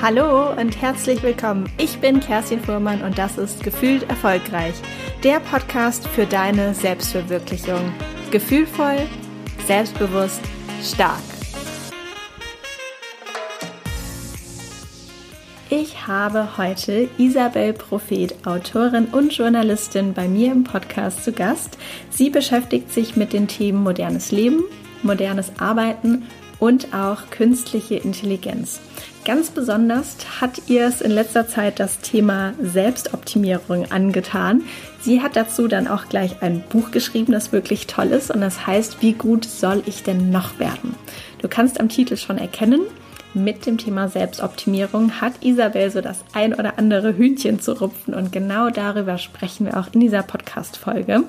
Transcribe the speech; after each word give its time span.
Hallo 0.00 0.52
und 0.52 0.80
herzlich 0.80 1.24
willkommen. 1.24 1.68
Ich 1.76 1.98
bin 1.98 2.20
Kerstin 2.20 2.60
Fuhrmann 2.60 3.02
und 3.02 3.18
das 3.18 3.36
ist 3.36 3.64
Gefühlt 3.64 4.08
Erfolgreich, 4.08 4.74
der 5.24 5.40
Podcast 5.40 6.06
für 6.06 6.24
deine 6.24 6.72
Selbstverwirklichung. 6.72 7.92
Gefühlvoll, 8.30 9.08
selbstbewusst, 9.66 10.40
stark. 10.84 11.18
Ich 15.68 16.06
habe 16.06 16.56
heute 16.56 17.08
Isabel 17.18 17.72
Prophet, 17.72 18.46
Autorin 18.46 19.06
und 19.06 19.36
Journalistin, 19.36 20.14
bei 20.14 20.28
mir 20.28 20.52
im 20.52 20.62
Podcast 20.62 21.24
zu 21.24 21.32
Gast. 21.32 21.76
Sie 22.10 22.30
beschäftigt 22.30 22.92
sich 22.92 23.16
mit 23.16 23.32
den 23.32 23.48
Themen 23.48 23.82
modernes 23.82 24.30
Leben, 24.30 24.62
modernes 25.02 25.50
Arbeiten 25.58 26.28
und 26.60 26.94
auch 26.94 27.30
künstliche 27.30 27.96
Intelligenz. 27.96 28.80
Ganz 29.28 29.50
besonders 29.50 30.16
hat 30.40 30.58
ihr 30.68 30.86
es 30.86 31.02
in 31.02 31.10
letzter 31.10 31.46
Zeit 31.46 31.80
das 31.80 31.98
Thema 31.98 32.54
Selbstoptimierung 32.62 33.84
angetan. 33.92 34.62
Sie 35.02 35.20
hat 35.20 35.36
dazu 35.36 35.68
dann 35.68 35.86
auch 35.86 36.06
gleich 36.08 36.40
ein 36.40 36.64
Buch 36.70 36.92
geschrieben, 36.92 37.32
das 37.32 37.52
wirklich 37.52 37.86
toll 37.86 38.06
ist 38.06 38.30
und 38.30 38.40
das 38.40 38.66
heißt, 38.66 39.02
wie 39.02 39.12
gut 39.12 39.44
soll 39.44 39.82
ich 39.84 40.02
denn 40.02 40.30
noch 40.30 40.58
werden? 40.58 40.94
Du 41.42 41.48
kannst 41.48 41.78
am 41.78 41.90
Titel 41.90 42.16
schon 42.16 42.38
erkennen, 42.38 42.80
mit 43.34 43.66
dem 43.66 43.76
Thema 43.76 44.08
Selbstoptimierung 44.08 45.20
hat 45.20 45.44
Isabel 45.44 45.90
so 45.90 46.00
das 46.00 46.24
ein 46.32 46.54
oder 46.54 46.78
andere 46.78 47.14
Hühnchen 47.14 47.60
zu 47.60 47.78
rupfen 47.78 48.14
und 48.14 48.32
genau 48.32 48.70
darüber 48.70 49.18
sprechen 49.18 49.66
wir 49.66 49.76
auch 49.76 49.92
in 49.92 50.00
dieser 50.00 50.22
Podcast-Folge, 50.22 51.24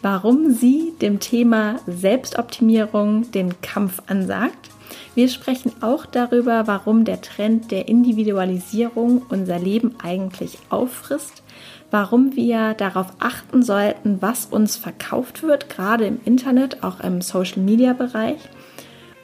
warum 0.00 0.50
sie 0.54 0.94
dem 1.02 1.20
Thema 1.20 1.76
Selbstoptimierung 1.86 3.30
den 3.32 3.60
Kampf 3.60 4.00
ansagt 4.06 4.70
wir 5.14 5.28
sprechen 5.28 5.72
auch 5.80 6.06
darüber, 6.06 6.66
warum 6.66 7.04
der 7.04 7.20
Trend 7.20 7.70
der 7.70 7.88
Individualisierung 7.88 9.22
unser 9.28 9.58
Leben 9.58 9.94
eigentlich 10.02 10.58
auffrisst, 10.70 11.42
warum 11.90 12.34
wir 12.34 12.74
darauf 12.74 13.12
achten 13.20 13.62
sollten, 13.62 14.20
was 14.20 14.46
uns 14.46 14.76
verkauft 14.76 15.42
wird, 15.42 15.70
gerade 15.70 16.06
im 16.06 16.18
Internet, 16.24 16.82
auch 16.82 17.00
im 17.00 17.20
Social-Media-Bereich. 17.20 18.40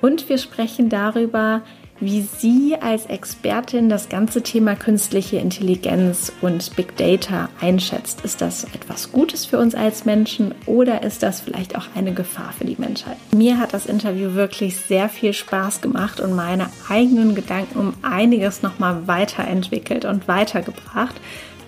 Und 0.01 0.29
wir 0.29 0.39
sprechen 0.39 0.89
darüber, 0.89 1.63
wie 2.01 2.23
sie 2.23 2.77
als 2.81 3.07
Expertin 3.07 3.89
das 3.89 4.09
ganze 4.09 4.43
Thema 4.43 4.75
künstliche 4.75 5.37
Intelligenz 5.37 6.33
und 6.41 6.75
Big 6.77 6.97
Data 6.97 7.49
einschätzt. 7.61 8.23
Ist 8.23 8.41
das 8.41 8.65
etwas 8.75 9.13
Gutes 9.13 9.47
für 9.47 9.59
uns 9.59 9.75
als 9.75 10.05
Menschen 10.05 10.55
oder 10.67 11.03
ist 11.03 11.23
das 11.23 11.41
vielleicht 11.41 11.77
auch 11.77 11.87
eine 11.95 12.13
Gefahr 12.13 12.53
für 12.57 12.65
die 12.65 12.77
Menschheit? 12.79 13.17
Mir 13.35 13.59
hat 13.59 13.75
das 13.75 13.87
Interview 13.87 14.35
wirklich 14.35 14.77
sehr 14.77 15.09
viel 15.09 15.33
Spaß 15.33 15.81
gemacht 15.81 16.21
und 16.21 16.35
meine 16.35 16.69
eigenen 16.89 17.35
Gedanken 17.35 17.79
um 17.79 17.95
einiges 18.03 18.63
nochmal 18.63 19.07
weiterentwickelt 19.07 20.05
und 20.05 20.29
weitergebracht. 20.29 21.15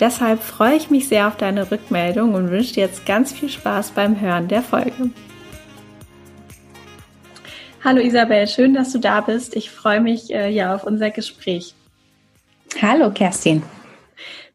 Deshalb 0.01 0.43
freue 0.43 0.77
ich 0.77 0.91
mich 0.91 1.09
sehr 1.09 1.29
auf 1.29 1.37
deine 1.37 1.71
Rückmeldung 1.71 2.35
und 2.35 2.51
wünsche 2.51 2.75
dir 2.75 2.87
jetzt 2.87 3.07
ganz 3.07 3.33
viel 3.33 3.49
Spaß 3.49 3.93
beim 3.93 4.21
Hören 4.21 4.49
der 4.49 4.63
Folge. 4.63 5.11
Hallo 7.85 8.01
Isabel, 8.01 8.47
schön, 8.47 8.75
dass 8.75 8.93
du 8.93 9.01
da 9.01 9.23
bist. 9.23 9.57
Ich 9.57 9.71
freue 9.71 10.01
mich 10.01 10.33
äh, 10.33 10.49
ja 10.49 10.73
auf 10.73 10.85
unser 10.85 11.11
Gespräch. 11.11 11.75
Hallo 12.81 13.11
Kerstin. 13.11 13.65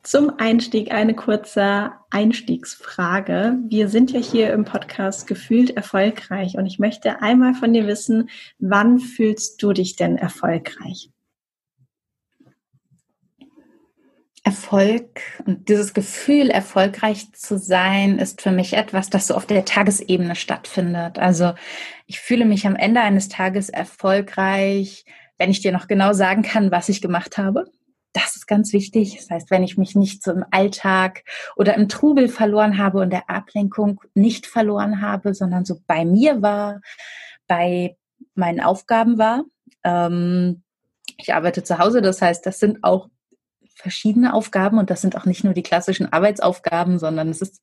Zum 0.02 0.32
Einstieg 0.38 0.94
eine 0.94 1.14
kurze 1.14 1.92
Einstiegsfrage. 2.10 3.58
Wir 3.68 3.90
sind 3.90 4.12
ja 4.12 4.22
hier 4.22 4.54
im 4.54 4.64
Podcast 4.64 5.28
gefühlt 5.28 5.76
erfolgreich 5.76 6.56
und 6.58 6.68
ich 6.68 6.80
möchte 6.80 7.22
einmal 7.22 7.54
von 7.54 7.74
dir 7.74 7.86
wissen, 7.86 8.30
wann 8.60 8.98
fühlst 8.98 9.62
du 9.62 9.74
dich 9.74 9.98
denn 9.98 10.18
erfolgreich? 10.18 11.10
Erfolg 14.48 15.20
und 15.46 15.68
dieses 15.68 15.94
Gefühl, 15.94 16.50
erfolgreich 16.50 17.34
zu 17.34 17.58
sein, 17.58 18.18
ist 18.18 18.42
für 18.42 18.52
mich 18.52 18.76
etwas, 18.76 19.10
das 19.10 19.28
so 19.28 19.36
auf 19.36 19.46
der 19.46 19.66
Tagesebene 19.66 20.36
stattfindet. 20.36 21.20
Also 21.20 21.54
ich 22.06 22.22
fühle 22.22 22.46
mich 22.46 22.66
am 22.66 22.78
Ende 22.78 23.02
eines 23.02 23.28
Tages 23.28 23.68
erfolgreich, 23.68 25.04
wenn 25.38 25.52
ich 25.52 25.60
dir 25.60 25.74
noch 25.74 25.90
genau 25.90 26.14
sagen 26.14 26.44
kann, 26.44 26.72
was 26.72 26.88
ich 26.88 27.02
gemacht 27.02 27.38
habe. 27.38 27.66
Das 28.14 28.38
ist 28.38 28.48
ganz 28.48 28.72
wichtig. 28.72 29.18
Das 29.18 29.30
heißt, 29.30 29.52
wenn 29.52 29.64
ich 29.64 29.78
mich 29.78 29.96
nicht 29.96 30.24
so 30.24 30.32
im 30.32 30.46
Alltag 30.50 31.26
oder 31.58 31.76
im 31.76 31.90
Trubel 31.90 32.30
verloren 32.30 32.78
habe 32.78 33.00
und 33.00 33.10
der 33.10 33.30
Ablenkung 33.30 34.00
nicht 34.14 34.48
verloren 34.48 35.02
habe, 35.02 35.34
sondern 35.34 35.66
so 35.66 35.76
bei 35.88 36.06
mir 36.06 36.42
war, 36.42 36.80
bei 37.48 37.98
meinen 38.34 38.62
Aufgaben 38.62 39.18
war. 39.18 39.44
Ähm, 39.84 40.64
ich 41.18 41.34
arbeite 41.34 41.64
zu 41.64 41.80
Hause, 41.80 42.02
das 42.02 42.22
heißt, 42.22 42.46
das 42.46 42.60
sind 42.60 42.86
auch 42.86 43.10
verschiedene 43.78 44.34
Aufgaben 44.34 44.78
und 44.78 44.90
das 44.90 45.02
sind 45.02 45.16
auch 45.16 45.26
nicht 45.26 45.44
nur 45.44 45.54
die 45.54 45.64
klassischen 45.64 46.12
Arbeitsaufgaben, 46.12 47.00
sondern 47.00 47.30
es 47.30 47.42
ist 47.42 47.62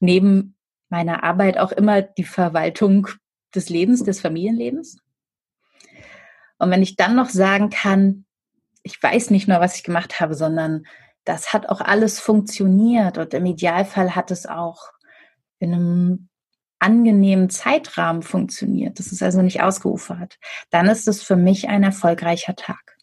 neben 0.00 0.56
meiner 0.88 1.24
Arbeit 1.24 1.58
auch 1.58 1.72
immer 1.72 2.02
die 2.02 2.24
Verwaltung 2.24 3.08
des 3.54 3.68
Lebens, 3.68 4.02
des 4.02 4.20
Familienlebens. 4.20 4.98
Und 6.58 6.70
wenn 6.70 6.82
ich 6.82 6.96
dann 6.96 7.14
noch 7.14 7.28
sagen 7.30 7.70
kann, 7.70 8.24
ich 8.82 9.02
weiß 9.02 9.30
nicht 9.30 9.48
nur, 9.48 9.60
was 9.60 9.76
ich 9.76 9.84
gemacht 9.84 10.20
habe, 10.20 10.34
sondern 10.34 10.84
das 11.24 11.52
hat 11.52 11.68
auch 11.68 11.80
alles 11.80 12.20
funktioniert 12.20 13.16
und 13.16 13.32
im 13.32 13.46
Idealfall 13.46 14.14
hat 14.14 14.30
es 14.30 14.46
auch 14.46 14.90
in 15.58 15.72
einem 15.72 16.28
angenehmen 16.78 17.48
Zeitrahmen 17.48 18.22
funktioniert. 18.22 18.98
Das 18.98 19.10
ist 19.10 19.22
also 19.22 19.40
nicht 19.40 19.62
ausgeufert. 19.62 20.38
Dann 20.70 20.86
ist 20.86 21.08
es 21.08 21.22
für 21.22 21.36
mich 21.36 21.68
ein 21.68 21.82
erfolgreicher 21.82 22.56
Tag. 22.56 22.93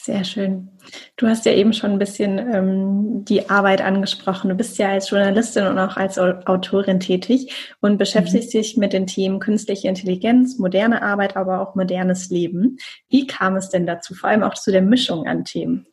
Sehr 0.00 0.22
schön. 0.22 0.70
Du 1.16 1.26
hast 1.26 1.44
ja 1.44 1.52
eben 1.52 1.72
schon 1.72 1.90
ein 1.90 1.98
bisschen 1.98 2.38
ähm, 2.38 3.24
die 3.24 3.50
Arbeit 3.50 3.82
angesprochen. 3.82 4.48
Du 4.48 4.54
bist 4.54 4.78
ja 4.78 4.90
als 4.90 5.10
Journalistin 5.10 5.66
und 5.66 5.76
auch 5.76 5.96
als 5.96 6.20
Autorin 6.20 7.00
tätig 7.00 7.74
und 7.80 7.98
beschäftigst 7.98 8.54
mhm. 8.54 8.58
dich 8.58 8.76
mit 8.76 8.92
den 8.92 9.08
Themen 9.08 9.40
künstliche 9.40 9.88
Intelligenz, 9.88 10.56
moderne 10.58 11.02
Arbeit, 11.02 11.36
aber 11.36 11.60
auch 11.60 11.74
modernes 11.74 12.30
Leben. 12.30 12.78
Wie 13.08 13.26
kam 13.26 13.56
es 13.56 13.70
denn 13.70 13.86
dazu, 13.86 14.14
vor 14.14 14.30
allem 14.30 14.44
auch 14.44 14.54
zu 14.54 14.70
der 14.70 14.82
Mischung 14.82 15.26
an 15.26 15.44
Themen? 15.44 15.86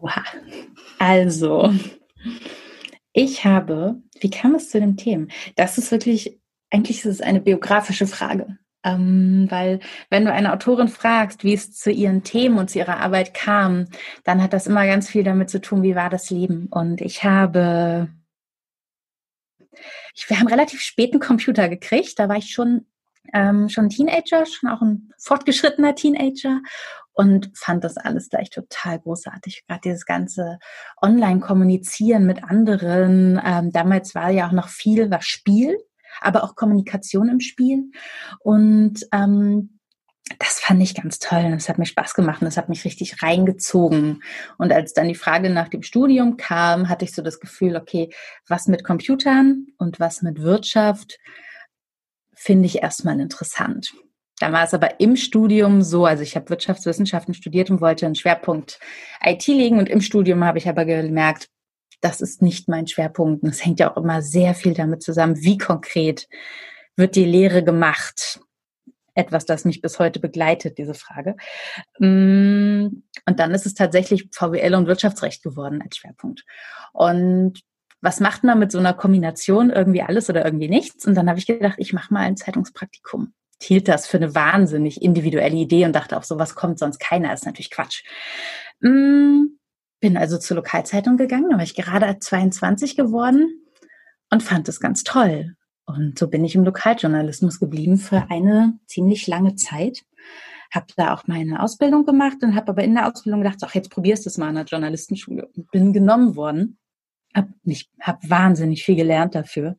Wow. 0.00 0.22
Also, 0.98 1.70
ich 3.12 3.44
habe, 3.44 4.00
wie 4.20 4.30
kam 4.30 4.54
es 4.54 4.70
zu 4.70 4.80
den 4.80 4.96
Themen? 4.96 5.30
Das 5.54 5.76
ist 5.76 5.90
wirklich, 5.90 6.40
eigentlich 6.70 7.00
ist 7.00 7.04
es 7.06 7.20
eine 7.20 7.42
biografische 7.42 8.06
Frage. 8.06 8.56
Ähm, 8.84 9.46
weil 9.50 9.80
wenn 10.10 10.24
du 10.24 10.32
eine 10.32 10.52
Autorin 10.52 10.88
fragst, 10.88 11.42
wie 11.42 11.54
es 11.54 11.72
zu 11.72 11.90
ihren 11.90 12.22
Themen 12.22 12.58
und 12.58 12.70
zu 12.70 12.78
ihrer 12.78 12.98
Arbeit 12.98 13.34
kam, 13.34 13.86
dann 14.24 14.42
hat 14.42 14.52
das 14.52 14.66
immer 14.66 14.86
ganz 14.86 15.08
viel 15.08 15.24
damit 15.24 15.50
zu 15.50 15.60
tun, 15.60 15.82
wie 15.82 15.96
war 15.96 16.10
das 16.10 16.30
Leben. 16.30 16.68
Und 16.70 17.00
ich 17.00 17.24
habe, 17.24 18.08
ich, 20.14 20.28
wir 20.28 20.38
haben 20.38 20.48
relativ 20.48 20.80
spät 20.80 21.12
einen 21.12 21.20
Computer 21.20 21.68
gekriegt. 21.68 22.18
Da 22.18 22.28
war 22.28 22.36
ich 22.36 22.52
schon 22.52 22.86
ähm, 23.32 23.68
schon 23.68 23.88
Teenager, 23.88 24.44
schon 24.46 24.68
auch 24.68 24.82
ein 24.82 25.12
fortgeschrittener 25.18 25.94
Teenager 25.94 26.60
und 27.12 27.50
fand 27.54 27.84
das 27.84 27.96
alles 27.96 28.28
gleich 28.28 28.50
total 28.50 28.98
großartig. 28.98 29.64
Gerade 29.66 29.80
dieses 29.84 30.04
ganze 30.04 30.58
Online-Kommunizieren 31.00 32.26
mit 32.26 32.44
anderen. 32.44 33.40
Ähm, 33.44 33.72
damals 33.72 34.14
war 34.14 34.30
ja 34.30 34.48
auch 34.48 34.52
noch 34.52 34.68
viel 34.68 35.10
was 35.10 35.24
Spiel 35.24 35.78
aber 36.20 36.44
auch 36.44 36.54
Kommunikation 36.54 37.28
im 37.28 37.40
Spiel. 37.40 37.90
Und 38.40 39.06
ähm, 39.12 39.78
das 40.38 40.58
fand 40.60 40.82
ich 40.82 40.94
ganz 40.94 41.18
toll. 41.18 41.50
Das 41.50 41.68
hat 41.68 41.78
mir 41.78 41.86
Spaß 41.86 42.14
gemacht 42.14 42.40
und 42.40 42.46
das 42.46 42.56
hat 42.56 42.68
mich 42.68 42.84
richtig 42.84 43.22
reingezogen. 43.22 44.22
Und 44.56 44.72
als 44.72 44.94
dann 44.94 45.08
die 45.08 45.14
Frage 45.14 45.50
nach 45.50 45.68
dem 45.68 45.82
Studium 45.82 46.36
kam, 46.36 46.88
hatte 46.88 47.04
ich 47.04 47.14
so 47.14 47.22
das 47.22 47.40
Gefühl, 47.40 47.76
okay, 47.76 48.10
was 48.48 48.66
mit 48.66 48.84
Computern 48.84 49.66
und 49.76 50.00
was 50.00 50.22
mit 50.22 50.40
Wirtschaft 50.40 51.18
finde 52.34 52.66
ich 52.66 52.82
erstmal 52.82 53.20
interessant. 53.20 53.92
Dann 54.40 54.52
war 54.52 54.64
es 54.64 54.74
aber 54.74 54.98
im 55.00 55.16
Studium 55.16 55.82
so, 55.82 56.06
also 56.06 56.22
ich 56.22 56.34
habe 56.34 56.50
Wirtschaftswissenschaften 56.50 57.34
studiert 57.34 57.70
und 57.70 57.80
wollte 57.80 58.06
einen 58.06 58.16
Schwerpunkt 58.16 58.80
IT 59.22 59.46
legen 59.46 59.78
und 59.78 59.88
im 59.88 60.00
Studium 60.00 60.44
habe 60.44 60.58
ich 60.58 60.68
aber 60.68 60.84
gemerkt, 60.84 61.48
das 62.04 62.20
ist 62.20 62.42
nicht 62.42 62.68
mein 62.68 62.86
Schwerpunkt. 62.86 63.42
Und 63.42 63.48
es 63.48 63.64
hängt 63.64 63.80
ja 63.80 63.90
auch 63.90 63.96
immer 63.96 64.20
sehr 64.20 64.54
viel 64.54 64.74
damit 64.74 65.02
zusammen, 65.02 65.42
wie 65.42 65.56
konkret 65.56 66.28
wird 66.96 67.16
die 67.16 67.24
Lehre 67.24 67.64
gemacht. 67.64 68.40
Etwas, 69.14 69.46
das 69.46 69.64
mich 69.64 69.80
bis 69.80 69.98
heute 69.98 70.20
begleitet, 70.20 70.76
diese 70.76 70.94
Frage. 70.94 71.36
Mm, 71.98 72.88
und 73.26 73.40
dann 73.40 73.52
ist 73.52 73.64
es 73.64 73.74
tatsächlich 73.74 74.28
VWL 74.32 74.74
und 74.74 74.86
Wirtschaftsrecht 74.86 75.42
geworden 75.42 75.80
als 75.82 75.96
Schwerpunkt. 75.96 76.44
Und 76.92 77.62
was 78.02 78.20
macht 78.20 78.44
man 78.44 78.58
mit 78.58 78.70
so 78.70 78.78
einer 78.78 78.92
Kombination 78.92 79.70
irgendwie 79.70 80.02
alles 80.02 80.28
oder 80.28 80.44
irgendwie 80.44 80.68
nichts? 80.68 81.06
Und 81.06 81.14
dann 81.14 81.28
habe 81.28 81.38
ich 81.38 81.46
gedacht, 81.46 81.76
ich 81.78 81.94
mache 81.94 82.12
mal 82.12 82.20
ein 82.20 82.36
Zeitungspraktikum. 82.36 83.32
Ich 83.60 83.68
hielt 83.68 83.88
das 83.88 84.06
für 84.06 84.18
eine 84.18 84.34
wahnsinnig 84.34 85.00
individuelle 85.00 85.56
Idee 85.56 85.86
und 85.86 85.94
dachte, 85.94 86.18
auf 86.18 86.24
sowas 86.26 86.54
kommt 86.54 86.78
sonst 86.78 86.98
keiner. 86.98 87.30
Das 87.30 87.40
ist 87.40 87.46
natürlich 87.46 87.70
Quatsch. 87.70 88.04
Mm, 88.80 89.56
bin 90.04 90.18
also 90.18 90.36
zur 90.36 90.56
Lokalzeitung 90.56 91.16
gegangen, 91.16 91.48
da 91.48 91.56
war 91.56 91.64
ich 91.64 91.74
gerade 91.74 92.18
22 92.18 92.94
geworden 92.94 93.64
und 94.28 94.42
fand 94.42 94.68
es 94.68 94.78
ganz 94.78 95.02
toll. 95.02 95.56
Und 95.86 96.18
so 96.18 96.28
bin 96.28 96.44
ich 96.44 96.54
im 96.54 96.62
Lokaljournalismus 96.62 97.58
geblieben 97.58 97.96
für 97.96 98.26
eine 98.28 98.78
ziemlich 98.86 99.26
lange 99.26 99.54
Zeit. 99.54 100.02
habe 100.70 100.88
da 100.98 101.14
auch 101.14 101.26
meine 101.26 101.62
Ausbildung 101.62 102.04
gemacht 102.04 102.36
und 102.42 102.54
habe 102.54 102.68
aber 102.68 102.84
in 102.84 102.92
der 102.92 103.06
Ausbildung 103.06 103.40
gedacht, 103.40 103.60
ach, 103.62 103.74
jetzt 103.74 103.88
probierst 103.88 104.26
du 104.26 104.28
es 104.28 104.36
mal 104.36 104.48
an 104.48 104.56
der 104.56 104.64
Journalistenschule 104.64 105.46
und 105.56 105.70
bin 105.70 105.94
genommen 105.94 106.36
worden. 106.36 106.76
Hab 107.34 107.48
nicht, 107.62 107.90
hab 107.98 108.28
wahnsinnig 108.28 108.84
viel 108.84 108.96
gelernt 108.96 109.34
dafür. 109.34 109.78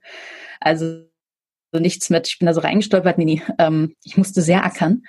Also 0.60 1.04
nichts 1.72 2.10
mit, 2.10 2.28
ich 2.28 2.40
bin 2.40 2.48
da 2.48 2.54
so 2.56 2.62
reingestolpert, 2.62 3.20
nee, 3.20 3.26
nee, 3.26 3.44
ähm, 3.60 3.94
ich 4.04 4.18
musste 4.18 4.42
sehr 4.42 4.66
ackern. 4.66 5.04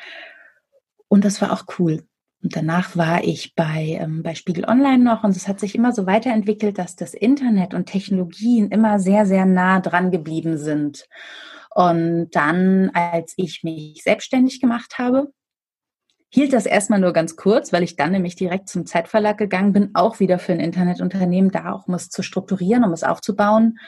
Und 1.09 1.25
das 1.25 1.41
war 1.41 1.55
auch 1.55 1.65
cool. 1.79 2.07
Und 2.47 2.55
danach 2.55 2.97
war 2.97 3.25
ich 3.25 3.57
bei, 3.57 3.99
ähm, 4.01 4.23
bei 4.23 4.37
Spiegel 4.37 4.67
Online 4.67 5.03
noch 5.03 5.25
und 5.25 5.35
es 5.35 5.49
hat 5.49 5.59
sich 5.59 5.75
immer 5.75 5.91
so 5.91 6.07
weiterentwickelt, 6.07 6.79
dass 6.79 6.95
das 6.95 7.13
Internet 7.13 7.75
und 7.75 7.87
Technologien 7.87 8.71
immer 8.71 9.01
sehr, 9.01 9.27
sehr 9.27 9.47
nah 9.47 9.81
dran 9.81 10.13
geblieben 10.13 10.57
sind. 10.57 11.09
Und 11.75 12.29
dann, 12.37 12.93
als 12.95 13.35
ich 13.37 13.65
mich 13.65 14.01
selbstständig 14.05 14.61
gemacht 14.61 14.97
habe, 14.97 15.33
hielt 16.31 16.53
das 16.53 16.67
erstmal 16.67 17.01
nur 17.01 17.13
ganz 17.13 17.35
kurz, 17.35 17.73
weil 17.73 17.83
ich 17.83 17.97
dann 17.97 18.13
nämlich 18.13 18.37
direkt 18.37 18.69
zum 18.69 18.87
Zeitverlag 18.87 19.39
gegangen 19.39 19.73
bin, 19.73 19.91
auch 19.95 20.21
wieder 20.21 20.39
für 20.39 20.53
ein 20.53 20.61
Internetunternehmen, 20.61 21.51
da 21.51 21.73
auch 21.73 21.89
um 21.89 21.95
es 21.95 22.11
zu 22.11 22.23
strukturieren, 22.23 22.85
um 22.85 22.93
es 22.93 23.03
aufzubauen. 23.03 23.81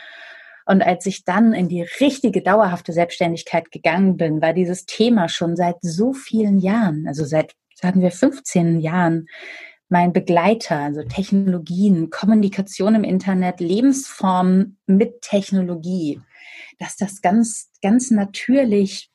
Und 0.66 0.82
als 0.82 1.06
ich 1.06 1.24
dann 1.24 1.52
in 1.52 1.68
die 1.68 1.86
richtige 2.00 2.42
dauerhafte 2.42 2.92
Selbstständigkeit 2.92 3.70
gegangen 3.70 4.16
bin, 4.16 4.42
war 4.42 4.52
dieses 4.52 4.84
Thema 4.84 5.28
schon 5.28 5.54
seit 5.54 5.76
so 5.80 6.12
vielen 6.12 6.58
Jahren, 6.58 7.06
also 7.06 7.24
seit, 7.24 7.54
sagen 7.80 8.00
wir, 8.02 8.10
15 8.10 8.80
Jahren, 8.80 9.28
mein 9.88 10.12
Begleiter, 10.12 10.78
also 10.80 11.02
Technologien, 11.02 12.10
Kommunikation 12.10 12.94
im 12.94 13.04
Internet, 13.04 13.60
Lebensformen 13.60 14.78
mit 14.86 15.22
Technologie, 15.22 16.20
dass 16.78 16.96
das 16.96 17.22
ganz, 17.22 17.70
ganz 17.80 18.10
natürlich 18.10 19.10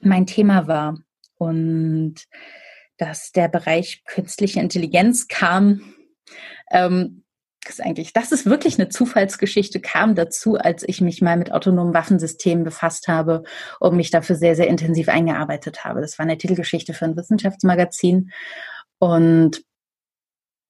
mein 0.00 0.26
Thema 0.26 0.66
war. 0.66 0.98
Und 1.36 2.16
dass 2.98 3.30
der 3.30 3.48
Bereich 3.48 4.02
künstliche 4.04 4.60
Intelligenz 4.60 5.28
kam, 5.28 5.94
ähm, 6.72 7.22
ist 7.70 7.82
eigentlich, 7.82 8.12
das 8.12 8.32
ist 8.32 8.46
wirklich 8.46 8.78
eine 8.78 8.88
Zufallsgeschichte, 8.88 9.80
kam 9.80 10.14
dazu, 10.14 10.56
als 10.56 10.84
ich 10.86 11.00
mich 11.00 11.22
mal 11.22 11.36
mit 11.36 11.52
autonomen 11.52 11.94
Waffensystemen 11.94 12.64
befasst 12.64 13.08
habe 13.08 13.44
und 13.80 13.96
mich 13.96 14.10
dafür 14.10 14.36
sehr, 14.36 14.56
sehr 14.56 14.68
intensiv 14.68 15.08
eingearbeitet 15.08 15.84
habe. 15.84 16.00
Das 16.00 16.18
war 16.18 16.24
eine 16.24 16.38
Titelgeschichte 16.38 16.94
für 16.94 17.04
ein 17.04 17.16
Wissenschaftsmagazin. 17.16 18.30
Und 18.98 19.62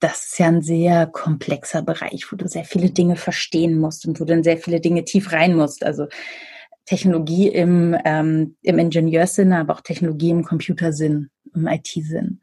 das 0.01 0.27
ist 0.27 0.39
ja 0.39 0.47
ein 0.47 0.63
sehr 0.63 1.07
komplexer 1.07 1.83
Bereich, 1.83 2.31
wo 2.31 2.37
du 2.37 2.47
sehr 2.47 2.65
viele 2.65 2.91
Dinge 2.91 3.17
verstehen 3.17 3.79
musst 3.79 4.07
und 4.07 4.21
wo 4.21 4.25
du 4.25 4.33
in 4.33 4.45
sehr 4.45 4.59
viele 4.59 4.81
Dinge 4.81 5.05
tief 5.05 5.33
rein 5.33 5.57
musst. 5.57 5.85
Also 5.85 6.07
Technologie 6.85 7.49
im, 7.49 7.97
ähm, 8.05 8.57
im 8.63 8.79
Ingenieursinne, 8.79 9.59
aber 9.59 9.75
auch 9.75 9.81
Technologie 9.81 10.31
im 10.31 10.45
Computersinn, 10.45 11.31
im 11.55 11.67
IT-Sinn. 11.67 12.41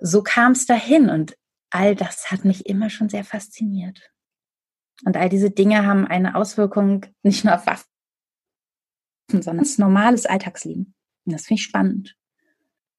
So 0.00 0.22
kam 0.22 0.52
es 0.52 0.64
dahin 0.64 1.10
und 1.10 1.36
all 1.70 1.94
das 1.94 2.30
hat 2.30 2.44
mich 2.44 2.66
immer 2.66 2.90
schon 2.90 3.08
sehr 3.08 3.24
fasziniert. 3.24 4.10
Und 5.04 5.16
all 5.16 5.28
diese 5.28 5.50
Dinge 5.50 5.86
haben 5.86 6.06
eine 6.06 6.34
Auswirkung 6.34 7.06
nicht 7.22 7.44
nur 7.44 7.54
auf 7.54 7.66
Waffen, 7.66 7.86
sondern 9.30 9.58
das 9.58 9.78
normales 9.78 10.26
Alltagsleben. 10.26 10.94
Und 11.24 11.32
das 11.32 11.46
finde 11.46 11.60
ich 11.60 11.64
spannend. 11.64 12.16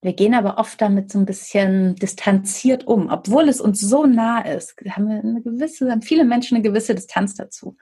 Wir 0.04 0.14
gehen 0.14 0.34
aber 0.34 0.58
oft 0.58 0.82
damit 0.82 1.12
so 1.12 1.20
ein 1.20 1.28
bisschen 1.28 1.96
distanziert 1.96 2.88
um, 2.88 3.10
obwohl 3.10 3.48
es 3.48 3.62
uns 3.62 3.80
so 3.80 4.08
nah 4.08 4.42
ist. 4.42 4.76
Haben 4.90 5.10
wir 5.10 5.20
eine 5.20 5.42
gewisse, 5.44 5.92
haben 5.92 6.02
viele 6.02 6.26
Menschen 6.26 6.56
eine 6.56 6.64
gewisse 6.64 6.96
Distanz 6.96 7.36
dazu. 7.36 7.78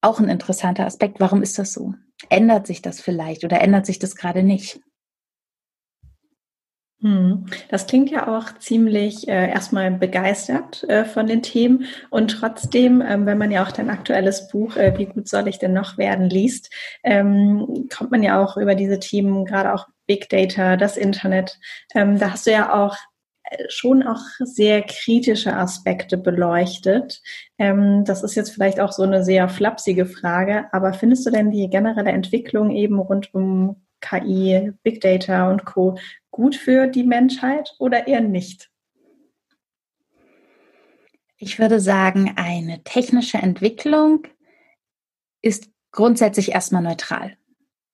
Auch 0.00 0.20
ein 0.20 0.28
interessanter 0.28 0.86
Aspekt. 0.86 1.18
Warum 1.18 1.42
ist 1.42 1.58
das 1.58 1.72
so? 1.72 1.94
Ändert 2.28 2.68
sich 2.68 2.82
das 2.82 3.00
vielleicht 3.00 3.44
oder 3.44 3.60
ändert 3.60 3.84
sich 3.84 3.98
das 3.98 4.14
gerade 4.14 4.44
nicht? 4.44 4.80
Hm. 7.00 7.46
Das 7.68 7.86
klingt 7.86 8.10
ja 8.10 8.26
auch 8.26 8.58
ziemlich 8.58 9.28
äh, 9.28 9.50
erstmal 9.50 9.92
begeistert 9.92 10.82
äh, 10.88 11.04
von 11.04 11.28
den 11.28 11.42
Themen 11.42 11.84
und 12.10 12.32
trotzdem, 12.32 13.04
ähm, 13.06 13.24
wenn 13.24 13.38
man 13.38 13.52
ja 13.52 13.64
auch 13.64 13.70
dein 13.70 13.88
aktuelles 13.88 14.48
Buch 14.48 14.76
äh, 14.76 14.98
Wie 14.98 15.06
gut 15.06 15.28
soll 15.28 15.46
ich 15.46 15.60
denn 15.60 15.72
noch 15.72 15.96
werden 15.96 16.28
liest, 16.28 16.72
ähm, 17.04 17.88
kommt 17.96 18.10
man 18.10 18.24
ja 18.24 18.42
auch 18.42 18.56
über 18.56 18.74
diese 18.74 18.98
Themen, 18.98 19.44
gerade 19.44 19.74
auch 19.74 19.86
Big 20.08 20.28
Data, 20.28 20.76
das 20.76 20.96
Internet. 20.96 21.60
Ähm, 21.94 22.18
da 22.18 22.32
hast 22.32 22.48
du 22.48 22.50
ja 22.50 22.74
auch 22.74 22.96
äh, 23.44 23.66
schon 23.68 24.02
auch 24.02 24.22
sehr 24.40 24.82
kritische 24.82 25.54
Aspekte 25.54 26.18
beleuchtet. 26.18 27.22
Ähm, 27.58 28.04
das 28.06 28.24
ist 28.24 28.34
jetzt 28.34 28.50
vielleicht 28.50 28.80
auch 28.80 28.90
so 28.90 29.04
eine 29.04 29.22
sehr 29.22 29.48
flapsige 29.48 30.04
Frage, 30.04 30.66
aber 30.72 30.92
findest 30.94 31.24
du 31.26 31.30
denn 31.30 31.52
die 31.52 31.70
generelle 31.70 32.10
Entwicklung 32.10 32.72
eben 32.72 32.98
rund 32.98 33.32
um 33.34 33.84
KI, 34.00 34.72
Big 34.82 35.00
Data 35.00 35.50
und 35.50 35.64
Co 35.64 35.96
gut 36.38 36.54
für 36.54 36.86
die 36.86 37.02
Menschheit 37.02 37.74
oder 37.80 38.06
eher 38.06 38.20
nicht? 38.20 38.70
Ich 41.36 41.58
würde 41.58 41.80
sagen, 41.80 42.34
eine 42.36 42.84
technische 42.84 43.38
Entwicklung 43.38 44.24
ist 45.42 45.68
grundsätzlich 45.90 46.52
erstmal 46.52 46.82
neutral. 46.82 47.36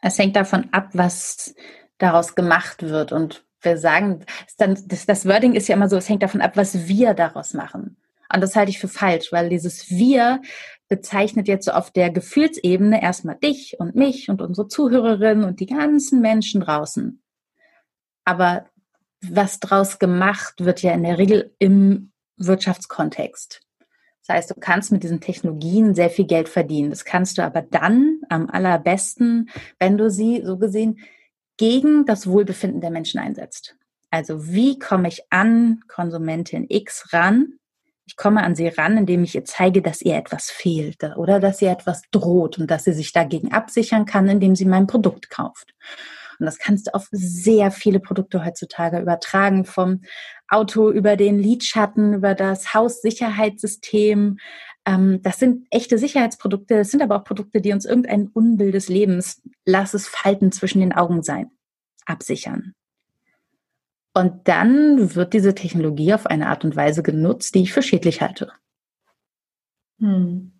Es 0.03 0.19
hängt 0.19 0.37
davon 0.37 0.69
ab, 0.73 0.91
was 0.93 1.55
daraus 1.97 2.35
gemacht 2.35 2.83
wird. 2.83 3.13
Und 3.13 3.47
wir 3.63 3.79
sagen, 3.79 4.27
das, 4.59 5.27
Wording 5.27 5.55
ist 5.55 5.69
ja 5.69 5.77
immer 5.77 5.89
so, 5.89 5.97
es 5.97 6.11
hängt 6.11 6.23
davon 6.23 6.43
ab, 6.43 6.55
was 6.55 6.87
wir 6.87 7.15
daraus 7.15 7.55
machen. 7.55 7.97
Und 8.31 8.43
das 8.43 8.57
halte 8.57 8.71
ich 8.71 8.79
für 8.79 8.89
falsch, 8.89 9.33
weil 9.33 9.49
dieses 9.49 9.89
Wir 9.89 10.43
bezeichnet 10.91 11.49
jetzt 11.49 11.65
so 11.65 11.73
auf 11.73 11.91
der 11.91 12.11
Gefühlsebene 12.11 13.03
erstmal 13.03 13.37
dich 13.37 13.77
und 13.79 13.95
mich 13.95 14.29
und 14.29 14.43
unsere 14.43 14.69
Zuhörerinnen 14.69 15.45
und 15.45 15.61
die 15.61 15.67
ganzen 15.67 16.21
Menschen 16.21 16.61
draußen. 16.61 17.24
Aber 18.25 18.67
was 19.21 19.61
draus 19.61 19.99
gemacht 19.99 20.65
wird 20.65 20.83
ja 20.83 20.93
in 20.93 21.03
der 21.03 21.19
Regel 21.19 21.55
im 21.59 22.13
Wirtschaftskontext. 22.37 23.61
Das 24.27 24.37
heißt, 24.37 24.51
du 24.51 24.55
kannst 24.59 24.91
mit 24.91 25.03
diesen 25.03 25.21
Technologien 25.21 25.95
sehr 25.95 26.09
viel 26.09 26.27
Geld 26.27 26.49
verdienen. 26.49 26.91
Das 26.91 27.05
kannst 27.05 27.37
du 27.37 27.43
aber 27.43 27.63
dann 27.63 28.21
am 28.31 28.49
allerbesten, 28.49 29.51
wenn 29.79 29.99
du 29.99 30.11
sie 30.11 30.43
so 30.45 30.57
gesehen 30.57 30.99
gegen 31.57 32.07
das 32.07 32.27
Wohlbefinden 32.27 32.81
der 32.81 32.91
Menschen 32.91 33.21
einsetzt. 33.21 33.77
Also 34.11 34.49
wie 34.49 34.79
komme 34.79 35.09
ich 35.09 35.23
an 35.31 35.81
Konsumentin 35.89 36.67
X 36.69 37.13
ran? 37.13 37.55
Ich 38.07 38.17
komme 38.17 38.43
an 38.43 38.55
sie 38.55 38.69
ran, 38.69 38.97
indem 38.97 39.25
ich 39.25 39.35
ihr 39.35 39.45
zeige, 39.45 39.83
dass 39.83 40.03
ihr 40.03 40.17
etwas 40.17 40.51
fehlt 40.51 41.03
oder 41.17 41.41
dass 41.41 41.61
ihr 41.61 41.71
etwas 41.71 42.03
droht 42.11 42.59
und 42.59 42.71
dass 42.71 42.85
sie 42.85 42.93
sich 42.93 43.13
dagegen 43.13 43.53
absichern 43.53 44.05
kann, 44.05 44.29
indem 44.29 44.57
sie 44.57 44.67
mein 44.67 44.87
Produkt 44.87 45.31
kauft. 45.31 45.75
Und 46.39 46.47
das 46.47 46.59
kannst 46.59 46.87
du 46.87 46.95
auf 46.95 47.09
sehr 47.11 47.71
viele 47.71 48.01
Produkte 48.01 48.45
heutzutage 48.45 49.01
übertragen, 49.01 49.65
vom 49.65 50.03
Auto 50.49 50.91
über 50.91 51.17
den 51.17 51.39
Lidschatten, 51.39 52.15
über 52.15 52.35
das 52.35 52.75
Haussicherheitssystem. 52.75 54.39
Ähm, 54.87 55.23
das 55.23 55.39
sind 55.39 55.67
echte 55.71 55.99
Sicherheitsprodukte, 55.99 56.77
das 56.77 56.91
sind 56.91 57.03
aber 57.03 57.17
auch 57.17 57.25
Produkte, 57.25 57.61
die 57.61 57.73
uns 57.73 57.85
irgendein 57.85 58.29
Unbild 58.29 58.75
des 58.75 58.89
Lebens, 58.89 59.43
lass 59.65 59.95
es 59.95 60.07
Falten 60.07 60.53
zwischen 60.53 60.81
den 60.81 60.93
Augen 60.93 61.23
sein, 61.23 61.51
absichern. 62.07 62.75
Und 64.15 64.47
dann 64.47 65.17
wird 65.17 65.35
diese 65.35 65.55
Technologie 65.55 66.15
auf 66.15 66.27
eine 66.27 66.49
Art 66.49 66.65
und 66.65 66.77
Weise 66.77 67.03
genutzt, 67.03 67.55
die 67.55 67.63
ich 67.63 67.73
für 67.73 67.83
schädlich 67.83 68.21
halte. 68.21 68.53
Hm. 69.99 70.54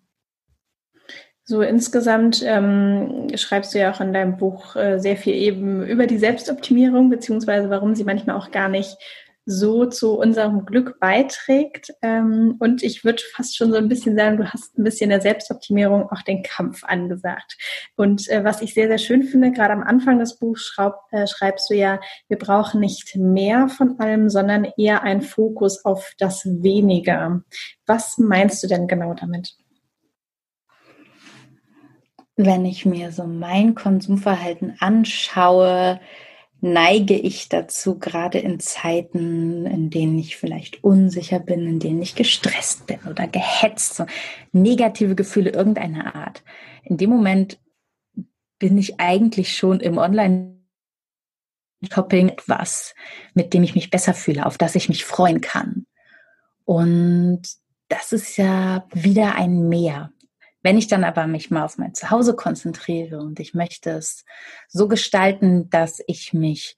So 1.47 1.61
insgesamt 1.61 2.43
ähm, 2.43 3.27
schreibst 3.35 3.73
du 3.73 3.79
ja 3.79 3.93
auch 3.93 4.01
in 4.01 4.13
deinem 4.13 4.35
Buch 4.35 4.75
äh, 4.75 4.97
sehr 4.97 5.15
viel 5.15 5.35
eben 5.35 5.85
über 5.85 6.07
die 6.07 6.17
Selbstoptimierung, 6.17 7.11
beziehungsweise 7.11 7.69
warum 7.69 7.93
sie 7.93 8.03
manchmal 8.03 8.35
auch 8.35 8.49
gar 8.49 8.67
nicht 8.67 8.97
so 9.45 9.85
zu 9.85 10.17
unserem 10.17 10.65
Glück 10.65 10.99
beiträgt. 10.99 11.93
Ähm, 12.01 12.55
und 12.59 12.81
ich 12.81 13.03
würde 13.03 13.21
fast 13.35 13.55
schon 13.55 13.71
so 13.71 13.77
ein 13.77 13.89
bisschen 13.89 14.17
sagen, 14.17 14.37
du 14.37 14.51
hast 14.51 14.75
ein 14.75 14.83
bisschen 14.83 15.11
der 15.11 15.21
Selbstoptimierung 15.21 16.09
auch 16.09 16.23
den 16.23 16.41
Kampf 16.41 16.83
angesagt. 16.83 17.57
Und 17.95 18.27
äh, 18.29 18.43
was 18.43 18.63
ich 18.63 18.73
sehr, 18.73 18.87
sehr 18.87 18.97
schön 18.97 19.21
finde, 19.21 19.51
gerade 19.51 19.73
am 19.73 19.83
Anfang 19.83 20.17
des 20.17 20.39
Buchs 20.39 20.65
schraub, 20.65 20.95
äh, 21.11 21.27
schreibst 21.27 21.69
du 21.69 21.75
ja, 21.75 21.99
wir 22.27 22.39
brauchen 22.39 22.79
nicht 22.79 23.15
mehr 23.15 23.69
von 23.69 23.99
allem, 23.99 24.29
sondern 24.29 24.65
eher 24.77 25.03
einen 25.03 25.21
Fokus 25.21 25.85
auf 25.85 26.13
das 26.17 26.43
Weniger. 26.45 27.43
Was 27.85 28.17
meinst 28.17 28.63
du 28.63 28.67
denn 28.67 28.87
genau 28.87 29.13
damit? 29.13 29.55
Wenn 32.35 32.65
ich 32.65 32.85
mir 32.85 33.11
so 33.11 33.25
mein 33.25 33.75
Konsumverhalten 33.75 34.75
anschaue, 34.79 35.99
neige 36.61 37.15
ich 37.15 37.47
dazu, 37.47 37.99
gerade 37.99 38.39
in 38.39 38.59
Zeiten, 38.59 39.65
in 39.65 39.89
denen 39.89 40.17
ich 40.17 40.35
vielleicht 40.35 40.83
unsicher 40.83 41.39
bin, 41.39 41.67
in 41.67 41.79
denen 41.79 42.01
ich 42.01 42.15
gestresst 42.15 42.87
bin 42.87 42.99
oder 43.09 43.27
gehetzt, 43.27 43.95
so 43.95 44.05
negative 44.51 45.15
Gefühle 45.15 45.51
irgendeiner 45.51 46.15
Art. 46.15 46.43
In 46.83 46.97
dem 46.97 47.09
Moment 47.09 47.59
bin 48.59 48.77
ich 48.77 48.99
eigentlich 48.99 49.55
schon 49.55 49.79
im 49.79 49.97
Online 49.97 50.55
Shopping 51.93 52.29
etwas, 52.29 52.95
mit 53.33 53.53
dem 53.53 53.63
ich 53.63 53.75
mich 53.75 53.91
besser 53.91 54.13
fühle, 54.13 54.45
auf 54.45 54.57
das 54.57 54.75
ich 54.75 54.89
mich 54.89 55.05
freuen 55.05 55.41
kann. 55.41 55.85
Und 56.63 57.43
das 57.89 58.11
ist 58.11 58.37
ja 58.37 58.87
wieder 58.91 59.35
ein 59.35 59.69
Mehr. 59.69 60.11
Wenn 60.65 60.79
ich 60.79 60.87
dann 60.87 61.03
aber 61.03 61.27
mich 61.27 61.51
mal 61.51 61.63
auf 61.63 61.77
mein 61.77 61.93
Zuhause 61.93 62.35
konzentriere 62.35 63.19
und 63.19 63.39
ich 63.39 63.53
möchte 63.53 63.91
es 63.91 64.25
so 64.67 64.87
gestalten, 64.87 65.69
dass 65.69 66.01
ich 66.07 66.33
mich 66.33 66.75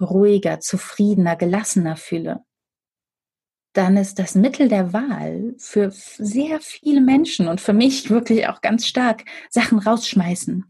ruhiger, 0.00 0.58
zufriedener, 0.58 1.36
gelassener 1.36 1.94
fühle, 1.94 2.40
dann 3.74 3.96
ist 3.96 4.18
das 4.18 4.34
Mittel 4.34 4.68
der 4.68 4.92
Wahl 4.92 5.54
für 5.56 5.92
sehr 5.92 6.58
viele 6.60 7.00
Menschen 7.00 7.46
und 7.46 7.60
für 7.60 7.72
mich 7.72 8.10
wirklich 8.10 8.48
auch 8.48 8.60
ganz 8.60 8.88
stark 8.88 9.24
Sachen 9.50 9.78
rausschmeißen, 9.78 10.64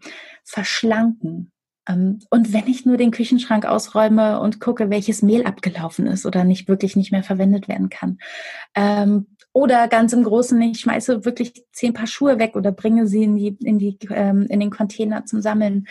verschlanken. 0.44 1.50
Ähm, 1.88 2.18
und 2.28 2.52
wenn 2.52 2.66
ich 2.66 2.84
nur 2.84 2.98
den 2.98 3.12
Küchenschrank 3.12 3.64
ausräume 3.64 4.40
und 4.40 4.60
gucke, 4.60 4.90
welches 4.90 5.22
Mehl 5.22 5.46
abgelaufen 5.46 6.06
ist 6.06 6.26
oder 6.26 6.44
nicht 6.44 6.68
wirklich 6.68 6.96
nicht 6.96 7.12
mehr 7.12 7.24
verwendet 7.24 7.66
werden 7.66 7.88
kann. 7.88 8.18
Oder 9.52 9.88
ganz 9.88 10.12
im 10.12 10.24
Großen, 10.24 10.60
ich 10.62 10.80
schmeiße 10.80 11.24
wirklich 11.24 11.64
zehn 11.72 11.92
Paar 11.92 12.06
Schuhe 12.06 12.38
weg 12.38 12.54
oder 12.54 12.70
bringe 12.70 13.06
sie 13.06 13.24
in, 13.24 13.36
die, 13.36 13.56
in, 13.62 13.78
die, 13.78 13.98
ähm, 14.10 14.46
in 14.48 14.60
den 14.60 14.70
Container 14.70 15.24
zum 15.24 15.40
Sammeln. 15.40 15.88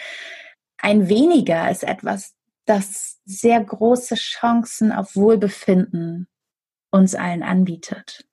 Ein 0.78 1.10
weniger 1.10 1.70
ist 1.70 1.84
etwas, 1.84 2.36
das 2.66 3.20
sehr 3.26 3.64
große 3.64 4.16
Chancen 4.16 4.92
auf 4.92 5.16
Wohlbefinden 5.16 6.28
uns 6.92 7.16
allen 7.16 7.44
anbietet. 7.44 8.26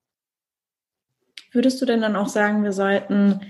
Würdest 1.52 1.80
du 1.80 1.86
denn 1.86 2.00
dann 2.00 2.16
auch 2.16 2.28
sagen, 2.28 2.64
wir 2.64 2.72
sollten 2.72 3.40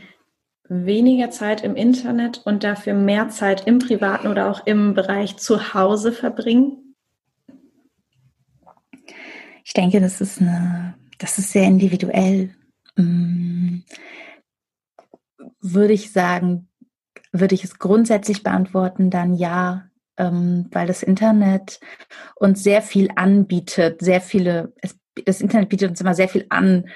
weniger 0.69 1.31
Zeit 1.31 1.63
im 1.63 1.77
Internet 1.77 2.43
und 2.45 2.65
dafür 2.65 2.95
mehr 2.95 3.29
Zeit 3.29 3.67
im 3.67 3.79
privaten 3.79 4.29
oder 4.29 4.51
auch 4.51 4.67
im 4.67 4.95
Bereich 4.95 5.37
zu 5.37 5.75
Hause 5.75 6.13
verbringen? 6.13 6.95
Ich 9.65 9.73
denke, 9.73 10.01
das 10.01 10.21
ist 10.21 10.41
eine, 10.41 10.95
das 11.25 11.39
ist 11.39 11.53
sehr 11.53 11.65
individuell. 11.65 12.55
Hm, 12.99 13.83
würde 15.63 15.95
ich 15.95 16.13
sagen, 16.13 16.69
würde 17.33 17.55
ich 17.55 17.65
es 17.65 17.79
grundsätzlich 17.79 18.43
beantworten, 18.43 19.09
dann 19.09 19.33
ja, 19.33 19.89
ähm, 20.19 20.69
weil 20.71 20.87
das 20.87 21.03
Internet 21.03 21.81
uns 22.37 22.63
sehr 22.63 22.83
viel 22.83 23.09
anbietet, 23.17 24.03
sehr 24.03 24.21
viele, 24.21 24.75
das 25.25 25.41
Internet 25.41 25.71
bietet 25.71 25.89
uns 25.89 26.01
immer 26.03 26.13
sehr 26.13 26.29
viel 26.29 26.45
an, 26.51 26.91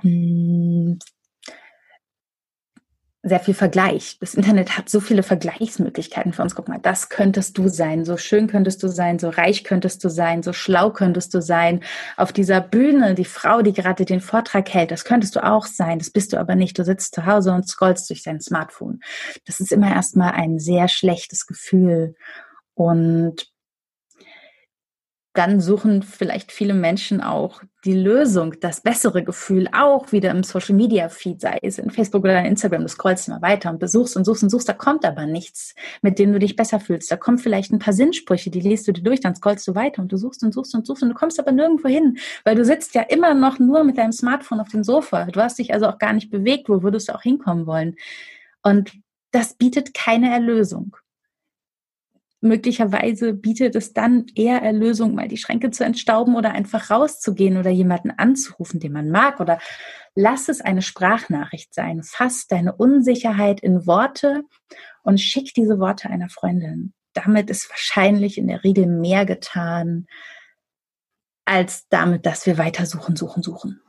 hm, 0.00 0.98
sehr 3.28 3.40
viel 3.40 3.54
Vergleich. 3.54 4.18
Das 4.20 4.34
Internet 4.34 4.78
hat 4.78 4.88
so 4.88 5.00
viele 5.00 5.24
Vergleichsmöglichkeiten 5.24 6.32
für 6.32 6.42
uns. 6.42 6.54
Guck 6.54 6.68
mal, 6.68 6.78
das 6.80 7.08
könntest 7.08 7.58
du 7.58 7.68
sein, 7.68 8.04
so 8.04 8.16
schön 8.16 8.46
könntest 8.46 8.82
du 8.82 8.88
sein, 8.88 9.18
so 9.18 9.28
reich 9.30 9.64
könntest 9.64 10.04
du 10.04 10.08
sein, 10.08 10.44
so 10.44 10.52
schlau 10.52 10.90
könntest 10.90 11.34
du 11.34 11.42
sein. 11.42 11.80
Auf 12.16 12.32
dieser 12.32 12.60
Bühne, 12.60 13.14
die 13.14 13.24
Frau, 13.24 13.62
die 13.62 13.72
gerade 13.72 14.04
den 14.04 14.20
Vortrag 14.20 14.72
hält, 14.72 14.92
das 14.92 15.04
könntest 15.04 15.34
du 15.34 15.44
auch 15.44 15.66
sein, 15.66 15.98
das 15.98 16.10
bist 16.10 16.32
du 16.32 16.38
aber 16.38 16.54
nicht. 16.54 16.78
Du 16.78 16.84
sitzt 16.84 17.16
zu 17.16 17.26
Hause 17.26 17.52
und 17.52 17.68
scrollst 17.68 18.08
durch 18.10 18.22
dein 18.22 18.40
Smartphone. 18.40 19.00
Das 19.44 19.58
ist 19.58 19.72
immer 19.72 19.92
erstmal 19.92 20.32
ein 20.32 20.60
sehr 20.60 20.86
schlechtes 20.86 21.46
Gefühl. 21.46 22.14
Und 22.74 23.48
dann 25.36 25.60
suchen 25.60 26.02
vielleicht 26.02 26.50
viele 26.50 26.74
Menschen 26.74 27.20
auch 27.20 27.62
die 27.84 27.94
Lösung, 27.94 28.54
das 28.60 28.80
bessere 28.80 29.22
Gefühl 29.22 29.68
auch 29.72 30.10
wieder 30.10 30.30
im 30.30 30.42
Social 30.42 30.74
Media 30.74 31.08
Feed, 31.08 31.40
sei 31.40 31.58
es 31.62 31.78
in 31.78 31.90
Facebook 31.90 32.24
oder 32.24 32.40
in 32.40 32.46
Instagram. 32.46 32.82
Du 32.82 32.88
scrollst 32.88 33.28
immer 33.28 33.42
weiter 33.42 33.70
und 33.70 33.78
besuchst 33.78 34.16
und 34.16 34.24
suchst 34.24 34.42
und 34.42 34.50
suchst. 34.50 34.68
Da 34.68 34.72
kommt 34.72 35.04
aber 35.04 35.26
nichts, 35.26 35.74
mit 36.02 36.18
dem 36.18 36.32
du 36.32 36.38
dich 36.38 36.56
besser 36.56 36.80
fühlst. 36.80 37.10
Da 37.10 37.16
kommen 37.16 37.38
vielleicht 37.38 37.72
ein 37.72 37.78
paar 37.78 37.92
Sinnsprüche, 37.92 38.50
die 38.50 38.60
liest 38.60 38.88
du 38.88 38.92
dir 38.92 39.02
durch, 39.02 39.20
dann 39.20 39.36
scrollst 39.36 39.68
du 39.68 39.74
weiter 39.74 40.02
und 40.02 40.10
du 40.10 40.16
suchst 40.16 40.42
und 40.42 40.52
suchst 40.52 40.74
und 40.74 40.86
suchst 40.86 41.02
und 41.02 41.10
du 41.10 41.14
kommst 41.14 41.38
aber 41.38 41.52
nirgendwo 41.52 41.88
hin, 41.88 42.18
weil 42.44 42.56
du 42.56 42.64
sitzt 42.64 42.94
ja 42.94 43.02
immer 43.02 43.34
noch 43.34 43.58
nur 43.58 43.84
mit 43.84 43.98
deinem 43.98 44.12
Smartphone 44.12 44.60
auf 44.60 44.68
dem 44.68 44.82
Sofa. 44.82 45.26
Du 45.26 45.40
hast 45.40 45.58
dich 45.58 45.72
also 45.72 45.86
auch 45.86 45.98
gar 45.98 46.12
nicht 46.12 46.30
bewegt. 46.30 46.68
Wo 46.68 46.82
würdest 46.82 47.08
du 47.08 47.14
auch 47.14 47.22
hinkommen 47.22 47.66
wollen? 47.66 47.96
Und 48.62 48.92
das 49.32 49.54
bietet 49.54 49.94
keine 49.94 50.32
Erlösung 50.32 50.96
möglicherweise 52.40 53.34
bietet 53.34 53.74
es 53.76 53.92
dann 53.92 54.26
eher 54.34 54.62
Erlösung, 54.62 55.14
mal 55.14 55.28
die 55.28 55.36
Schränke 55.36 55.70
zu 55.70 55.84
entstauben 55.84 56.36
oder 56.36 56.52
einfach 56.52 56.90
rauszugehen 56.90 57.56
oder 57.56 57.70
jemanden 57.70 58.10
anzurufen, 58.10 58.80
den 58.80 58.92
man 58.92 59.10
mag 59.10 59.40
oder 59.40 59.58
lass 60.14 60.48
es 60.48 60.60
eine 60.60 60.82
Sprachnachricht 60.82 61.74
sein. 61.74 62.02
Fass 62.02 62.46
deine 62.46 62.74
Unsicherheit 62.74 63.60
in 63.60 63.86
Worte 63.86 64.42
und 65.02 65.20
schick 65.20 65.54
diese 65.54 65.78
Worte 65.78 66.10
einer 66.10 66.28
Freundin. 66.28 66.92
Damit 67.14 67.48
ist 67.50 67.70
wahrscheinlich 67.70 68.38
in 68.38 68.48
der 68.48 68.62
Regel 68.62 68.86
mehr 68.86 69.24
getan, 69.24 70.06
als 71.46 71.88
damit, 71.88 72.26
dass 72.26 72.44
wir 72.44 72.58
weiter 72.58 72.86
suchen, 72.86 73.16
suchen, 73.16 73.42
suchen. 73.42 73.80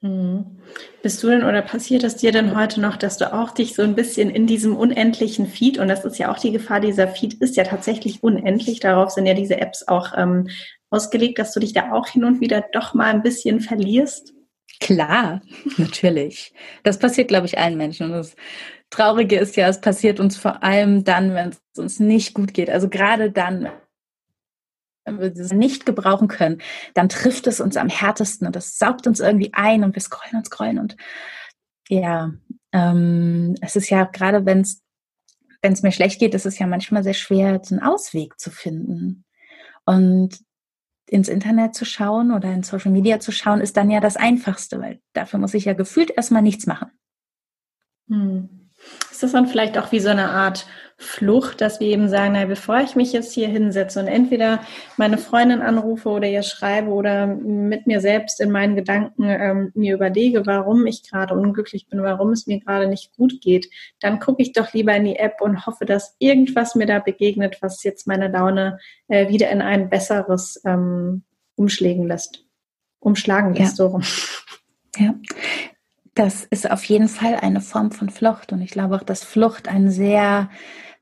Mhm. 0.00 0.58
Bist 1.02 1.22
du 1.22 1.28
denn 1.28 1.42
oder 1.42 1.60
passiert 1.60 2.04
es 2.04 2.16
dir 2.16 2.30
denn 2.30 2.56
heute 2.56 2.80
noch, 2.80 2.96
dass 2.96 3.16
du 3.16 3.32
auch 3.32 3.50
dich 3.50 3.74
so 3.74 3.82
ein 3.82 3.96
bisschen 3.96 4.30
in 4.30 4.46
diesem 4.46 4.76
unendlichen 4.76 5.46
Feed, 5.46 5.78
und 5.78 5.88
das 5.88 6.04
ist 6.04 6.18
ja 6.18 6.32
auch 6.32 6.38
die 6.38 6.52
Gefahr, 6.52 6.80
dieser 6.80 7.08
Feed 7.08 7.34
ist 7.34 7.56
ja 7.56 7.64
tatsächlich 7.64 8.22
unendlich, 8.22 8.78
darauf 8.78 9.10
sind 9.10 9.26
ja 9.26 9.34
diese 9.34 9.60
Apps 9.60 9.88
auch 9.88 10.12
ähm, 10.16 10.48
ausgelegt, 10.90 11.38
dass 11.38 11.52
du 11.52 11.60
dich 11.60 11.72
da 11.72 11.92
auch 11.92 12.06
hin 12.06 12.24
und 12.24 12.40
wieder 12.40 12.64
doch 12.72 12.94
mal 12.94 13.06
ein 13.06 13.22
bisschen 13.22 13.60
verlierst? 13.60 14.34
Klar, 14.80 15.42
natürlich. 15.76 16.52
Das 16.84 16.98
passiert, 16.98 17.28
glaube 17.28 17.46
ich, 17.46 17.58
allen 17.58 17.76
Menschen. 17.76 18.06
Und 18.06 18.12
das 18.12 18.36
Traurige 18.90 19.38
ist 19.38 19.56
ja, 19.56 19.68
es 19.68 19.80
passiert 19.80 20.20
uns 20.20 20.36
vor 20.36 20.62
allem 20.62 21.02
dann, 21.02 21.34
wenn 21.34 21.48
es 21.48 21.60
uns 21.76 21.98
nicht 21.98 22.34
gut 22.34 22.54
geht. 22.54 22.70
Also 22.70 22.88
gerade 22.88 23.32
dann, 23.32 23.68
nicht 25.10 25.86
gebrauchen 25.86 26.28
können, 26.28 26.60
dann 26.94 27.08
trifft 27.08 27.46
es 27.46 27.60
uns 27.60 27.76
am 27.76 27.88
härtesten 27.88 28.46
und 28.46 28.56
das 28.56 28.78
saugt 28.78 29.06
uns 29.06 29.20
irgendwie 29.20 29.50
ein 29.52 29.84
und 29.84 29.94
wir 29.94 30.02
scrollen 30.02 30.36
und 30.36 30.46
scrollen 30.46 30.78
und 30.78 30.96
ja, 31.88 32.32
ähm, 32.72 33.54
es 33.60 33.76
ist 33.76 33.88
ja 33.88 34.04
gerade, 34.04 34.44
wenn 34.44 34.60
es 34.60 34.82
wenn 35.62 35.72
es 35.72 35.82
mir 35.82 35.92
schlecht 35.92 36.20
geht, 36.20 36.34
ist 36.34 36.46
es 36.46 36.58
ja 36.58 36.66
manchmal 36.66 37.02
sehr 37.02 37.14
schwer, 37.14 37.60
einen 37.70 37.82
Ausweg 37.82 38.38
zu 38.38 38.50
finden. 38.50 39.24
Und 39.84 40.38
ins 41.06 41.28
Internet 41.28 41.74
zu 41.74 41.84
schauen 41.84 42.32
oder 42.32 42.52
in 42.52 42.62
Social 42.62 42.92
Media 42.92 43.18
zu 43.18 43.32
schauen, 43.32 43.60
ist 43.60 43.76
dann 43.76 43.90
ja 43.90 44.00
das 44.00 44.16
Einfachste, 44.16 44.80
weil 44.80 45.00
dafür 45.14 45.40
muss 45.40 45.54
ich 45.54 45.64
ja 45.64 45.72
gefühlt 45.72 46.10
erstmal 46.10 46.42
nichts 46.42 46.66
machen. 46.66 46.90
Hm. 48.08 48.70
Ist 49.10 49.22
das 49.22 49.32
dann 49.32 49.48
vielleicht 49.48 49.78
auch 49.78 49.90
wie 49.90 50.00
so 50.00 50.10
eine 50.10 50.30
Art 50.30 50.66
Flucht, 51.00 51.60
dass 51.60 51.78
wir 51.78 51.86
eben 51.86 52.08
sagen, 52.08 52.32
na, 52.32 52.44
bevor 52.46 52.80
ich 52.80 52.96
mich 52.96 53.12
jetzt 53.12 53.32
hier 53.32 53.46
hinsetze 53.46 54.00
und 54.00 54.08
entweder 54.08 54.60
meine 54.96 55.16
Freundin 55.16 55.62
anrufe 55.62 56.08
oder 56.08 56.26
ihr 56.26 56.42
schreibe 56.42 56.90
oder 56.90 57.28
mit 57.28 57.86
mir 57.86 58.00
selbst 58.00 58.40
in 58.40 58.50
meinen 58.50 58.74
Gedanken 58.74 59.22
ähm, 59.22 59.70
mir 59.74 59.94
überlege, 59.94 60.44
warum 60.44 60.86
ich 60.88 61.08
gerade 61.08 61.34
unglücklich 61.34 61.86
bin, 61.88 62.02
warum 62.02 62.32
es 62.32 62.48
mir 62.48 62.58
gerade 62.58 62.88
nicht 62.88 63.14
gut 63.16 63.40
geht, 63.40 63.70
dann 64.00 64.18
gucke 64.18 64.42
ich 64.42 64.52
doch 64.52 64.72
lieber 64.72 64.92
in 64.96 65.04
die 65.04 65.16
App 65.16 65.40
und 65.40 65.66
hoffe, 65.66 65.84
dass 65.84 66.16
irgendwas 66.18 66.74
mir 66.74 66.86
da 66.86 66.98
begegnet, 66.98 67.58
was 67.60 67.84
jetzt 67.84 68.08
meine 68.08 68.26
Laune 68.26 68.80
äh, 69.06 69.28
wieder 69.28 69.50
in 69.50 69.62
ein 69.62 69.90
besseres 69.90 70.60
ähm, 70.66 71.22
umschlägen 71.54 72.08
lässt. 72.08 72.44
Umschlagen 72.98 73.54
lässt, 73.54 73.78
ja. 73.78 73.84
so 73.84 73.86
rum. 73.86 74.02
Ja, 74.96 75.14
das 76.14 76.44
ist 76.44 76.68
auf 76.68 76.82
jeden 76.86 77.08
Fall 77.08 77.36
eine 77.36 77.60
Form 77.60 77.92
von 77.92 78.10
Flucht. 78.10 78.52
Und 78.52 78.62
ich 78.62 78.72
glaube 78.72 78.96
auch, 78.96 79.04
dass 79.04 79.22
Flucht 79.22 79.68
ein 79.68 79.92
sehr 79.92 80.50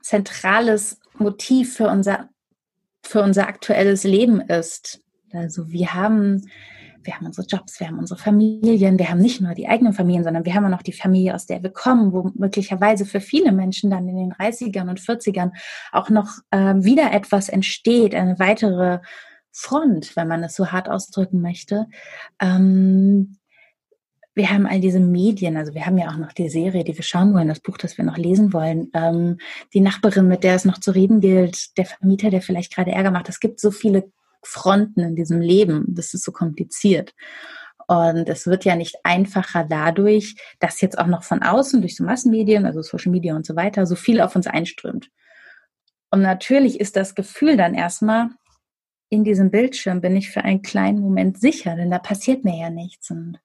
zentrales 0.07 1.01
Motiv 1.19 1.75
für 1.75 1.89
unser, 1.89 2.29
für 3.03 3.23
unser 3.23 3.49
aktuelles 3.49 4.05
Leben 4.05 4.41
ist. 4.41 5.01
Also 5.33 5.69
wir 5.69 5.95
haben, 5.95 6.49
wir 7.03 7.17
haben 7.17 7.27
unsere 7.27 7.45
Jobs, 7.45 7.81
wir 7.81 7.89
haben 7.89 7.99
unsere 7.99 8.21
Familien, 8.21 9.01
wir 9.01 9.11
haben 9.11 9.21
nicht 9.21 9.41
nur 9.41 9.55
die 9.55 9.67
eigenen 9.67 9.93
Familien, 9.93 10.23
sondern 10.23 10.45
wir 10.45 10.55
haben 10.55 10.65
auch 10.65 10.71
noch 10.71 10.83
die 10.83 10.93
Familie, 10.93 11.35
aus 11.35 11.47
der 11.47 11.61
wir 11.65 11.71
kommen, 11.71 12.13
wo 12.13 12.31
möglicherweise 12.37 13.05
für 13.05 13.21
viele 13.21 13.51
Menschen 13.51 13.91
dann 13.91 14.09
in 14.09 14.17
den 14.17 14.33
30ern 14.33 14.89
und 14.89 15.01
40ern 15.01 15.51
auch 15.91 16.09
noch 16.09 16.39
äh, 16.53 16.75
wieder 16.77 17.13
etwas 17.13 17.49
entsteht, 17.49 18.15
eine 18.15 18.39
weitere 18.39 19.01
Front, 19.51 20.15
wenn 20.15 20.29
man 20.29 20.45
es 20.45 20.55
so 20.55 20.71
hart 20.71 20.89
ausdrücken 20.89 21.41
möchte, 21.41 21.87
ähm, 22.41 23.39
wir 24.37 24.51
haben 24.51 24.67
all 24.67 24.81
diese 24.81 25.01
Medien, 25.01 25.57
also 25.57 25.75
wir 25.75 25.87
haben 25.87 25.97
ja 25.97 26.09
auch 26.09 26.19
noch 26.19 26.33
die 26.33 26.51
Serie, 26.51 26.85
die 26.85 26.95
wir 26.95 27.03
schauen 27.03 27.33
wollen, 27.33 27.49
das 27.49 27.61
Buch, 27.61 27.79
das 27.79 27.97
wir 27.97 28.05
noch 28.05 28.19
lesen 28.19 28.53
wollen, 28.53 28.91
ähm, 28.93 29.39
die 29.73 29.81
Nachbarin, 29.81 30.29
mit 30.29 30.45
der 30.45 30.55
es 30.55 30.67
noch 30.67 30.79
zu 30.79 30.91
reden 30.91 31.21
gilt, 31.21 31.77
der 31.79 31.87
Vermieter, 31.87 32.29
der 32.29 32.43
vielleicht 32.43 32.75
gerade 32.75 32.93
Ärger 32.93 33.11
macht. 33.11 33.31
Es 33.31 33.41
gibt 33.41 33.59
so 33.59 33.71
viele 33.71 34.13
Fronten 34.43 35.01
in 35.01 35.17
diesem 35.17 35.41
Leben, 35.41 35.87
das 35.89 36.13
ist 36.13 36.23
so 36.23 36.33
kompliziert. 36.33 37.15
Und 37.89 38.29
es 38.29 38.47
wird 38.47 38.67
ja 38.67 38.77
nicht 38.77 38.97
einfacher 39.05 39.65
dadurch, 39.65 40.37
dass 40.59 40.83
jetzt 40.83 40.99
auch 40.99 41.07
noch 41.07 41.23
von 41.23 41.43
außen 41.43 41.81
durch 41.81 41.97
so 41.97 42.05
Massenmedien, 42.05 42.67
also 42.67 42.83
Social 42.83 43.13
Media 43.13 43.35
und 43.35 43.47
so 43.47 43.57
weiter, 43.57 43.87
so 43.87 43.95
viel 43.95 44.21
auf 44.21 44.37
uns 44.37 44.47
einströmt. 44.47 45.09
Und 46.11 46.21
natürlich 46.21 46.79
ist 46.79 46.97
das 46.97 47.15
Gefühl 47.15 47.57
dann 47.57 47.75
erstmal, 47.75 48.29
in 49.09 49.25
diesem 49.25 49.51
Bildschirm 49.51 50.01
bin 50.01 50.17
ich 50.17 50.31
für 50.31 50.43
einen 50.43 50.63
kleinen 50.63 51.01
Moment 51.01 51.39
sicher, 51.39 51.77
denn 51.77 51.91
da 51.91 51.99
passiert 51.99 52.45
mir 52.45 52.59
ja 52.59 52.71
nichts. 52.71 53.11
Und 53.11 53.39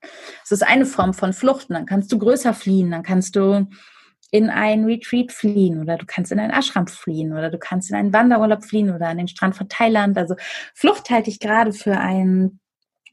es 0.44 0.52
ist 0.52 0.64
eine 0.64 0.86
Form 0.86 1.14
von 1.14 1.34
Flucht. 1.34 1.70
Und 1.70 1.76
dann 1.76 1.86
kannst 1.86 2.12
du 2.12 2.18
größer 2.18 2.54
fliehen, 2.54 2.92
dann 2.92 3.04
kannst 3.04 3.36
du 3.36 3.68
in 4.32 4.50
ein 4.50 4.86
Retreat 4.86 5.32
fliehen 5.32 5.82
oder 5.82 5.98
du 5.98 6.06
kannst 6.06 6.32
in 6.32 6.40
einen 6.40 6.54
Ashram 6.54 6.88
fliehen 6.88 7.34
oder 7.34 7.50
du 7.50 7.60
kannst 7.60 7.90
in 7.90 7.98
einen 7.98 8.14
Wanderurlaub 8.14 8.64
fliehen 8.64 8.90
oder 8.90 9.08
an 9.08 9.18
den 9.18 9.28
Strand 9.28 9.56
von 9.56 9.68
Thailand. 9.68 10.18
Also 10.18 10.36
Flucht 10.74 11.10
halte 11.10 11.30
ich 11.30 11.40
gerade 11.40 11.74
für 11.74 11.98
ein 11.98 12.60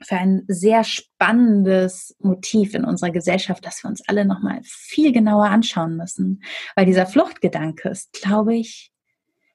für 0.01 0.17
ein 0.17 0.45
sehr 0.47 0.85
spannendes 0.85 2.15
Motiv 2.21 2.75
in 2.75 2.85
unserer 2.85 3.11
Gesellschaft, 3.11 3.67
das 3.67 3.83
wir 3.83 3.91
uns 3.91 4.09
alle 4.09 4.25
nochmal 4.25 4.61
viel 4.63 5.11
genauer 5.11 5.47
anschauen 5.47 5.97
müssen. 5.97 6.43
Weil 6.77 6.87
dieser 6.87 7.07
Fluchtgedanke 7.07 7.89
ist, 7.89 8.13
glaube 8.13 8.55
ich, 8.55 8.93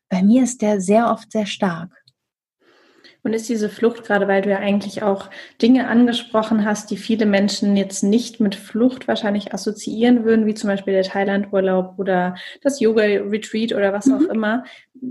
bei 0.09 0.21
mir 0.21 0.43
ist 0.43 0.61
der 0.61 0.81
sehr 0.81 1.09
oft 1.09 1.31
sehr 1.31 1.45
stark. 1.45 2.02
Und 3.23 3.33
ist 3.33 3.47
diese 3.47 3.69
Flucht, 3.69 4.03
gerade 4.03 4.27
weil 4.27 4.41
du 4.41 4.49
ja 4.49 4.57
eigentlich 4.57 5.01
auch 5.01 5.29
Dinge 5.61 5.87
angesprochen 5.87 6.65
hast, 6.65 6.91
die 6.91 6.97
viele 6.97 7.25
Menschen 7.25 7.77
jetzt 7.77 8.03
nicht 8.03 8.41
mit 8.41 8.53
Flucht 8.53 9.07
wahrscheinlich 9.07 9.53
assoziieren 9.53 10.25
würden, 10.25 10.45
wie 10.45 10.53
zum 10.53 10.69
Beispiel 10.69 10.93
der 10.93 11.03
Thailand-Urlaub 11.03 11.97
oder 11.97 12.35
das 12.61 12.81
Yoga-Retreat 12.81 13.71
oder 13.71 13.93
was 13.93 14.07
mhm. 14.07 14.13
auch 14.15 14.29
immer. 14.29 14.63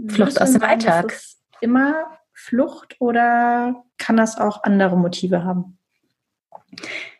Flucht 0.09 0.41
aus 0.41 0.53
dem 0.53 0.63
Alltag. 0.63 1.15
immer 1.63 1.95
Flucht 2.35 2.97
oder 2.99 3.83
kann 3.97 4.19
das 4.19 4.37
auch 4.37 4.63
andere 4.63 4.97
Motive 4.97 5.45
haben? 5.45 5.79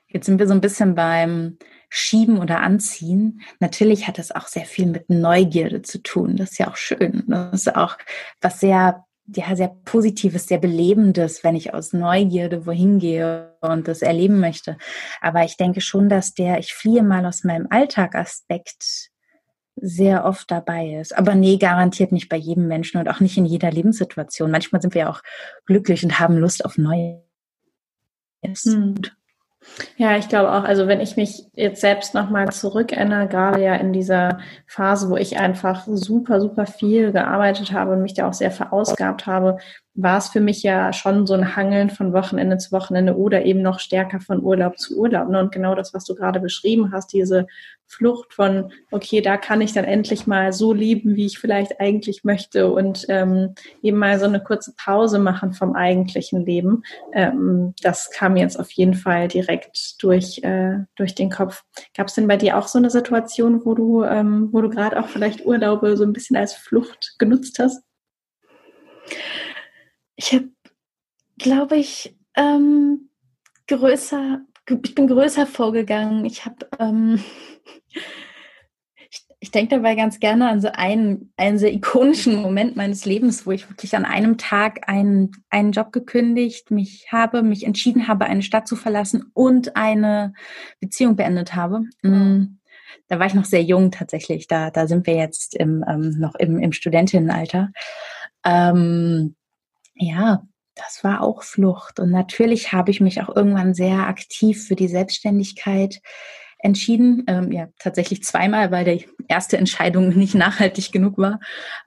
Jetzt 0.09 0.27
sind 0.27 0.39
wir 0.39 0.47
so 0.47 0.55
ein 0.55 0.61
bisschen 0.61 0.95
beim 0.95 1.57
Schieben 1.89 2.39
oder 2.39 2.61
Anziehen. 2.61 3.43
Natürlich 3.61 4.09
hat 4.09 4.19
das 4.19 4.31
auch 4.33 4.47
sehr 4.47 4.65
viel 4.65 4.87
mit 4.87 5.09
Neugierde 5.11 5.83
zu 5.83 6.03
tun. 6.03 6.37
Das 6.37 6.53
ist 6.53 6.59
ja 6.59 6.69
auch 6.69 6.77
schön. 6.77 7.25
Das 7.29 7.53
ist 7.67 7.77
auch 7.77 7.97
was 8.41 8.61
sehr 8.61 9.05
ja, 9.27 9.55
sehr 9.57 9.69
Positives, 9.85 10.47
sehr 10.47 10.59
Belebendes, 10.59 11.45
wenn 11.45 11.55
ich 11.55 11.75
aus 11.75 11.93
Neugierde 11.93 12.67
wohin 12.67 12.99
gehe 12.99 13.57
und 13.61 13.89
das 13.89 14.03
erleben 14.03 14.41
möchte. 14.41 14.77
Aber 15.21 15.45
ich 15.45 15.57
denke 15.57 15.81
schon, 15.81 16.09
dass 16.09 16.35
der 16.35 16.59
Ich 16.59 16.75
fliehe 16.75 17.03
mal 17.03 17.25
aus 17.25 17.45
meinem 17.45 17.67
Alltag-Aspekt 17.71 19.11
sehr 19.77 20.25
oft 20.25 20.51
dabei 20.51 20.97
ist. 20.97 21.17
Aber 21.17 21.35
nee, 21.35 21.57
garantiert 21.57 22.13
nicht 22.13 22.29
bei 22.29 22.37
jedem 22.37 22.69
Menschen 22.69 22.99
und 22.99 23.09
auch 23.09 23.21
nicht 23.21 23.37
in 23.39 23.47
jeder 23.47 23.71
Lebenssituation. 23.71 24.51
Manchmal 24.51 24.83
sind 24.83 24.95
wir 24.95 25.09
auch 25.09 25.23
glücklich 25.67 26.05
und 26.05 26.19
haben 26.19 26.37
Lust 26.37 26.65
auf 26.65 26.77
Neues. 26.77 27.23
Hm. 28.65 28.95
Ja, 29.97 30.17
ich 30.17 30.29
glaube 30.29 30.53
auch, 30.53 30.65
also 30.65 30.87
wenn 30.87 31.01
ich 31.01 31.17
mich 31.17 31.45
jetzt 31.55 31.81
selbst 31.81 32.15
nochmal 32.15 32.51
zurückerinnere, 32.51 33.29
gerade 33.29 33.63
ja 33.63 33.75
in 33.75 33.93
dieser 33.93 34.41
Phase, 34.67 35.09
wo 35.09 35.17
ich 35.17 35.39
einfach 35.39 35.87
super, 35.87 36.41
super 36.41 36.67
viel 36.67 37.13
gearbeitet 37.13 37.73
habe 37.73 37.93
und 37.93 38.03
mich 38.03 38.15
da 38.15 38.29
auch 38.29 38.33
sehr 38.33 38.51
verausgabt 38.51 39.27
habe, 39.27 39.59
war 39.95 40.17
es 40.17 40.29
für 40.29 40.41
mich 40.41 40.63
ja 40.63 40.93
schon 40.93 41.27
so 41.27 41.35
ein 41.35 41.55
Hangeln 41.55 41.91
von 41.91 42.15
Wochenende 42.15 42.57
zu 42.57 42.73
Wochenende 42.73 43.17
oder 43.17 43.45
eben 43.45 43.61
noch 43.61 43.79
stärker 43.79 44.21
von 44.21 44.43
Urlaub 44.43 44.79
zu 44.79 44.99
Urlaub. 44.99 45.29
Ne? 45.29 45.39
Und 45.39 45.53
genau 45.53 45.75
das, 45.75 45.93
was 45.93 46.05
du 46.05 46.15
gerade 46.15 46.41
beschrieben 46.41 46.93
hast, 46.93 47.13
diese 47.13 47.47
Flucht 47.87 48.33
von, 48.33 48.73
okay, 48.91 49.21
da 49.21 49.37
kann 49.37 49.61
ich 49.61 49.75
dann 49.75 49.85
endlich 49.85 50.27
mal 50.27 50.55
so 50.55 50.73
lieben, 50.73 51.15
wie 51.15 51.27
ich 51.27 51.39
vielleicht 51.39 51.79
eigentlich 51.79 52.25
möchte 52.25 52.73
und 52.73 53.05
ähm, 53.11 53.55
eben 53.83 53.99
mal 53.99 54.19
so 54.19 54.25
eine 54.25 54.43
kurze 54.43 54.73
Pause 54.83 55.19
machen 55.19 55.53
vom 55.53 55.75
eigentlichen 55.75 56.47
Leben. 56.47 56.85
Ähm, 57.13 57.75
das 57.83 58.11
kam 58.11 58.37
jetzt 58.37 58.59
auf 58.59 58.71
jeden 58.71 58.95
Fall 58.95 59.29
direkt 59.29 60.03
durch, 60.03 60.43
äh, 60.43 60.79
durch 60.97 61.15
den 61.15 61.29
Kopf. 61.29 61.65
Gab 61.95 62.07
es 62.07 62.15
denn 62.15 62.29
bei 62.29 62.39
dir 62.39 62.57
auch 62.57 62.67
so 62.67 62.79
eine 62.79 62.89
Situation, 62.89 63.67
wo 63.67 63.75
du, 63.75 64.05
ähm, 64.05 64.49
wo 64.53 64.63
du 64.63 64.71
gerade 64.71 64.99
auch 64.99 65.09
vielleicht 65.09 65.45
Urlaube 65.45 65.99
so 65.99 66.05
ein 66.05 66.15
bisschen 66.15 66.37
als 66.37 66.55
Flucht 66.55 67.17
genutzt 67.19 67.59
hast? 67.59 67.83
Ich 70.23 70.33
habe, 70.33 70.51
glaube 71.37 71.77
ich, 71.77 72.17
ähm, 72.37 73.11
größer, 73.67 74.41
ich 74.85 74.95
bin 74.95 75.09
größer 75.09 75.49
vorgegangen. 75.49 76.25
Ich 76.25 76.45
habe, 76.45 76.69
ähm, 76.79 77.21
ich, 79.11 79.27
ich 79.41 79.51
denke 79.51 79.75
dabei 79.75 79.97
ganz 79.97 80.21
gerne 80.21 80.49
an 80.49 80.61
so 80.61 80.69
einen, 80.73 81.33
einen 81.37 81.59
sehr 81.59 81.73
ikonischen 81.73 82.37
Moment 82.37 82.77
meines 82.77 83.05
Lebens, 83.05 83.47
wo 83.47 83.51
ich 83.51 83.69
wirklich 83.69 83.97
an 83.97 84.05
einem 84.05 84.39
Tag 84.39 84.89
einen, 84.89 85.33
einen 85.51 85.73
Job 85.73 85.91
gekündigt, 85.91 86.71
mich 86.71 87.09
habe, 87.11 87.43
mich 87.43 87.67
entschieden 87.67 88.07
habe, 88.07 88.27
eine 88.27 88.43
Stadt 88.43 88.69
zu 88.69 88.77
verlassen 88.77 89.25
und 89.35 89.75
eine 89.75 90.35
Beziehung 90.79 91.17
beendet 91.17 91.57
habe. 91.57 91.81
Mhm. 92.03 92.61
Da 93.09 93.19
war 93.19 93.27
ich 93.27 93.35
noch 93.35 93.45
sehr 93.45 93.65
jung 93.65 93.91
tatsächlich. 93.91 94.47
Da, 94.47 94.71
da 94.71 94.87
sind 94.87 95.05
wir 95.09 95.17
jetzt 95.17 95.57
im, 95.57 95.85
ähm, 95.89 96.11
noch 96.21 96.37
im, 96.37 96.61
im 96.61 96.71
Studentinnenalter. 96.71 97.73
Ähm, 98.45 99.35
ja, 99.95 100.43
das 100.75 101.05
war 101.05 101.23
auch 101.23 101.43
Flucht. 101.43 102.01
Und 102.01 102.11
natürlich 102.11 102.73
habe 102.73 102.91
ich 102.91 103.01
mich 103.01 103.23
auch 103.23 103.35
irgendwann 103.35 103.75
sehr 103.75 104.07
aktiv 104.07 104.67
für 104.67 104.77
die 104.77 104.89
Selbstständigkeit 104.89 106.01
entschieden. 106.59 107.25
Ähm, 107.27 107.53
ja, 107.53 107.69
tatsächlich 107.79 108.23
zweimal, 108.23 108.71
weil 108.71 108.85
die 108.85 109.09
erste 109.29 109.59
Entscheidung 109.59 110.09
nicht 110.17 110.35
nachhaltig 110.35 110.93
genug 110.93 111.19
war. 111.19 111.41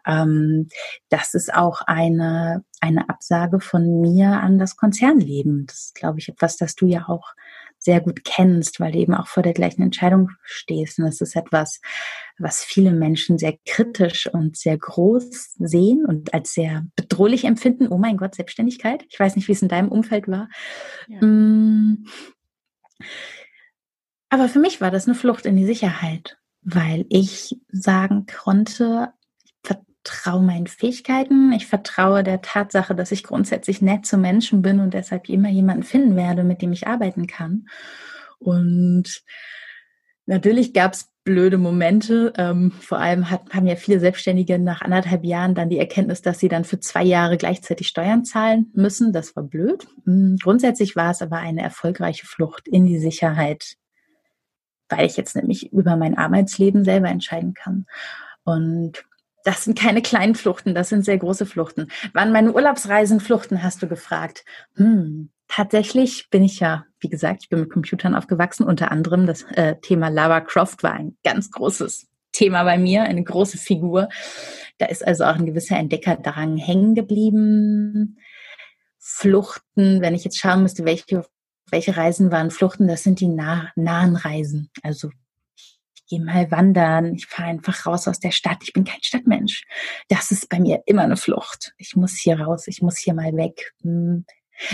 Ähm, 0.05 0.67
das 1.09 1.33
ist 1.33 1.53
auch 1.53 1.81
eine, 1.81 2.63
eine 2.81 3.09
Absage 3.09 3.59
von 3.59 4.01
mir 4.01 4.27
an 4.27 4.59
das 4.59 4.75
Konzernleben. 4.75 5.65
Das 5.65 5.85
ist, 5.85 5.95
glaube 5.95 6.19
ich, 6.19 6.29
etwas, 6.29 6.57
das 6.57 6.75
du 6.75 6.85
ja 6.85 7.05
auch 7.07 7.33
sehr 7.85 8.01
gut 8.01 8.25
kennst, 8.25 8.79
weil 8.79 8.91
du 8.91 8.97
eben 8.97 9.13
auch 9.13 9.27
vor 9.27 9.43
der 9.43 9.53
gleichen 9.53 9.83
Entscheidung 9.83 10.31
stehst. 10.43 10.97
Und 10.97 11.05
das 11.05 11.21
ist 11.21 11.35
etwas, 11.35 11.79
was 12.39 12.63
viele 12.63 12.91
Menschen 12.91 13.37
sehr 13.37 13.57
kritisch 13.65 14.27
und 14.27 14.57
sehr 14.57 14.77
groß 14.77 15.53
sehen 15.59 16.03
und 16.03 16.33
als 16.33 16.53
sehr 16.53 16.83
bedrohlich 16.95 17.45
empfinden. 17.45 17.87
Oh 17.87 17.99
mein 17.99 18.17
Gott, 18.17 18.35
Selbstständigkeit. 18.35 19.05
Ich 19.09 19.19
weiß 19.19 19.35
nicht, 19.35 19.47
wie 19.47 19.51
es 19.51 19.61
in 19.61 19.69
deinem 19.69 19.89
Umfeld 19.89 20.27
war. 20.27 20.49
Ja. 21.07 21.23
Mm. 21.23 22.05
Aber 24.29 24.49
für 24.49 24.59
mich 24.59 24.81
war 24.81 24.89
das 24.89 25.05
eine 25.05 25.15
Flucht 25.15 25.45
in 25.45 25.55
die 25.55 25.65
Sicherheit, 25.65 26.37
weil 26.63 27.05
ich 27.09 27.55
sagen 27.69 28.25
konnte, 28.25 29.13
vertraue 30.05 30.43
meinen 30.43 30.67
Fähigkeiten, 30.67 31.51
ich 31.51 31.65
vertraue 31.65 32.23
der 32.23 32.41
Tatsache, 32.41 32.95
dass 32.95 33.11
ich 33.11 33.23
grundsätzlich 33.23 33.81
nett 33.81 34.05
zu 34.05 34.17
Menschen 34.17 34.61
bin 34.61 34.79
und 34.79 34.93
deshalb 34.93 35.29
immer 35.29 35.49
jemanden 35.49 35.83
finden 35.83 36.15
werde, 36.15 36.43
mit 36.43 36.61
dem 36.61 36.71
ich 36.71 36.87
arbeiten 36.87 37.27
kann. 37.27 37.67
Und 38.37 39.23
natürlich 40.27 40.73
gab 40.73 40.93
es 40.93 41.11
blöde 41.23 41.57
Momente. 41.57 42.33
Ähm, 42.37 42.71
vor 42.71 42.99
allem 42.99 43.31
hat, 43.31 43.51
haben 43.51 43.65
ja 43.65 43.75
viele 43.75 43.99
Selbstständige 43.99 44.59
nach 44.59 44.81
anderthalb 44.81 45.23
Jahren 45.23 45.55
dann 45.55 45.69
die 45.69 45.79
Erkenntnis, 45.79 46.21
dass 46.21 46.37
sie 46.37 46.49
dann 46.49 46.65
für 46.65 46.79
zwei 46.79 47.03
Jahre 47.03 47.37
gleichzeitig 47.37 47.87
Steuern 47.87 48.25
zahlen 48.25 48.71
müssen. 48.75 49.11
Das 49.11 49.35
war 49.35 49.43
blöd. 49.43 49.87
Hm, 50.05 50.37
grundsätzlich 50.41 50.95
war 50.95 51.11
es 51.11 51.23
aber 51.23 51.37
eine 51.37 51.63
erfolgreiche 51.63 52.27
Flucht 52.27 52.67
in 52.67 52.85
die 52.85 52.99
Sicherheit, 52.99 53.73
weil 54.87 55.07
ich 55.07 55.17
jetzt 55.17 55.35
nämlich 55.35 55.73
über 55.73 55.95
mein 55.95 56.15
Arbeitsleben 56.15 56.83
selber 56.83 57.07
entscheiden 57.07 57.55
kann. 57.55 57.87
Und 58.43 59.03
das 59.45 59.63
sind 59.63 59.77
keine 59.77 60.01
kleinen 60.01 60.35
Fluchten, 60.35 60.73
das 60.73 60.89
sind 60.89 61.05
sehr 61.05 61.19
große 61.19 61.45
Fluchten. 61.45 61.87
Wann 62.13 62.31
meine 62.31 62.51
Urlaubsreisen 62.51 63.19
Fluchten, 63.19 63.61
hast 63.61 63.81
du 63.81 63.87
gefragt? 63.87 64.43
Hm, 64.75 65.29
tatsächlich 65.47 66.29
bin 66.31 66.43
ich 66.43 66.59
ja, 66.59 66.85
wie 66.99 67.09
gesagt, 67.09 67.43
ich 67.43 67.49
bin 67.49 67.59
mit 67.59 67.69
Computern 67.69 68.15
aufgewachsen. 68.15 68.65
Unter 68.65 68.91
anderem 68.91 69.27
das 69.27 69.43
äh, 69.53 69.75
Thema 69.79 70.09
Lara 70.09 70.41
Croft 70.41 70.81
war 70.81 70.93
ein 70.93 71.15
ganz 71.23 71.51
großes 71.51 72.07
Thema 72.31 72.63
bei 72.63 72.79
mir, 72.79 73.03
eine 73.03 73.23
große 73.23 73.59
Figur. 73.59 74.09
Da 74.79 74.87
ist 74.87 75.05
also 75.05 75.25
auch 75.25 75.35
ein 75.35 75.45
gewisser 75.45 75.77
Entdeckerdrang 75.77 76.57
hängen 76.57 76.95
geblieben. 76.95 78.17
Fluchten, 78.97 80.01
wenn 80.01 80.15
ich 80.15 80.23
jetzt 80.23 80.39
schauen 80.39 80.63
müsste, 80.63 80.85
welche, 80.85 81.23
welche 81.69 81.95
Reisen 81.95 82.31
waren 82.31 82.49
Fluchten, 82.49 82.87
das 82.87 83.03
sind 83.03 83.19
die 83.19 83.27
nah, 83.27 83.71
nahen 83.75 84.15
Reisen. 84.15 84.71
Also 84.81 85.11
gehe 86.07 86.21
mal 86.21 86.51
wandern, 86.51 87.13
ich 87.15 87.25
fahre 87.25 87.49
einfach 87.49 87.85
raus 87.85 88.07
aus 88.07 88.19
der 88.19 88.31
Stadt, 88.31 88.59
ich 88.63 88.73
bin 88.73 88.83
kein 88.83 89.01
Stadtmensch. 89.01 89.63
Das 90.07 90.31
ist 90.31 90.49
bei 90.49 90.59
mir 90.59 90.83
immer 90.85 91.03
eine 91.03 91.17
Flucht. 91.17 91.73
Ich 91.77 91.95
muss 91.95 92.17
hier 92.17 92.39
raus, 92.39 92.67
ich 92.67 92.81
muss 92.81 92.97
hier 92.97 93.13
mal 93.13 93.35
weg. 93.35 93.73
Hm. 93.81 94.25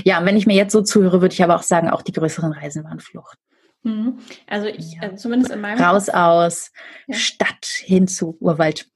Ja, 0.04 0.20
und 0.20 0.26
wenn 0.26 0.38
ich 0.38 0.46
mir 0.46 0.56
jetzt 0.56 0.74
so 0.74 0.82
zuhöre, 0.82 1.22
würde 1.22 1.34
ich 1.34 1.44
aber 1.44 1.56
auch 1.56 1.64
sagen, 1.64 1.90
auch 1.90 2.02
die 2.02 2.12
größeren 2.12 2.52
Reisen 2.52 2.84
waren 2.84 3.00
Flucht. 3.00 3.38
Mhm. 3.84 4.20
Also 4.48 4.68
ich, 4.68 4.94
ja. 4.94 5.02
also 5.02 5.16
zumindest 5.16 5.52
in 5.52 5.62
meinem 5.62 5.82
Raus 5.82 6.10
aus 6.10 6.72
ja. 7.08 7.16
Stadt 7.16 7.66
hin 7.66 8.08
zu 8.08 8.38
Urwald 8.40 8.88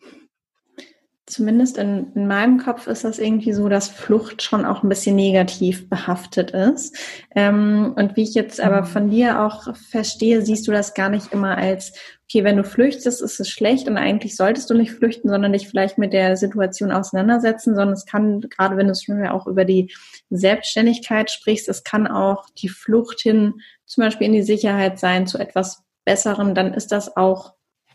zumindest 1.28 1.78
in, 1.78 2.12
in 2.14 2.28
meinem 2.28 2.60
Kopf 2.60 2.86
ist 2.88 3.04
das 3.04 3.18
irgendwie 3.18 3.54
so, 3.54 3.68
dass 3.68 3.88
Flucht 3.88 4.44
schon 4.44 4.64
auch 4.64 4.84
ein 4.84 4.90
bisschen 4.90 5.16
negativ 5.16 5.90
behaftet 5.90 6.52
ist. 6.52 6.96
Ähm, 7.36 7.94
und 7.96 8.16
wie 8.16 8.24
ich 8.24 8.36
jetzt 8.36 8.62
aber 8.62 8.82
mhm. 8.82 8.86
von 8.86 9.10
dir 9.10 9.42
auch 9.42 9.76
verstehe, 9.76 10.44
siehst 10.44 10.68
du 10.68 10.72
das 10.72 10.94
gar 10.94 11.10
nicht 11.10 11.34
immer 11.34 11.58
als, 11.58 11.94
okay, 12.26 12.44
wenn 12.44 12.58
du 12.58 12.64
flüchtest, 12.64 13.24
ist 13.24 13.40
es 13.40 13.50
schlecht 13.50 13.88
und 13.88 13.98
eigentlich 13.98 14.36
solltest 14.36 14.70
du 14.70 14.76
nicht 14.76 14.92
flüchten, 14.92 15.30
sondern 15.30 15.54
dich 15.54 15.68
vielleicht 15.68 15.98
mit 15.98 16.14
der 16.14 16.38
Situation 16.38 16.92
auseinandersetzen, 16.92 17.76
sondern 17.76 17.94
es 17.94 18.06
kann, 18.06 18.42
gerade 18.42 18.78
wenn 18.78 18.88
du 18.88 18.94
schon 18.94 19.24
ja 19.24 19.32
auch 19.32 19.48
über 19.48 19.66
die 19.66 19.92
Selbstständigkeit 20.30 21.32
sprichst, 21.32 21.68
es 21.70 21.84
kann 21.84 22.06
auch 22.08 22.46
die 22.58 22.70
Flucht 22.70 23.22
hin 23.22 23.56
zum 23.86 24.04
Beispiel 24.04 24.28
in 24.28 24.34
die 24.34 24.44
Sicherheit 24.44 25.00
sein 25.00 25.26
zu 25.26 25.40
etwas 25.40 25.82
Besseren, 26.06 26.54
dann 26.54 26.76
ist 26.76 26.92
das 26.92 27.18
auch 27.18 27.54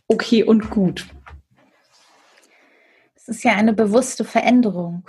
okay 0.09 0.43
und 0.43 0.71
gut 0.71 1.07
ist 3.31 3.45
ja 3.45 3.53
eine 3.53 3.73
bewusste 3.73 4.25
Veränderung. 4.25 5.09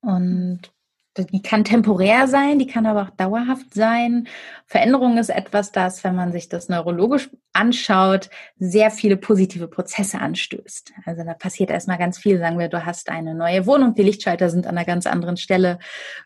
Und 0.00 0.72
die 1.16 1.42
kann 1.42 1.62
temporär 1.62 2.26
sein, 2.26 2.58
die 2.58 2.66
kann 2.66 2.86
aber 2.86 3.02
auch 3.02 3.10
dauerhaft 3.10 3.74
sein. 3.74 4.26
Veränderung 4.66 5.18
ist 5.18 5.28
etwas, 5.28 5.70
das, 5.70 6.02
wenn 6.04 6.14
man 6.14 6.32
sich 6.32 6.48
das 6.48 6.70
neurologisch 6.70 7.28
anschaut, 7.52 8.30
sehr 8.58 8.90
viele 8.90 9.18
positive 9.18 9.68
Prozesse 9.68 10.18
anstößt. 10.20 10.92
Also 11.04 11.22
da 11.22 11.34
passiert 11.34 11.70
erstmal 11.70 11.98
ganz 11.98 12.18
viel. 12.18 12.38
Sagen 12.38 12.58
wir, 12.58 12.68
du 12.68 12.86
hast 12.86 13.10
eine 13.10 13.34
neue 13.34 13.66
Wohnung, 13.66 13.94
die 13.94 14.02
Lichtschalter 14.02 14.48
sind 14.48 14.66
an 14.66 14.78
einer 14.78 14.86
ganz 14.86 15.06
anderen 15.06 15.36
Stelle. 15.36 15.78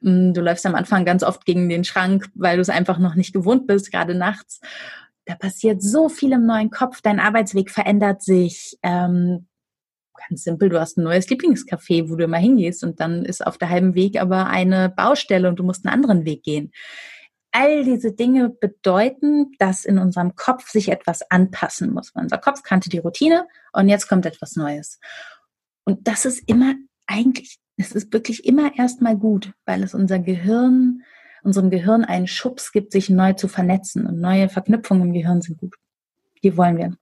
Mm, 0.03 0.33
du 0.33 0.41
läufst 0.41 0.65
am 0.67 0.77
Anfang 0.77 1.05
ganz 1.05 1.25
oft 1.25 1.45
gegen 1.45 1.69
den 1.69 1.83
Schrank, 1.83 2.29
weil 2.35 2.57
du 2.57 2.63
es 2.63 2.71
einfach 2.71 2.99
noch 2.99 3.17
nicht 3.17 3.33
gewohnt 3.33 3.67
bist, 3.67 3.91
gerade 3.91 4.15
nachts. 4.15 4.61
Da 5.25 5.35
passiert 5.35 5.83
so 5.83 6.09
viel 6.09 6.31
im 6.31 6.47
neuen 6.47 6.71
Kopf, 6.71 7.01
dein 7.03 7.19
Arbeitsweg 7.19 7.73
verändert 7.73 8.23
sich. 8.23 8.79
Ähm, 8.85 9.49
ganz 10.29 10.45
simpel, 10.45 10.69
du 10.69 10.81
hast 10.81 10.99
ein 10.99 11.05
neues 11.05 11.29
Lieblingscafé, 11.29 12.09
wo 12.09 12.17
du 12.17 12.25
immer 12.25 12.39
hingehst 12.39 12.85
und 12.85 13.01
dann 13.01 13.25
ist 13.25 13.47
auf 13.47 13.59
der 13.59 13.71
halben 13.71 13.95
Weg 13.95 14.21
aber 14.21 14.47
eine 14.47 14.89
Baustelle 14.89 15.49
und 15.49 15.59
du 15.59 15.65
musst 15.65 15.85
einen 15.85 15.95
anderen 15.95 16.25
Weg 16.25 16.43
gehen. 16.43 16.73
All 17.53 17.85
diese 17.85 18.13
Dinge 18.13 18.51
bedeuten, 18.51 19.53
dass 19.59 19.85
in 19.85 19.99
unserem 19.99 20.35
Kopf 20.37 20.69
sich 20.69 20.89
etwas 20.91 21.23
anpassen 21.31 21.93
muss. 21.93 22.11
Unser 22.11 22.39
Kopf 22.39 22.63
kannte 22.63 22.91
die 22.91 22.99
Routine 22.99 23.47
und 23.73 23.89
jetzt 23.89 24.09
kommt 24.09 24.27
etwas 24.27 24.57
Neues. 24.57 25.01
Und 25.85 26.07
das 26.07 26.27
ist 26.27 26.43
immer 26.47 26.75
eigentlich, 27.07 27.59
es 27.77 27.93
ist 27.93 28.13
wirklich 28.13 28.45
immer 28.45 28.77
erstmal 28.77 29.17
gut, 29.17 29.53
weil 29.65 29.83
es 29.83 29.95
unser 29.95 30.19
Gehirn, 30.19 31.03
unserem 31.43 31.71
Gehirn 31.71 32.05
einen 32.05 32.27
Schubs 32.27 32.73
gibt, 32.73 32.93
sich 32.93 33.09
neu 33.09 33.33
zu 33.33 33.49
vernetzen. 33.49 34.07
Und 34.07 34.21
neue 34.21 34.49
Verknüpfungen 34.49 35.09
im 35.09 35.13
Gehirn 35.15 35.41
sind 35.41 35.59
gut. 35.59 35.77
Die 36.43 36.57
wollen 36.57 36.77
wir. 36.77 36.97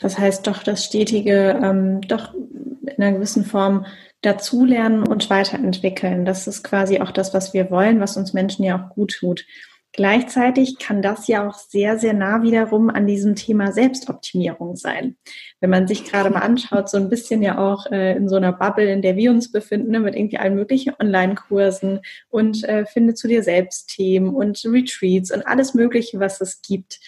Das 0.00 0.18
heißt 0.18 0.46
doch 0.46 0.62
das 0.62 0.84
stetige, 0.84 1.58
ähm, 1.62 2.00
doch 2.02 2.34
in 2.34 3.02
einer 3.02 3.12
gewissen 3.12 3.44
Form 3.44 3.86
dazulernen 4.22 5.06
und 5.06 5.30
weiterentwickeln. 5.30 6.24
Das 6.24 6.46
ist 6.46 6.62
quasi 6.62 7.00
auch 7.00 7.10
das, 7.10 7.32
was 7.32 7.54
wir 7.54 7.70
wollen, 7.70 8.00
was 8.00 8.16
uns 8.16 8.32
Menschen 8.32 8.64
ja 8.64 8.76
auch 8.76 8.94
gut 8.94 9.14
tut. 9.18 9.44
Gleichzeitig 9.92 10.78
kann 10.78 11.02
das 11.02 11.26
ja 11.26 11.48
auch 11.48 11.54
sehr, 11.54 11.98
sehr 11.98 12.12
nah 12.12 12.42
wiederum 12.42 12.90
an 12.90 13.08
diesem 13.08 13.34
Thema 13.34 13.72
Selbstoptimierung 13.72 14.76
sein. 14.76 15.16
Wenn 15.58 15.70
man 15.70 15.88
sich 15.88 16.04
gerade 16.04 16.30
mal 16.30 16.40
anschaut, 16.40 16.88
so 16.88 16.96
ein 16.96 17.08
bisschen 17.08 17.42
ja 17.42 17.58
auch 17.58 17.86
äh, 17.86 18.16
in 18.16 18.28
so 18.28 18.36
einer 18.36 18.52
Bubble, 18.52 18.92
in 18.92 19.02
der 19.02 19.16
wir 19.16 19.32
uns 19.32 19.50
befinden, 19.50 19.90
ne, 19.90 19.98
mit 19.98 20.14
irgendwie 20.14 20.38
allen 20.38 20.54
möglichen 20.54 20.94
Online-Kursen 20.96 22.02
und 22.28 22.62
äh, 22.64 22.86
finde 22.86 23.14
zu 23.14 23.26
dir 23.26 23.42
selbst 23.42 23.88
Themen 23.88 24.32
und 24.32 24.62
Retreats 24.64 25.32
und 25.32 25.44
alles 25.44 25.74
Mögliche, 25.74 26.20
was 26.20 26.40
es 26.40 26.62
gibt. 26.62 27.00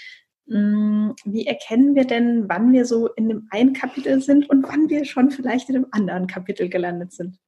Hm, 0.48 1.14
wie 1.24 1.46
erkennen 1.46 1.94
wir 1.94 2.04
denn, 2.04 2.48
wann 2.48 2.72
wir 2.72 2.84
so 2.84 3.08
in 3.14 3.28
dem 3.28 3.48
einen 3.50 3.72
Kapitel 3.72 4.20
sind 4.20 4.50
und 4.50 4.64
wann 4.64 4.88
wir 4.88 5.04
schon 5.04 5.30
vielleicht 5.30 5.68
in 5.68 5.76
einem 5.76 5.86
anderen 5.90 6.26
Kapitel 6.26 6.68
gelandet 6.68 7.12
sind? 7.12 7.38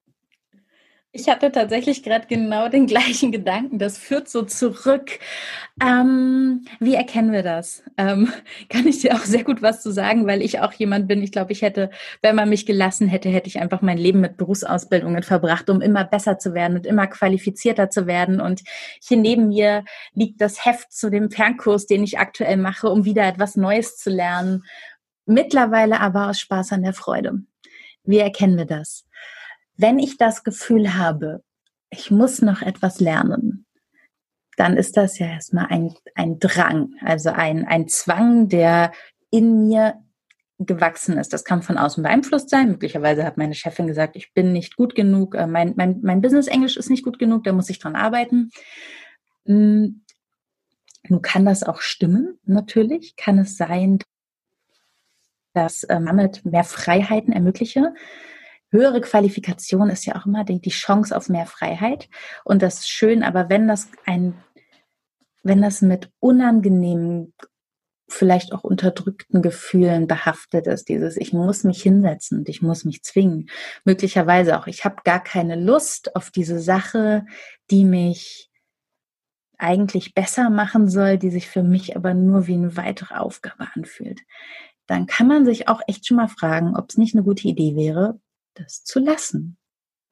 Ich 1.17 1.29
hatte 1.29 1.53
tatsächlich 1.53 2.03
gerade 2.03 2.27
genau 2.27 2.69
den 2.69 2.87
gleichen 2.89 3.31
Gedanken. 3.31 3.79
Das 3.79 3.97
führt 3.97 4.29
so 4.29 4.43
zurück. 4.43 5.21
Ähm, 5.81 6.65
wie 6.81 6.97
erkennen 6.97 7.31
wir 7.31 7.45
das? 7.45 7.85
Ähm, 7.97 8.33
kann 8.69 8.89
ich 8.89 9.01
dir 9.01 9.15
auch 9.15 9.21
sehr 9.21 9.45
gut 9.45 9.63
was 9.63 9.81
zu 9.81 9.93
sagen, 9.93 10.27
weil 10.27 10.43
ich 10.43 10.59
auch 10.59 10.73
jemand 10.73 11.07
bin. 11.07 11.23
Ich 11.23 11.31
glaube, 11.31 11.53
ich 11.53 11.63
hätte, 11.63 11.91
wenn 12.21 12.35
man 12.35 12.49
mich 12.49 12.67
gelassen 12.67 13.07
hätte, 13.07 13.29
hätte 13.29 13.47
ich 13.47 13.61
einfach 13.61 13.81
mein 13.81 13.97
Leben 13.97 14.21
mit 14.21 14.37
Berufsausbildungen 14.37 15.23
verbracht, 15.23 15.71
um 15.71 15.81
immer 15.81 16.03
besser 16.03 16.41
zu 16.41 16.53
werden 16.53 16.79
und 16.79 16.85
immer 16.85 17.07
qualifizierter 17.07 17.91
zu 17.91 18.09
werden. 18.09 18.41
Und 18.41 18.63
hier 19.01 19.17
neben 19.17 19.47
mir 19.47 19.85
liegt 20.15 20.41
das 20.41 20.67
Heft 20.67 20.93
zu 20.93 21.11
dem 21.11 21.31
Fernkurs, 21.31 21.87
den 21.87 22.03
ich 22.03 22.19
aktuell 22.19 22.57
mache, 22.57 22.89
um 22.89 23.05
wieder 23.05 23.25
etwas 23.25 23.55
Neues 23.55 23.97
zu 23.97 24.11
lernen. 24.11 24.65
Mittlerweile 25.27 26.01
aber 26.01 26.29
aus 26.31 26.41
Spaß 26.41 26.73
an 26.73 26.83
der 26.83 26.93
Freude. 26.93 27.45
Wie 28.03 28.19
erkennen 28.19 28.59
wir 28.59 28.67
das? 28.67 29.07
Wenn 29.77 29.99
ich 29.99 30.17
das 30.17 30.45
Gefühl 30.45 30.95
habe, 30.95 31.43
ich 31.91 32.11
muss 32.11 32.43
noch 32.43 32.63
etwas 32.63 33.01
lernen, 33.01 33.67
dann 34.57 34.77
ist 34.77 34.97
das 34.97 35.19
ja 35.19 35.27
erstmal 35.27 35.67
ein, 35.67 35.95
ein 36.15 36.39
Drang, 36.39 36.95
also 37.01 37.31
ein, 37.31 37.65
ein 37.67 37.89
Zwang, 37.89 38.49
der 38.49 38.93
in 39.31 39.67
mir 39.67 39.95
gewachsen 40.59 41.19
ist. 41.19 41.33
Das 41.33 41.45
kann 41.45 41.63
von 41.63 41.77
außen 41.77 42.03
beeinflusst 42.03 42.51
sein. 42.51 42.71
Möglicherweise 42.71 43.25
hat 43.25 43.37
meine 43.37 43.55
Chefin 43.55 43.89
gesagt, 43.89 44.15
ich 44.17 44.33
bin 44.33 44.53
nicht 44.53 44.77
gut 44.77 44.95
genug, 44.95 45.35
äh, 45.35 45.47
mein, 45.47 45.75
mein, 45.77 46.01
mein 46.03 46.21
Business-Englisch 46.21 46.77
ist 46.77 46.91
nicht 46.91 47.05
gut 47.05 47.19
genug, 47.19 47.45
da 47.45 47.53
muss 47.53 47.71
ich 47.71 47.81
dran 47.81 47.97
arbeiten. 47.97 48.51
Hm, 49.47 50.05
nun 51.09 51.23
kann 51.23 51.45
das 51.45 51.65
auch 51.65 51.81
stimmen, 51.81 52.39
natürlich. 52.45 53.17
Kann 53.17 53.39
es 53.39 53.57
sein, 53.57 53.99
dass 55.53 55.85
äh, 55.85 56.01
damit 56.01 56.45
mehr 56.45 56.65
Freiheiten 56.65 57.33
ermögliche 57.33 57.93
höhere 58.75 59.01
Qualifikation 59.01 59.89
ist 59.89 60.05
ja 60.05 60.17
auch 60.17 60.27
immer 60.27 60.45
die, 60.45 60.61
die 60.61 60.71
Chance 60.71 61.17
auf 61.17 61.29
mehr 61.29 61.47
Freiheit. 61.47 62.09
Und 62.45 62.61
das 62.61 62.81
ist 62.81 62.91
schön, 62.91 63.23
aber 63.23 63.49
wenn 63.49 63.69
das 63.69 63.89
ein, 64.05 64.35
wenn 65.43 65.63
das 65.63 65.81
mit 65.81 66.11
unangenehmen, 66.19 67.33
vielleicht 68.09 68.53
auch 68.53 68.65
unterdrückten 68.65 69.43
Gefühlen 69.43 70.07
behaftet 70.07 70.67
ist, 70.67 70.89
dieses 70.89 71.17
ich 71.17 71.33
muss 71.33 71.65
mich 71.65 71.83
hinsetzen 71.83 72.41
und 72.41 72.49
ich 72.49 72.61
muss 72.61 72.85
mich 72.85 73.03
zwingen, 73.03 73.49
möglicherweise 73.85 74.59
auch 74.59 74.67
ich 74.67 74.85
habe 74.85 74.97
gar 75.05 75.23
keine 75.23 75.57
Lust 75.57 76.15
auf 76.15 76.31
diese 76.31 76.61
Sache, 76.61 77.25
die 77.71 77.85
mich 77.85 78.51
eigentlich 79.57 80.15
besser 80.15 80.51
machen 80.51 80.89
soll, 80.89 81.17
die 81.17 81.31
sich 81.31 81.49
für 81.49 81.63
mich 81.63 81.97
aber 81.97 82.13
nur 82.13 82.47
wie 82.47 82.55
eine 82.55 82.77
weitere 82.77 83.15
Aufgabe 83.15 83.69
anfühlt, 83.75 84.21
dann 84.87 85.07
kann 85.07 85.29
man 85.29 85.45
sich 85.47 85.69
auch 85.69 85.81
echt 85.87 86.07
schon 86.07 86.19
mal 86.19 86.29
fragen, 86.29 86.77
ob 86.77 86.91
es 86.91 86.99
nicht 86.99 87.15
eine 87.15 87.25
gute 87.25 87.49
Idee 87.49 87.75
wäre, 87.75 88.21
das 88.55 88.85
zu 88.85 89.01
lassen. 89.01 89.57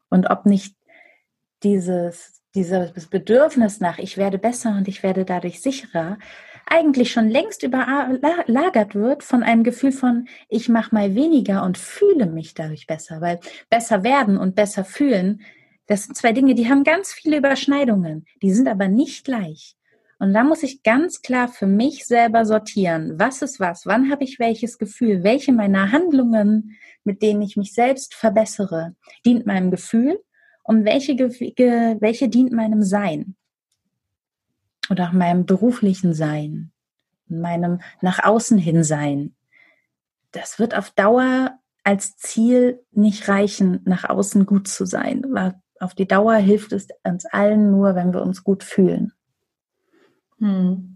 Und 0.09 0.31
ob 0.31 0.47
nicht 0.47 0.77
dieses, 1.63 2.43
dieses 2.55 3.07
Bedürfnis 3.07 3.81
nach, 3.81 3.99
ich 3.99 4.17
werde 4.17 4.39
besser 4.39 4.77
und 4.77 4.89
ich 4.89 5.03
werde 5.03 5.25
dadurch 5.25 5.61
sicherer, 5.61 6.19
eigentlich 6.67 7.11
schon 7.13 7.29
längst 7.29 7.63
überlagert 7.63 8.95
wird 8.95 9.23
von 9.23 9.43
einem 9.43 9.65
Gefühl 9.65 9.93
von, 9.93 10.29
ich 10.49 10.69
mache 10.69 10.95
mal 10.95 11.15
weniger 11.15 11.65
und 11.65 11.77
fühle 11.77 12.27
mich 12.27 12.55
dadurch 12.55 12.87
besser. 12.87 13.21
Weil 13.21 13.41
besser 13.69 14.05
werden 14.05 14.37
und 14.39 14.55
besser 14.55 14.85
fühlen, 14.85 15.43
das 15.87 16.05
sind 16.05 16.17
zwei 16.17 16.33
Dinge, 16.33 16.55
die 16.55 16.69
haben 16.69 16.85
ganz 16.85 17.13
viele 17.13 17.39
Überschneidungen, 17.39 18.27
die 18.41 18.53
sind 18.53 18.69
aber 18.69 18.89
nicht 18.89 19.25
gleich. 19.25 19.77
Und 20.23 20.35
da 20.35 20.45
muss 20.45 20.63
ich 20.63 20.85
ganz 20.85 21.21
klar 21.21 21.49
für 21.49 21.67
mich 21.67 22.07
selber 22.07 22.45
sortieren, 22.45 23.19
was 23.19 23.43
ist 23.43 23.59
was, 23.59 23.87
wann 23.87 24.09
habe 24.09 24.23
ich 24.23 24.39
welches 24.39 24.79
Gefühl, 24.79 25.25
welche 25.25 25.53
meiner 25.53 25.91
Handlungen, 25.91 26.77
mit 27.03 27.23
denen 27.23 27.43
ich 27.43 27.57
mich 27.57 27.75
selbst 27.75 28.15
verbessere, 28.15 28.95
dient 29.27 29.47
meinem 29.47 29.73
Gefühl 29.73 30.23
und 30.63 30.85
welche, 30.85 31.19
welche 31.19 32.29
dient 32.29 32.53
meinem 32.53 32.85
Sein 32.85 33.35
oder 34.91 35.09
auch 35.09 35.13
meinem 35.13 35.45
beruflichen 35.45 36.15
Sein, 36.15 36.71
meinem 37.27 37.81
nach 38.01 38.23
außen 38.23 38.59
hin 38.59 38.85
Sein. 38.85 39.35
Das 40.31 40.61
wird 40.61 40.77
auf 40.77 40.91
Dauer 40.91 41.59
als 41.83 42.17
Ziel 42.17 42.81
nicht 42.93 43.27
reichen, 43.27 43.81
nach 43.87 44.09
außen 44.09 44.47
gut 44.47 44.69
zu 44.69 44.87
sein. 44.87 45.25
Auf 45.81 45.97
die 45.97 46.07
Dauer 46.07 46.37
hilft 46.37 46.71
es 46.71 46.87
uns 47.03 47.25
allen 47.25 47.73
nur, 47.73 47.97
wenn 47.97 48.15
wir 48.15 48.23
uns 48.23 48.45
gut 48.45 48.63
fühlen. 48.63 49.13
Hm. 50.43 50.89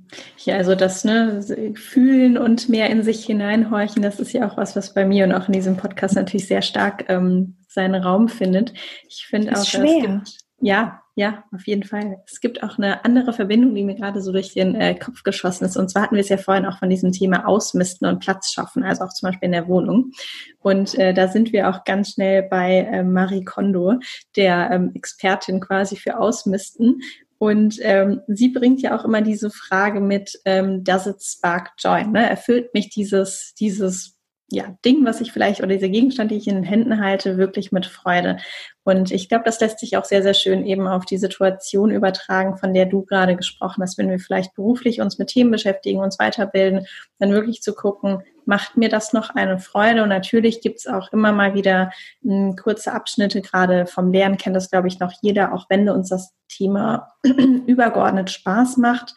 Ja, 0.45 0.57
also 0.57 0.75
das 0.75 1.05
ne, 1.05 1.43
Fühlen 1.75 2.39
und 2.39 2.69
mehr 2.69 2.91
in 2.91 3.03
sich 3.03 3.25
hineinhorchen, 3.25 4.03
das 4.03 4.21
ist 4.21 4.33
ja 4.33 4.49
auch 4.49 4.57
was, 4.57 4.77
was 4.77 4.95
bei 4.95 5.05
mir 5.05 5.25
und 5.25 5.33
auch 5.33 5.47
in 5.47 5.53
diesem 5.53 5.77
Podcast 5.77 6.15
natürlich 6.15 6.47
sehr 6.47 6.63
stark 6.63 7.07
ähm, 7.09 7.57
seinen 7.69 8.03
Raum 8.03 8.29
findet. 8.29 8.73
Ich 9.09 9.27
finde 9.29 9.53
auch, 9.53 9.65
schwer. 9.65 9.85
es 9.85 10.03
gibt, 10.03 10.39
ja, 10.61 11.03
ja, 11.17 11.45
auf 11.53 11.67
jeden 11.67 11.83
Fall. 11.83 12.23
Es 12.27 12.41
gibt 12.41 12.63
auch 12.63 12.79
eine 12.79 13.05
andere 13.05 13.33
Verbindung, 13.33 13.75
die 13.75 13.85
mir 13.85 13.95
gerade 13.95 14.21
so 14.21 14.33
durch 14.33 14.53
den 14.53 14.75
äh, 14.75 14.95
Kopf 14.95 15.23
geschossen 15.23 15.65
ist. 15.65 15.77
Und 15.77 15.91
zwar 15.91 16.03
hatten 16.03 16.15
wir 16.15 16.23
es 16.23 16.29
ja 16.29 16.37
vorhin 16.37 16.67
auch 16.67 16.79
von 16.79 16.91
diesem 16.91 17.11
Thema 17.11 17.49
Ausmisten 17.49 18.07
und 18.07 18.21
Platz 18.21 18.53
schaffen, 18.53 18.85
also 18.85 19.05
auch 19.05 19.13
zum 19.13 19.29
Beispiel 19.29 19.47
in 19.47 19.53
der 19.53 19.67
Wohnung. 19.67 20.13
Und 20.61 20.95
äh, 20.99 21.15
da 21.15 21.29
sind 21.29 21.53
wir 21.53 21.71
auch 21.71 21.85
ganz 21.85 22.13
schnell 22.13 22.43
bei 22.43 22.81
äh, 22.81 23.03
Marie 23.03 23.45
Kondo, 23.45 23.95
der 24.37 24.71
ähm, 24.71 24.93
Expertin 24.95 25.61
quasi 25.61 25.97
für 25.97 26.19
Ausmisten. 26.19 27.01
Und 27.39 27.79
ähm, 27.83 28.23
sie 28.29 28.49
bringt 28.49 28.81
ja 28.81 28.99
auch 28.99 29.05
immer 29.05 29.23
diese 29.23 29.51
Frage 29.51 30.01
mit, 30.01 30.41
ähm, 30.45 30.85
does 30.85 31.07
it 31.07 31.23
spark 31.23 31.73
joy? 31.79 32.07
Ne? 32.07 32.29
Erfüllt 32.29 32.73
mich 32.75 32.91
dieses, 32.91 33.55
dieses 33.59 34.17
ja, 34.49 34.77
Ding, 34.85 35.05
was 35.05 35.21
ich 35.21 35.33
vielleicht, 35.33 35.61
oder 35.61 35.75
dieser 35.75 35.89
Gegenstand, 35.89 36.31
den 36.31 36.39
ich 36.39 36.47
in 36.47 36.55
den 36.55 36.65
Händen 36.65 37.01
halte, 37.01 37.37
wirklich 37.37 37.73
mit 37.73 37.85
Freude. 37.85 38.37
Und 38.85 39.11
ich 39.11 39.29
glaube, 39.29 39.45
das 39.45 39.61
lässt 39.61 39.81
sich 39.81 39.97
auch 39.97 40.05
sehr, 40.05 40.23
sehr 40.23 40.35
schön 40.35 40.65
eben 40.65 40.87
auf 40.87 41.05
die 41.05 41.19
Situation 41.19 41.91
übertragen, 41.91 42.57
von 42.57 42.73
der 42.73 42.87
du 42.87 43.05
gerade 43.05 43.35
gesprochen 43.35 43.83
hast, 43.83 43.99
wenn 43.99 44.09
wir 44.09 44.21
vielleicht 44.21 44.55
beruflich 44.55 45.01
uns 45.01 45.19
mit 45.19 45.29
Themen 45.29 45.51
beschäftigen, 45.51 45.99
uns 45.99 46.21
weiterbilden, 46.21 46.87
dann 47.19 47.33
wirklich 47.33 47.61
zu 47.61 47.75
gucken, 47.75 48.23
macht 48.47 48.77
mir 48.77 48.89
das 48.89 49.13
noch 49.13 49.31
eine 49.31 49.59
Freude? 49.59 50.03
Und 50.03 50.09
natürlich 50.09 50.61
gibt 50.61 50.79
es 50.79 50.87
auch 50.87 51.13
immer 51.13 51.33
mal 51.33 51.55
wieder 51.55 51.91
m, 52.25 52.31
hm, 52.31 52.57
kurze 52.57 52.93
Abschnitte, 52.93 53.43
gerade 53.43 53.87
vom 53.87 54.13
Lernen 54.13 54.39
kennt 54.39 54.57
das, 54.57 54.71
glaube 54.71 54.89
ich, 54.89 54.99
noch 55.01 55.13
jeder, 55.21 55.53
auch 55.53 55.67
wenn 55.69 55.89
uns 55.89 56.09
das 56.09 56.33
Thema 56.49 57.13
übergeordnet 57.67 58.31
Spaß 58.31 58.79
macht, 58.79 59.15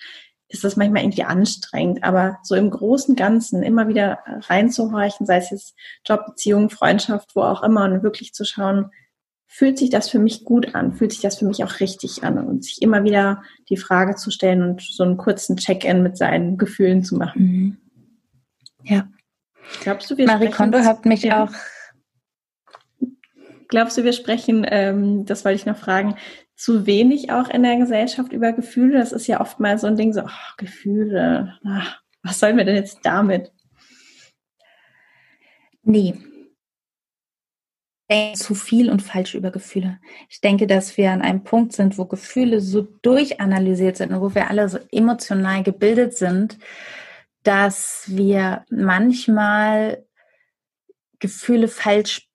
ist 0.49 0.63
das 0.63 0.75
manchmal 0.75 1.03
irgendwie 1.03 1.23
anstrengend. 1.23 2.03
Aber 2.03 2.39
so 2.43 2.55
im 2.55 2.71
großen 2.71 3.15
Ganzen 3.15 3.63
immer 3.63 3.87
wieder 3.87 4.19
reinzuhorchen, 4.25 5.25
sei 5.25 5.37
es 5.37 5.51
jetzt 5.51 5.75
Job, 6.05 6.25
Beziehung, 6.25 6.69
Freundschaft, 6.69 7.35
wo 7.35 7.41
auch 7.41 7.63
immer, 7.63 7.85
und 7.85 8.03
wirklich 8.03 8.33
zu 8.33 8.43
schauen, 8.45 8.89
fühlt 9.45 9.77
sich 9.77 9.89
das 9.89 10.09
für 10.09 10.19
mich 10.19 10.43
gut 10.43 10.75
an? 10.75 10.93
Fühlt 10.93 11.11
sich 11.11 11.21
das 11.21 11.37
für 11.37 11.45
mich 11.45 11.63
auch 11.63 11.79
richtig 11.79 12.23
an? 12.23 12.37
Und 12.37 12.63
sich 12.63 12.81
immer 12.81 13.03
wieder 13.03 13.43
die 13.69 13.77
Frage 13.77 14.15
zu 14.15 14.31
stellen 14.31 14.63
und 14.63 14.81
so 14.81 15.03
einen 15.03 15.17
kurzen 15.17 15.57
Check-in 15.57 16.03
mit 16.03 16.17
seinen 16.17 16.57
Gefühlen 16.57 17.03
zu 17.03 17.15
machen. 17.15 17.41
Mhm. 17.41 17.77
Ja. 18.83 19.07
Glaubst 19.81 20.09
du, 20.09 20.17
wir 20.17 20.25
Marie 20.25 20.49
Kondo 20.49 20.79
hat 20.79 21.05
mich 21.05 21.23
ja. 21.23 21.43
auch. 21.43 21.51
Glaubst 23.67 23.97
du, 23.97 24.03
wir 24.03 24.13
sprechen, 24.13 24.65
ähm, 24.69 25.25
das 25.25 25.45
wollte 25.45 25.57
ich 25.57 25.65
noch 25.65 25.77
fragen, 25.77 26.15
zu 26.55 26.85
wenig 26.85 27.31
auch 27.31 27.49
in 27.49 27.63
der 27.63 27.77
Gesellschaft 27.77 28.33
über 28.33 28.51
Gefühle? 28.51 28.97
Das 28.97 29.11
ist 29.11 29.27
ja 29.27 29.41
oft 29.41 29.59
mal 29.59 29.77
so 29.77 29.87
ein 29.87 29.95
Ding, 29.95 30.11
so, 30.11 30.21
oh, 30.21 30.53
Gefühle, 30.57 31.57
ach, 31.65 32.01
was 32.23 32.39
sollen 32.39 32.57
wir 32.57 32.65
denn 32.65 32.75
jetzt 32.75 32.99
damit? 33.03 33.51
Nee, 35.83 36.15
zu 38.33 38.55
viel 38.55 38.89
und 38.89 39.03
falsch 39.03 39.35
über 39.35 39.51
Gefühle. 39.51 39.99
Ich 40.29 40.41
denke, 40.41 40.65
dass 40.65 40.97
wir 40.97 41.11
an 41.11 41.21
einem 41.21 41.43
Punkt 41.43 41.73
sind, 41.73 41.97
wo 41.99 42.05
Gefühle 42.05 42.59
so 42.59 42.81
durchanalysiert 42.81 43.97
sind 43.97 44.11
und 44.11 44.21
wo 44.21 44.33
wir 44.33 44.49
alle 44.49 44.67
so 44.67 44.79
emotional 44.91 45.61
gebildet 45.61 46.17
sind, 46.17 46.57
dass 47.49 48.03
wir 48.05 48.63
manchmal 48.69 50.05
Gefühle 51.17 51.67
falsch 51.67 52.29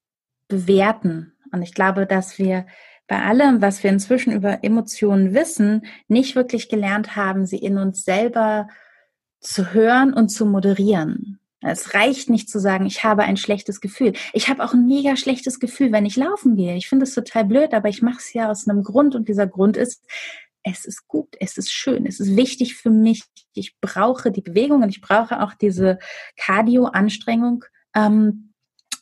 bewerten. 0.48 1.34
Und 1.52 1.62
ich 1.62 1.72
glaube, 1.72 2.04
dass 2.04 2.36
wir 2.36 2.66
bei 3.06 3.22
allem, 3.22 3.62
was 3.62 3.84
wir 3.84 3.90
inzwischen 3.90 4.32
über 4.32 4.64
Emotionen 4.64 5.32
wissen, 5.32 5.86
nicht 6.08 6.34
wirklich 6.34 6.68
gelernt 6.68 7.14
haben, 7.14 7.46
sie 7.46 7.58
in 7.58 7.78
uns 7.78 8.02
selber 8.02 8.66
zu 9.38 9.72
hören 9.72 10.12
und 10.12 10.30
zu 10.30 10.46
moderieren. 10.46 11.38
Es 11.60 11.94
reicht 11.94 12.28
nicht 12.28 12.50
zu 12.50 12.58
sagen, 12.58 12.84
ich 12.84 13.04
habe 13.04 13.22
ein 13.22 13.36
schlechtes 13.36 13.80
Gefühl. 13.80 14.14
Ich 14.32 14.48
habe 14.48 14.64
auch 14.64 14.74
ein 14.74 14.88
mega 14.88 15.16
schlechtes 15.16 15.60
Gefühl, 15.60 15.92
wenn 15.92 16.06
ich 16.06 16.16
laufen 16.16 16.56
gehe. 16.56 16.74
Ich 16.74 16.88
finde 16.88 17.04
es 17.04 17.14
total 17.14 17.44
blöd, 17.44 17.72
aber 17.72 17.88
ich 17.88 18.02
mache 18.02 18.18
es 18.18 18.32
ja 18.32 18.50
aus 18.50 18.66
einem 18.66 18.82
Grund 18.82 19.14
und 19.14 19.28
dieser 19.28 19.46
Grund 19.46 19.76
ist, 19.76 20.04
es 20.64 20.84
ist 20.84 21.06
gut, 21.06 21.36
es 21.38 21.56
ist 21.56 21.70
schön, 21.70 22.04
es 22.04 22.18
ist 22.18 22.34
wichtig 22.34 22.74
für 22.74 22.90
mich. 22.90 23.22
Ich 23.56 23.78
brauche 23.80 24.30
die 24.30 24.42
Bewegung 24.42 24.82
und 24.82 24.88
ich 24.88 25.00
brauche 25.00 25.42
auch 25.42 25.54
diese 25.54 25.98
Cardio-Anstrengung, 26.36 27.64
ähm, 27.94 28.54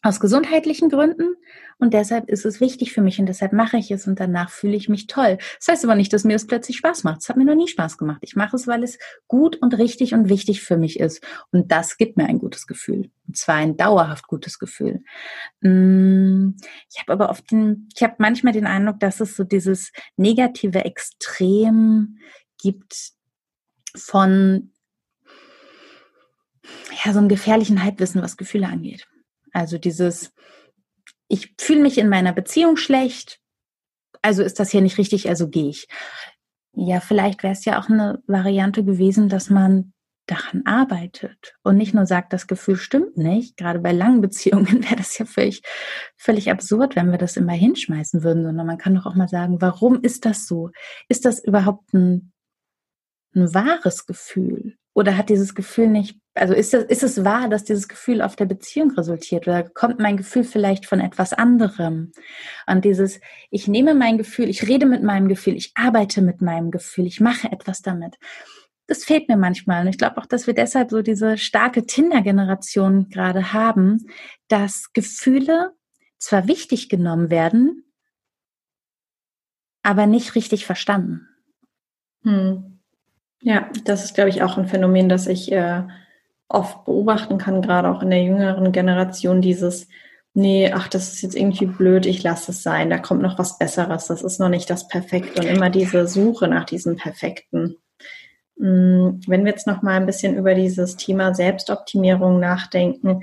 aus 0.02 0.18
gesundheitlichen 0.18 0.88
Gründen 0.88 1.36
und 1.78 1.94
deshalb 1.94 2.28
ist 2.28 2.44
es 2.44 2.60
wichtig 2.60 2.92
für 2.92 3.02
mich 3.02 3.20
und 3.20 3.26
deshalb 3.26 3.52
mache 3.52 3.76
ich 3.76 3.90
es 3.92 4.06
und 4.08 4.18
danach 4.18 4.50
fühle 4.50 4.74
ich 4.74 4.88
mich 4.88 5.06
toll. 5.06 5.38
Das 5.58 5.68
heißt 5.68 5.84
aber 5.84 5.94
nicht, 5.94 6.12
dass 6.12 6.24
mir 6.24 6.34
es 6.34 6.46
plötzlich 6.46 6.76
Spaß 6.78 7.04
macht. 7.04 7.20
Es 7.20 7.28
hat 7.28 7.36
mir 7.36 7.44
noch 7.44 7.54
nie 7.54 7.68
Spaß 7.68 7.98
gemacht. 7.98 8.18
Ich 8.22 8.34
mache 8.34 8.56
es, 8.56 8.66
weil 8.66 8.82
es 8.82 8.98
gut 9.28 9.56
und 9.62 9.78
richtig 9.78 10.12
und 10.12 10.28
wichtig 10.28 10.60
für 10.62 10.76
mich 10.76 10.98
ist 10.98 11.24
und 11.52 11.70
das 11.70 11.96
gibt 11.96 12.16
mir 12.16 12.26
ein 12.26 12.40
gutes 12.40 12.66
Gefühl 12.66 13.10
und 13.28 13.36
zwar 13.36 13.56
ein 13.56 13.76
dauerhaft 13.76 14.26
gutes 14.26 14.58
Gefühl. 14.58 15.04
Mm, 15.60 16.56
ich 16.92 17.00
habe 17.00 17.12
aber 17.12 17.30
oft 17.30 17.48
den, 17.52 17.88
ich 17.94 18.02
habe 18.02 18.16
manchmal 18.18 18.52
den 18.52 18.66
Eindruck, 18.66 18.98
dass 18.98 19.20
es 19.20 19.36
so 19.36 19.44
dieses 19.44 19.92
negative 20.16 20.84
Extrem 20.84 22.18
gibt 22.60 23.12
von 23.94 24.72
ja, 27.04 27.12
so 27.12 27.18
einem 27.18 27.28
gefährlichen 27.28 27.82
Halbwissen, 27.82 28.22
was 28.22 28.36
Gefühle 28.36 28.68
angeht. 28.68 29.06
Also 29.52 29.78
dieses, 29.78 30.32
ich 31.28 31.54
fühle 31.60 31.82
mich 31.82 31.98
in 31.98 32.08
meiner 32.08 32.32
Beziehung 32.32 32.76
schlecht, 32.76 33.40
also 34.22 34.42
ist 34.42 34.60
das 34.60 34.70
hier 34.70 34.80
nicht 34.80 34.98
richtig, 34.98 35.28
also 35.28 35.48
gehe 35.48 35.68
ich. 35.68 35.88
Ja, 36.74 37.00
vielleicht 37.00 37.42
wäre 37.42 37.52
es 37.52 37.64
ja 37.64 37.80
auch 37.80 37.88
eine 37.88 38.22
Variante 38.26 38.84
gewesen, 38.84 39.28
dass 39.28 39.50
man 39.50 39.92
daran 40.26 40.62
arbeitet 40.64 41.54
und 41.62 41.76
nicht 41.76 41.94
nur 41.94 42.06
sagt, 42.06 42.32
das 42.32 42.46
Gefühl 42.46 42.76
stimmt 42.76 43.16
nicht. 43.16 43.56
Gerade 43.56 43.80
bei 43.80 43.92
langen 43.92 44.20
Beziehungen 44.20 44.82
wäre 44.84 44.96
das 44.96 45.18
ja 45.18 45.26
völlig, 45.26 45.62
völlig 46.16 46.50
absurd, 46.50 46.96
wenn 46.96 47.10
wir 47.10 47.18
das 47.18 47.36
immer 47.36 47.52
hinschmeißen 47.52 48.22
würden, 48.22 48.44
sondern 48.44 48.66
man 48.66 48.78
kann 48.78 48.94
doch 48.94 49.06
auch 49.06 49.14
mal 49.14 49.28
sagen, 49.28 49.60
warum 49.60 50.00
ist 50.00 50.24
das 50.24 50.46
so? 50.46 50.70
Ist 51.08 51.24
das 51.24 51.44
überhaupt 51.44 51.92
ein, 51.92 52.31
ein 53.34 53.54
wahres 53.54 54.06
Gefühl? 54.06 54.76
Oder 54.94 55.16
hat 55.16 55.30
dieses 55.30 55.54
Gefühl 55.54 55.88
nicht, 55.88 56.18
also 56.34 56.52
ist, 56.52 56.74
das, 56.74 56.84
ist 56.84 57.02
es 57.02 57.24
wahr, 57.24 57.48
dass 57.48 57.64
dieses 57.64 57.88
Gefühl 57.88 58.20
auf 58.20 58.36
der 58.36 58.44
Beziehung 58.44 58.90
resultiert? 58.90 59.48
Oder 59.48 59.62
kommt 59.62 60.00
mein 60.00 60.18
Gefühl 60.18 60.44
vielleicht 60.44 60.84
von 60.86 61.00
etwas 61.00 61.32
anderem? 61.32 62.12
Und 62.66 62.84
dieses, 62.84 63.20
ich 63.50 63.68
nehme 63.68 63.94
mein 63.94 64.18
Gefühl, 64.18 64.50
ich 64.50 64.68
rede 64.68 64.84
mit 64.84 65.02
meinem 65.02 65.28
Gefühl, 65.28 65.56
ich 65.56 65.72
arbeite 65.74 66.20
mit 66.20 66.42
meinem 66.42 66.70
Gefühl, 66.70 67.06
ich 67.06 67.20
mache 67.20 67.50
etwas 67.50 67.80
damit. 67.80 68.16
Das 68.86 69.04
fehlt 69.04 69.28
mir 69.28 69.38
manchmal. 69.38 69.82
Und 69.82 69.88
ich 69.88 69.96
glaube 69.96 70.18
auch, 70.18 70.26
dass 70.26 70.46
wir 70.46 70.54
deshalb 70.54 70.90
so 70.90 71.00
diese 71.00 71.38
starke 71.38 71.86
Tinder-Generation 71.86 73.08
gerade 73.08 73.54
haben, 73.54 74.06
dass 74.48 74.92
Gefühle 74.92 75.72
zwar 76.18 76.48
wichtig 76.48 76.90
genommen 76.90 77.30
werden, 77.30 77.84
aber 79.82 80.06
nicht 80.06 80.34
richtig 80.34 80.66
verstanden. 80.66 81.28
Hm. 82.22 82.71
Ja, 83.42 83.68
das 83.84 84.04
ist, 84.04 84.14
glaube 84.14 84.30
ich, 84.30 84.42
auch 84.42 84.56
ein 84.56 84.68
Phänomen, 84.68 85.08
das 85.08 85.26
ich 85.26 85.50
äh, 85.50 85.82
oft 86.48 86.84
beobachten 86.84 87.38
kann, 87.38 87.60
gerade 87.60 87.90
auch 87.90 88.02
in 88.02 88.10
der 88.10 88.22
jüngeren 88.22 88.70
Generation, 88.70 89.42
dieses, 89.42 89.88
nee, 90.32 90.70
ach, 90.72 90.86
das 90.86 91.12
ist 91.12 91.22
jetzt 91.22 91.34
irgendwie 91.34 91.66
blöd, 91.66 92.06
ich 92.06 92.22
lasse 92.22 92.52
es 92.52 92.62
sein, 92.62 92.88
da 92.88 92.98
kommt 92.98 93.20
noch 93.20 93.38
was 93.38 93.58
Besseres, 93.58 94.06
das 94.06 94.22
ist 94.22 94.38
noch 94.38 94.48
nicht 94.48 94.70
das 94.70 94.86
Perfekte 94.86 95.40
und 95.40 95.48
immer 95.48 95.70
diese 95.70 96.06
Suche 96.06 96.46
nach 96.46 96.64
diesem 96.64 96.96
Perfekten. 96.96 97.78
Mm, 98.56 99.18
wenn 99.26 99.44
wir 99.44 99.50
jetzt 99.50 99.66
noch 99.66 99.82
mal 99.82 99.96
ein 99.96 100.06
bisschen 100.06 100.36
über 100.36 100.54
dieses 100.54 100.96
Thema 100.96 101.34
Selbstoptimierung 101.34 102.38
nachdenken, 102.38 103.22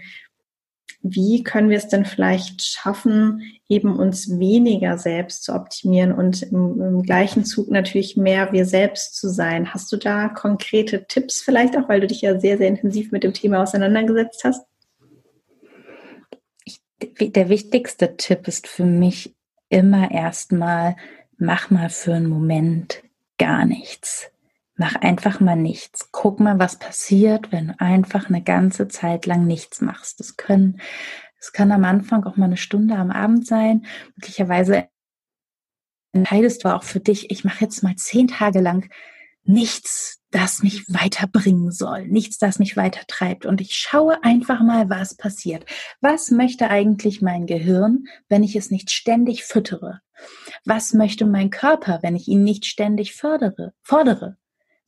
wie 1.01 1.43
können 1.43 1.69
wir 1.69 1.77
es 1.77 1.87
denn 1.87 2.05
vielleicht 2.05 2.61
schaffen, 2.61 3.41
eben 3.69 3.97
uns 3.97 4.37
weniger 4.37 4.97
selbst 4.97 5.43
zu 5.43 5.53
optimieren 5.53 6.11
und 6.11 6.41
im, 6.43 6.81
im, 6.81 7.03
gleichen 7.03 7.45
Zug 7.45 7.69
natürlich 7.71 8.17
mehr 8.17 8.51
wir 8.51 8.65
selbst 8.65 9.15
zu 9.15 9.29
sein? 9.29 9.73
Hast 9.73 9.91
du 9.91 9.97
da 9.97 10.27
konkrete 10.27 11.05
Tipps 11.05 11.41
vielleicht 11.41 11.77
auch, 11.77 11.87
weil 11.87 12.01
du 12.01 12.07
dich 12.07 12.21
ja 12.21 12.37
sehr, 12.39 12.57
sehr 12.57 12.67
intensiv 12.67 13.11
mit 13.11 13.23
dem 13.23 13.33
Thema 13.33 13.61
auseinandergesetzt 13.61 14.43
hast? 14.43 14.65
Ich, 16.65 16.81
der 16.99 17.47
wichtigste 17.47 18.17
Tipp 18.17 18.47
ist 18.47 18.67
für 18.67 18.85
mich 18.85 19.33
immer 19.69 20.11
erstmal, 20.11 20.97
mach 21.37 21.69
mal 21.69 21.89
für 21.89 22.15
einen 22.15 22.27
Moment 22.27 23.03
gar 23.37 23.65
nichts. 23.65 24.31
Mach 24.79 24.95
einfach 24.95 25.41
mal 25.41 25.57
nichts. 25.57 26.07
Guck 26.13 26.39
mal, 26.39 26.57
was 26.57 26.79
passiert, 26.79 27.51
wenn 27.51 27.67
du 27.67 27.81
einfach 27.81 28.29
eine 28.29 28.41
ganze 28.41 28.87
Zeit 28.87 29.25
lang 29.25 29.45
nichts 29.45 29.81
machst. 29.81 30.21
Das 30.21 30.37
können, 30.37 30.79
das 31.37 31.51
kann 31.51 31.73
am 31.73 31.83
Anfang 31.83 32.23
auch 32.23 32.37
mal 32.37 32.45
eine 32.45 32.55
Stunde 32.55 32.95
am 32.95 33.11
Abend 33.11 33.45
sein. 33.45 33.85
Möglicherweise 34.15 34.87
entscheidest 36.13 36.63
du 36.63 36.73
auch 36.73 36.83
für 36.83 37.01
dich, 37.01 37.29
ich 37.29 37.43
mache 37.43 37.65
jetzt 37.65 37.83
mal 37.83 37.97
zehn 37.97 38.29
Tage 38.29 38.61
lang 38.61 38.89
nichts, 39.43 40.21
das 40.31 40.63
mich 40.63 40.85
weiterbringen 40.87 41.71
soll, 41.73 42.07
nichts, 42.07 42.37
das 42.37 42.57
mich 42.57 42.77
weitertreibt. 42.77 43.45
Und 43.45 43.59
ich 43.59 43.75
schaue 43.75 44.23
einfach 44.23 44.61
mal, 44.61 44.89
was 44.89 45.13
passiert. 45.13 45.65
Was 45.99 46.31
möchte 46.31 46.69
eigentlich 46.69 47.21
mein 47.21 47.47
Gehirn, 47.47 48.05
wenn 48.29 48.43
ich 48.43 48.55
es 48.55 48.71
nicht 48.71 48.91
ständig 48.91 49.43
füttere? 49.43 49.99
Was 50.63 50.93
möchte 50.93 51.25
mein 51.25 51.49
Körper, 51.49 51.99
wenn 52.01 52.15
ich 52.15 52.29
ihn 52.29 52.45
nicht 52.45 52.65
ständig 52.65 53.13
fördere, 53.13 53.73
fordere? 53.83 54.37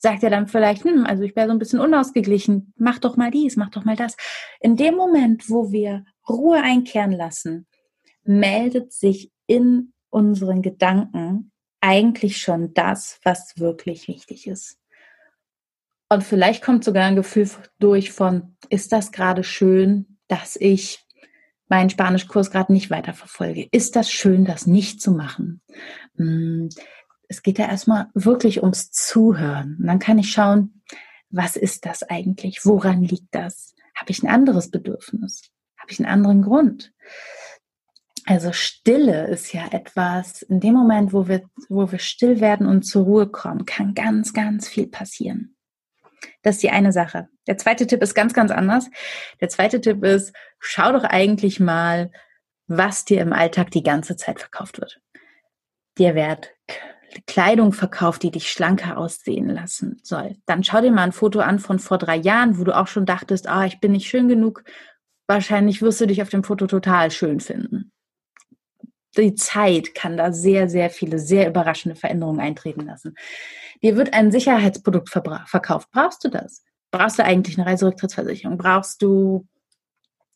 Sagt 0.02 0.24
er 0.24 0.32
dann 0.32 0.48
vielleicht, 0.48 0.84
hm, 0.84 1.06
also 1.06 1.24
ich 1.24 1.36
wäre 1.36 1.48
so 1.48 1.54
ein 1.54 1.60
bisschen 1.60 1.80
unausgeglichen, 1.80 2.74
mach 2.76 2.98
doch 2.98 3.18
mal 3.18 3.30
dies, 3.30 3.56
mach 3.56 3.70
doch 3.70 3.86
mal 3.86 3.96
das. 3.96 4.18
In 4.60 4.76
dem 4.76 4.96
Moment, 4.96 5.50
wo 5.50 5.72
wir 5.72 6.06
Ruhe 6.28 6.62
einkehren 6.62 7.12
lassen, 7.12 7.68
meldet 8.24 8.94
sich 8.94 9.32
in 9.46 9.94
unseren 10.10 10.62
Gedanken 10.64 11.52
eigentlich 11.82 12.38
schon 12.38 12.74
das, 12.74 13.20
was 13.24 13.60
wirklich 13.60 14.08
wichtig 14.08 14.48
ist. 14.48 14.80
Und 16.10 16.24
vielleicht 16.24 16.64
kommt 16.64 16.84
sogar 16.84 17.06
ein 17.06 17.16
Gefühl 17.16 17.50
durch 17.80 18.12
von, 18.12 18.58
ist 18.70 18.92
das 18.92 19.12
gerade 19.12 19.44
schön, 19.44 20.18
dass 20.28 20.56
ich 20.56 21.06
meinen 21.70 21.90
Spanischkurs 21.90 22.52
gerade 22.52 22.74
nicht 22.74 22.90
weiterverfolge? 22.90 23.68
Ist 23.72 23.96
das 23.96 24.12
schön, 24.12 24.46
das 24.46 24.68
nicht 24.68 25.00
zu 25.00 25.12
machen? 25.12 25.62
Es 27.32 27.44
geht 27.44 27.60
ja 27.60 27.70
erstmal 27.70 28.10
wirklich 28.14 28.62
ums 28.62 28.92
Zuhören. 28.92 29.78
Und 29.80 29.88
dann 29.88 30.00
kann 30.00 30.20
ich 30.20 30.34
schauen, 30.34 30.84
was 31.30 31.56
ist 31.56 31.86
das 31.86 32.04
eigentlich? 32.04 32.66
Woran 32.66 33.04
liegt 33.04 33.34
das? 33.34 33.74
Habe 33.96 34.12
ich 34.12 34.22
ein 34.22 34.30
anderes 34.30 34.70
Bedürfnis? 34.70 35.50
Habe 35.78 35.94
ich 35.94 36.00
einen 36.00 36.10
anderen 36.10 36.42
Grund? 36.42 36.92
Also 38.26 38.52
Stille 38.52 39.28
ist 39.28 39.54
ja 39.54 39.66
etwas, 39.72 40.42
in 40.42 40.60
dem 40.60 40.74
Moment, 40.74 41.14
wo 41.14 41.30
wir, 41.30 41.44
wo 41.70 41.90
wir 41.90 42.00
still 42.00 42.42
werden 42.42 42.68
und 42.68 42.84
zur 42.84 43.06
Ruhe 43.06 43.28
kommen, 43.28 43.66
kann 43.66 43.94
ganz, 43.94 44.34
ganz 44.34 44.68
viel 44.68 44.88
passieren. 44.88 45.56
Das 46.42 46.56
ist 46.56 46.64
die 46.64 46.70
eine 46.70 46.92
Sache. 46.92 47.30
Der 47.48 47.58
zweite 47.58 47.88
Tipp 47.88 48.04
ist 48.04 48.14
ganz, 48.14 48.34
ganz 48.34 48.52
anders. 48.52 48.90
Der 49.40 49.48
zweite 49.48 49.80
Tipp 49.80 50.04
ist, 50.04 50.36
schau 50.60 50.92
doch 50.92 51.06
eigentlich 51.06 51.62
mal, 51.62 52.12
was 52.68 53.06
dir 53.06 53.22
im 53.22 53.32
Alltag 53.32 53.72
die 53.72 53.84
ganze 53.84 54.18
Zeit 54.18 54.42
verkauft 54.42 54.82
wird. 54.82 55.00
Dir 55.98 56.14
wird 56.14 56.54
Kleidung 57.28 57.74
verkauft, 57.74 58.24
die 58.24 58.32
dich 58.32 58.52
schlanker 58.52 58.98
aussehen 58.98 59.50
lassen 59.50 60.00
soll, 60.04 60.36
dann 60.46 60.64
schau 60.64 60.82
dir 60.82 60.92
mal 60.92 61.04
ein 61.04 61.12
Foto 61.12 61.40
an 61.40 61.60
von 61.60 61.80
vor 61.80 61.98
drei 61.98 62.16
Jahren, 62.16 62.58
wo 62.58 62.64
du 62.64 62.76
auch 62.76 62.88
schon 62.88 63.06
dachtest, 63.06 63.48
ah, 63.48 63.66
ich 63.66 63.80
bin 63.80 63.92
nicht 63.92 64.08
schön 64.08 64.28
genug. 64.28 64.64
Wahrscheinlich 65.28 65.82
wirst 65.82 66.02
du 66.02 66.08
dich 66.08 66.22
auf 66.22 66.30
dem 66.30 66.44
Foto 66.44 66.68
total 66.68 67.12
schön 67.12 67.40
finden. 67.40 67.92
Die 69.18 69.36
Zeit 69.36 69.94
kann 69.94 70.16
da 70.16 70.32
sehr, 70.32 70.70
sehr 70.70 70.90
viele, 70.90 71.20
sehr 71.20 71.48
überraschende 71.48 71.96
Veränderungen 71.96 72.40
eintreten 72.40 72.82
lassen. 72.82 73.16
Dir 73.84 73.98
wird 73.98 74.14
ein 74.14 74.32
Sicherheitsprodukt 74.32 75.10
verkauft. 75.10 75.90
Brauchst 75.92 76.24
du 76.24 76.30
das? 76.30 76.64
Brauchst 76.92 77.20
du 77.20 77.24
eigentlich 77.24 77.58
eine 77.58 77.68
Reiserücktrittsversicherung? 77.68 78.58
Brauchst 78.58 79.02
du, 79.02 79.48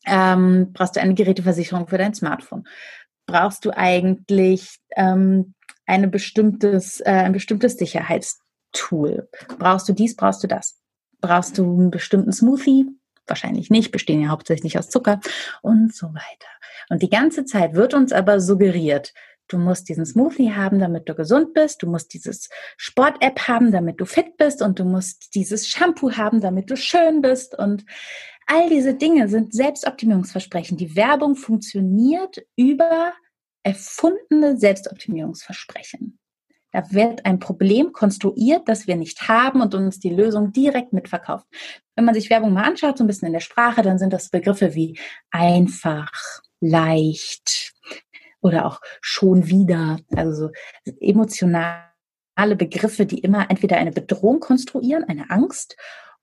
ähm, 0.04 0.72
brauchst 0.72 0.96
du 0.96 1.00
eine 1.00 1.14
Geräteversicherung 1.14 1.88
für 1.88 1.98
dein 1.98 2.14
Smartphone? 2.14 2.64
Brauchst 3.26 3.64
du 3.64 3.70
eigentlich 3.76 4.78
ähm, 4.94 5.54
eine 5.86 6.08
bestimmtes, 6.08 7.00
äh, 7.00 7.10
ein 7.10 7.32
bestimmtes 7.32 7.76
Sicherheitstool. 7.76 9.28
Brauchst 9.58 9.88
du 9.88 9.92
dies, 9.92 10.16
brauchst 10.16 10.42
du 10.42 10.48
das? 10.48 10.80
Brauchst 11.20 11.58
du 11.58 11.64
einen 11.64 11.90
bestimmten 11.90 12.32
Smoothie? 12.32 12.86
wahrscheinlich 13.26 13.70
nicht, 13.70 13.90
bestehen 13.90 14.22
ja 14.22 14.28
hauptsächlich 14.28 14.78
aus 14.78 14.88
Zucker 14.88 15.20
und 15.62 15.94
so 15.94 16.08
weiter. 16.08 16.48
Und 16.88 17.02
die 17.02 17.10
ganze 17.10 17.44
Zeit 17.44 17.74
wird 17.74 17.94
uns 17.94 18.12
aber 18.12 18.40
suggeriert, 18.40 19.12
du 19.48 19.58
musst 19.58 19.88
diesen 19.88 20.06
Smoothie 20.06 20.52
haben, 20.54 20.78
damit 20.78 21.08
du 21.08 21.14
gesund 21.14 21.54
bist, 21.54 21.82
du 21.82 21.88
musst 21.88 22.12
dieses 22.14 22.48
Sport-App 22.76 23.48
haben, 23.48 23.72
damit 23.72 24.00
du 24.00 24.04
fit 24.04 24.36
bist 24.36 24.62
und 24.62 24.78
du 24.78 24.84
musst 24.84 25.34
dieses 25.34 25.68
Shampoo 25.68 26.12
haben, 26.12 26.40
damit 26.40 26.70
du 26.70 26.76
schön 26.76 27.20
bist 27.20 27.56
und 27.56 27.84
all 28.46 28.68
diese 28.68 28.94
Dinge 28.94 29.28
sind 29.28 29.54
Selbstoptimierungsversprechen. 29.54 30.76
Die 30.76 30.94
Werbung 30.94 31.34
funktioniert 31.34 32.44
über 32.56 33.12
erfundene 33.66 34.56
Selbstoptimierungsversprechen. 34.56 36.20
Da 36.70 36.84
wird 36.92 37.26
ein 37.26 37.40
Problem 37.40 37.92
konstruiert, 37.92 38.68
das 38.68 38.86
wir 38.86 38.94
nicht 38.94 39.28
haben 39.28 39.60
und 39.60 39.74
uns 39.74 39.98
die 39.98 40.10
Lösung 40.10 40.52
direkt 40.52 40.92
mitverkauft. 40.92 41.46
Wenn 41.96 42.04
man 42.04 42.14
sich 42.14 42.30
Werbung 42.30 42.52
mal 42.52 42.64
anschaut, 42.64 42.96
so 42.96 43.04
ein 43.04 43.08
bisschen 43.08 43.26
in 43.26 43.32
der 43.32 43.40
Sprache, 43.40 43.82
dann 43.82 43.98
sind 43.98 44.12
das 44.12 44.28
Begriffe 44.28 44.74
wie 44.74 44.98
einfach, 45.30 46.12
leicht 46.60 47.72
oder 48.40 48.66
auch 48.66 48.80
schon 49.00 49.48
wieder, 49.48 49.98
also 50.14 50.48
so 50.84 50.92
emotionale 51.00 51.82
Begriffe, 52.56 53.04
die 53.04 53.18
immer 53.18 53.50
entweder 53.50 53.78
eine 53.78 53.92
Bedrohung 53.92 54.40
konstruieren, 54.40 55.04
eine 55.04 55.30
Angst 55.30 55.76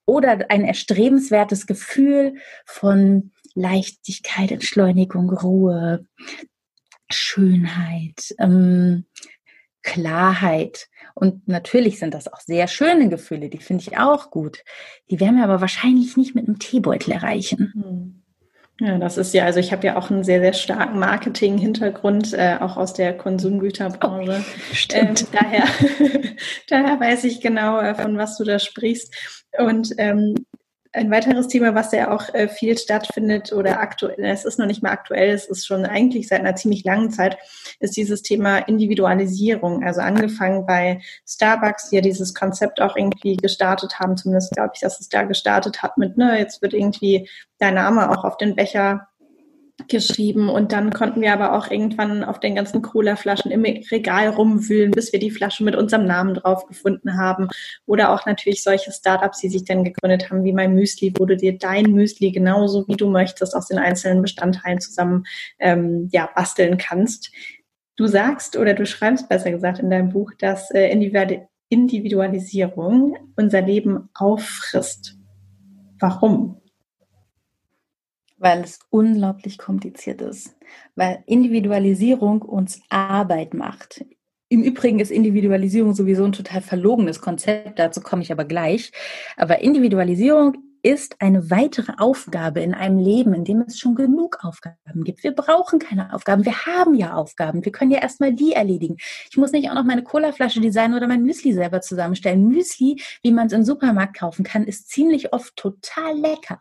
oder 0.06 0.50
ein 0.50 0.64
erstrebenswertes 0.64 1.68
Gefühl 1.68 2.36
von 2.66 3.32
Leichtigkeit, 3.54 4.52
Entschleunigung, 4.52 5.30
Ruhe, 5.30 6.06
Schönheit, 7.14 8.36
ähm, 8.40 9.06
Klarheit. 9.84 10.88
Und 11.14 11.48
natürlich 11.48 12.00
sind 12.00 12.14
das 12.14 12.32
auch 12.32 12.40
sehr 12.40 12.68
schöne 12.68 13.10
Gefühle, 13.10 13.50
die 13.50 13.60
finde 13.60 13.84
ich 13.84 13.98
auch 13.98 14.32
gut. 14.32 14.64
Die 15.10 15.20
werden 15.20 15.38
wir 15.38 15.44
aber 15.44 15.62
wahrscheinlich 15.62 16.18
nicht 16.18 16.36
mit 16.36 16.48
einem 16.48 16.60
Teebeutel 16.60 17.12
erreichen. 17.14 17.72
Hm. 17.74 18.24
Ja, 18.80 18.98
das 18.98 19.18
ist 19.18 19.34
ja, 19.36 19.46
also 19.46 19.60
ich 19.60 19.72
habe 19.72 19.86
ja 19.86 19.96
auch 19.96 20.10
einen 20.10 20.24
sehr, 20.24 20.42
sehr 20.42 20.54
starken 20.54 20.98
Marketing-Hintergrund, 20.98 22.34
äh, 22.34 22.58
auch 22.60 22.76
aus 22.76 22.94
der 22.94 23.16
Konsumgüterbranche. 23.16 24.44
Oh, 24.44 24.74
stimmt. 24.74 25.22
Ähm, 25.22 25.28
daher, 25.32 25.64
daher 26.68 27.00
weiß 27.00 27.24
ich 27.26 27.40
genau, 27.40 27.80
äh, 27.80 27.94
von 27.94 28.18
was 28.18 28.38
du 28.38 28.44
da 28.44 28.58
sprichst. 28.58 29.14
Und 29.60 29.94
ähm, 30.00 30.34
ein 30.94 31.10
weiteres 31.10 31.48
Thema, 31.48 31.74
was 31.74 31.92
ja 31.92 32.12
auch 32.12 32.34
äh, 32.34 32.48
viel 32.48 32.78
stattfindet 32.78 33.52
oder 33.52 33.80
aktuell, 33.80 34.24
es 34.26 34.46
ist 34.46 34.60
noch 34.60 34.68
nicht 34.68 34.84
mehr 34.84 34.92
aktuell, 34.92 35.32
es 35.32 35.46
ist 35.46 35.66
schon 35.66 35.86
eigentlich 35.86 36.28
seit 36.28 36.42
einer 36.42 36.56
ziemlich 36.56 36.84
langen 36.84 37.10
Zeit, 37.10 37.38
ist 37.80 37.98
dieses 37.98 38.22
Thema 38.22 38.60
Individualisierung. 38.60 39.84
Also 39.84 40.02
angefangen 40.02 40.66
bei 40.66 41.02
Starbucks, 41.28 41.90
die 41.90 41.96
ja 41.96 42.02
dieses 42.02 42.34
Konzept 42.36 42.80
auch 42.80 42.96
irgendwie 42.96 43.38
gestartet 43.38 44.00
haben, 44.00 44.18
zumindest 44.18 44.54
glaube 44.54 44.72
ich, 44.76 44.82
dass 44.82 45.00
es 45.00 45.10
da 45.10 45.24
gestartet 45.24 45.82
hat 45.82 45.98
mit, 45.98 46.18
ne, 46.18 46.38
jetzt 46.38 46.62
wird 46.62 46.74
irgendwie 46.74 47.28
dein 47.58 47.74
Name 47.74 48.12
auch 48.12 48.24
auf 48.24 48.38
den 48.38 48.56
Becher 48.56 49.08
geschrieben 49.88 50.50
und 50.50 50.72
dann 50.72 50.92
konnten 50.92 51.22
wir 51.22 51.34
aber 51.34 51.54
auch 51.58 51.70
irgendwann 51.70 52.24
auf 52.24 52.40
den 52.40 52.56
ganzen 52.56 52.82
Cola-Flaschen 52.82 53.52
im 53.52 53.64
Regal 53.64 54.30
rumwühlen, 54.30 54.92
bis 54.92 55.12
wir 55.14 55.20
die 55.20 55.32
Flasche 55.32 55.64
mit 55.64 55.76
unserem 55.76 56.06
Namen 56.06 56.34
drauf 56.34 56.66
gefunden 56.68 57.18
haben. 57.18 57.50
Oder 57.86 58.12
auch 58.12 58.26
natürlich 58.26 58.64
solche 58.64 58.92
Startups, 58.92 59.40
die 59.40 59.50
sich 59.50 59.66
dann 59.66 59.84
gegründet 59.84 60.30
haben, 60.30 60.44
wie 60.44 60.54
mein 60.54 60.74
Müsli, 60.74 61.14
wo 61.18 61.26
du 61.26 61.36
dir 61.36 61.58
dein 61.58 61.92
Müsli 61.92 62.32
genauso 62.32 62.88
wie 62.88 62.96
du 62.96 63.10
möchtest 63.10 63.56
aus 63.56 63.68
den 63.68 63.78
einzelnen 63.78 64.22
Bestandteilen 64.22 64.80
zusammen 64.80 65.26
ähm, 65.60 66.10
ja, 66.12 66.30
basteln 66.36 66.78
kannst. 66.78 67.32
Du 67.96 68.08
sagst 68.08 68.58
oder 68.58 68.74
du 68.74 68.86
schreibst 68.86 69.30
besser 69.30 69.52
gesagt 69.52 69.80
in 69.80 69.90
deinem 69.90 70.10
Buch, 70.10 70.32
dass 70.40 70.72
äh, 70.72 70.90
Individualisierung 71.70 73.18
unser 73.36 73.62
Leben 73.62 74.10
auffrisst. 74.14 75.16
Warum? 76.00 76.63
Weil 78.44 78.62
es 78.62 78.80
unglaublich 78.90 79.58
kompliziert 79.58 80.22
ist, 80.22 80.54
weil 80.96 81.24
Individualisierung 81.28 82.42
uns 82.42 82.82
Arbeit 82.90 83.54
macht. 83.54 84.06
Im 84.50 84.64
Übrigen 84.64 85.00
ist 85.00 85.12
Individualisierung 85.12 85.96
sowieso 85.96 86.26
ein 86.26 86.34
total 86.34 86.62
verlogenes 86.62 87.22
Konzept, 87.22 87.80
dazu 87.80 88.02
komme 88.02 88.22
ich 88.22 88.34
aber 88.34 88.44
gleich. 88.44 88.92
Aber 89.38 89.62
Individualisierung 89.62 90.58
ist 90.84 91.16
eine 91.22 91.50
weitere 91.50 91.94
Aufgabe 91.98 92.60
in 92.60 92.74
einem 92.74 93.00
Leben, 93.00 93.34
in 93.34 93.46
dem 93.46 93.62
es 93.62 93.80
schon 93.80 93.96
genug 93.96 94.40
Aufgaben 94.44 95.06
gibt. 95.06 95.24
Wir 95.24 95.32
brauchen 95.32 95.80
keine 95.80 96.14
Aufgaben. 96.14 96.44
Wir 96.44 96.66
haben 96.66 96.94
ja 96.96 97.14
Aufgaben. 97.14 97.64
Wir 97.64 97.72
können 97.72 97.92
ja 97.92 98.02
erstmal 98.02 98.34
die 98.34 98.52
erledigen. 98.52 98.98
Ich 99.32 99.38
muss 99.38 99.54
nicht 99.54 99.70
auch 99.70 99.76
noch 99.76 99.86
meine 99.86 100.04
Colaflasche 100.04 100.60
designen 100.60 100.98
oder 100.98 101.08
mein 101.08 101.24
Müsli 101.24 101.54
selber 101.54 101.80
zusammenstellen. 101.80 102.50
Müsli, 102.50 103.02
wie 103.22 103.32
man 103.32 103.48
es 103.48 103.54
im 103.54 103.64
Supermarkt 103.64 104.18
kaufen 104.18 104.44
kann, 104.44 104.66
ist 104.66 104.90
ziemlich 104.90 105.32
oft 105.32 105.56
total 105.56 106.20
lecker. 106.20 106.60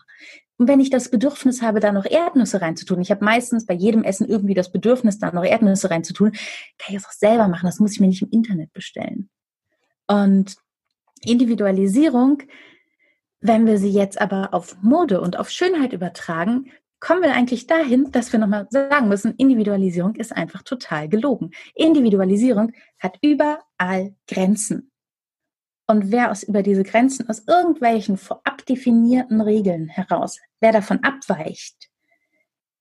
Und 0.63 0.69
wenn 0.69 0.79
ich 0.79 0.91
das 0.91 1.09
Bedürfnis 1.09 1.61
habe, 1.61 1.81
da 1.81 1.91
noch 1.91 2.05
Erdnüsse 2.05 2.63
reinzutun, 2.63 3.01
ich 3.01 3.11
habe 3.11 3.25
meistens 3.25 3.67
bei 3.67 3.75
jedem 3.75 4.05
Essen 4.05 4.29
irgendwie 4.29 4.55
das 4.55 4.71
Bedürfnis, 4.71 5.19
da 5.19 5.33
noch 5.33 5.43
Erdnüsse 5.43 5.91
reinzutun, 5.91 6.31
kann 6.31 6.95
ich 6.95 6.95
das 6.95 7.07
auch 7.07 7.11
selber 7.11 7.49
machen. 7.49 7.67
Das 7.67 7.81
muss 7.81 7.95
ich 7.95 7.99
mir 7.99 8.07
nicht 8.07 8.23
im 8.23 8.31
Internet 8.31 8.73
bestellen. 8.73 9.29
Und 10.07 10.55
Individualisierung, 11.25 12.45
wenn 13.41 13.67
wir 13.67 13.77
sie 13.79 13.91
jetzt 13.91 14.21
aber 14.21 14.55
auf 14.55 14.77
Mode 14.83 15.21
und 15.21 15.37
auf 15.37 15.51
Schönheit 15.51 15.93
übertragen, 15.93 16.71
kommen 17.01 17.25
wir 17.25 17.35
eigentlich 17.35 17.67
dahin, 17.67 18.13
dass 18.13 18.33
wir 18.33 18.39
nochmal 18.39 18.69
sagen 18.71 19.09
müssen, 19.09 19.35
Individualisierung 19.35 20.15
ist 20.15 20.31
einfach 20.31 20.63
total 20.63 21.09
gelogen. 21.09 21.51
Individualisierung 21.75 22.71
hat 23.01 23.19
überall 23.21 24.15
Grenzen. 24.29 24.93
Und 25.89 26.13
wer 26.13 26.31
aus 26.31 26.45
über 26.45 26.63
diese 26.63 26.85
Grenzen, 26.85 27.29
aus 27.29 27.49
irgendwelchen 27.49 28.17
vorab 28.17 28.65
definierten 28.65 29.41
Regeln 29.41 29.89
heraus, 29.89 30.39
wer 30.63 30.73
davon 30.73 31.01
abweicht, 31.03 31.91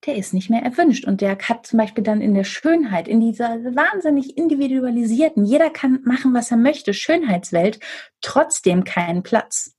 der 0.05 0.15
ist 0.15 0.33
nicht 0.33 0.49
mehr 0.49 0.63
erwünscht. 0.63 1.05
Und 1.05 1.21
der 1.21 1.37
hat 1.37 1.67
zum 1.67 1.77
Beispiel 1.77 2.03
dann 2.03 2.21
in 2.21 2.33
der 2.33 2.43
Schönheit, 2.43 3.07
in 3.07 3.19
dieser 3.19 3.63
wahnsinnig 3.75 4.37
individualisierten, 4.37 5.45
jeder 5.45 5.69
kann 5.69 6.01
machen, 6.03 6.33
was 6.33 6.51
er 6.51 6.57
möchte, 6.57 6.93
Schönheitswelt, 6.93 7.79
trotzdem 8.21 8.83
keinen 8.83 9.23
Platz. 9.23 9.75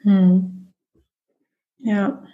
Hm. 0.00 0.72
Ja, 1.78 2.24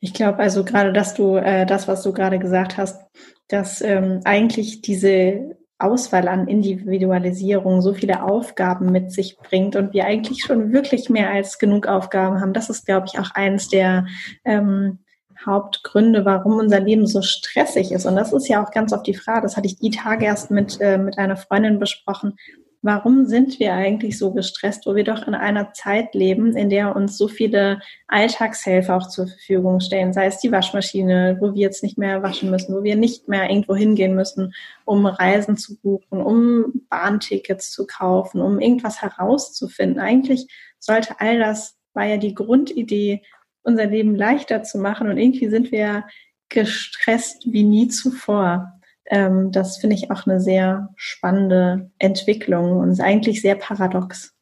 ich 0.00 0.14
glaube 0.14 0.38
also 0.38 0.64
gerade, 0.64 0.92
dass 0.92 1.14
du 1.14 1.36
äh, 1.36 1.66
das, 1.66 1.88
was 1.88 2.02
du 2.02 2.12
gerade 2.12 2.38
gesagt 2.38 2.76
hast, 2.76 3.00
dass 3.48 3.80
ähm, 3.82 4.20
eigentlich 4.24 4.80
diese 4.82 5.56
Auswahl 5.84 6.28
an 6.28 6.48
Individualisierung 6.48 7.80
so 7.80 7.94
viele 7.94 8.22
Aufgaben 8.22 8.90
mit 8.90 9.12
sich 9.12 9.36
bringt 9.38 9.76
und 9.76 9.92
wir 9.92 10.06
eigentlich 10.06 10.42
schon 10.44 10.72
wirklich 10.72 11.10
mehr 11.10 11.30
als 11.30 11.58
genug 11.58 11.86
Aufgaben 11.86 12.40
haben. 12.40 12.52
Das 12.52 12.70
ist, 12.70 12.86
glaube 12.86 13.06
ich, 13.12 13.18
auch 13.18 13.30
eins 13.34 13.68
der 13.68 14.06
ähm, 14.44 14.98
Hauptgründe, 15.44 16.24
warum 16.24 16.58
unser 16.58 16.80
Leben 16.80 17.06
so 17.06 17.22
stressig 17.22 17.92
ist. 17.92 18.06
Und 18.06 18.16
das 18.16 18.32
ist 18.32 18.48
ja 18.48 18.64
auch 18.64 18.70
ganz 18.70 18.92
oft 18.92 19.06
die 19.06 19.14
Frage, 19.14 19.42
das 19.42 19.56
hatte 19.56 19.66
ich 19.66 19.78
die 19.78 19.90
Tage 19.90 20.24
erst 20.24 20.50
mit, 20.50 20.80
äh, 20.80 20.98
mit 20.98 21.18
einer 21.18 21.36
Freundin 21.36 21.78
besprochen, 21.78 22.36
warum 22.84 23.24
sind 23.24 23.58
wir 23.60 23.72
eigentlich 23.72 24.18
so 24.18 24.32
gestresst, 24.32 24.84
wo 24.84 24.94
wir 24.94 25.04
doch 25.04 25.26
in 25.26 25.34
einer 25.34 25.72
Zeit 25.72 26.14
leben, 26.14 26.54
in 26.54 26.68
der 26.68 26.94
uns 26.94 27.16
so 27.16 27.28
viele 27.28 27.80
Alltagshelfer 28.08 28.96
auch 28.96 29.08
zur 29.08 29.26
Verfügung 29.26 29.80
stehen, 29.80 30.12
sei 30.12 30.26
es 30.26 30.38
die 30.38 30.52
Waschmaschine, 30.52 31.38
wo 31.40 31.54
wir 31.54 31.62
jetzt 31.62 31.82
nicht 31.82 31.96
mehr 31.96 32.22
waschen 32.22 32.50
müssen, 32.50 32.76
wo 32.76 32.82
wir 32.82 32.96
nicht 32.96 33.26
mehr 33.26 33.48
irgendwo 33.48 33.74
hingehen 33.74 34.14
müssen, 34.14 34.52
um 34.84 35.06
Reisen 35.06 35.56
zu 35.56 35.80
buchen, 35.80 36.20
um 36.20 36.82
Bahntickets 36.90 37.72
zu 37.72 37.86
kaufen, 37.86 38.42
um 38.42 38.60
irgendwas 38.60 39.00
herauszufinden. 39.00 39.98
Eigentlich 39.98 40.46
sollte 40.78 41.20
all 41.20 41.38
das, 41.38 41.78
war 41.94 42.04
ja 42.04 42.18
die 42.18 42.34
Grundidee, 42.34 43.22
unser 43.62 43.86
Leben 43.86 44.14
leichter 44.14 44.62
zu 44.62 44.76
machen 44.76 45.08
und 45.08 45.16
irgendwie 45.16 45.48
sind 45.48 45.72
wir 45.72 46.04
gestresst 46.50 47.50
wie 47.50 47.62
nie 47.62 47.88
zuvor. 47.88 48.78
Ähm, 49.06 49.52
das 49.52 49.78
finde 49.78 49.96
ich 49.96 50.10
auch 50.10 50.26
eine 50.26 50.40
sehr 50.40 50.90
spannende 50.96 51.90
Entwicklung 51.98 52.78
und 52.78 52.90
ist 52.90 53.00
eigentlich 53.00 53.42
sehr 53.42 53.54
paradox. 53.54 54.34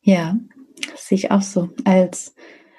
Ja, 0.00 0.36
sehe 0.96 1.16
ich 1.16 1.30
auch 1.30 1.42
so. 1.42 1.70
Als, 1.84 2.34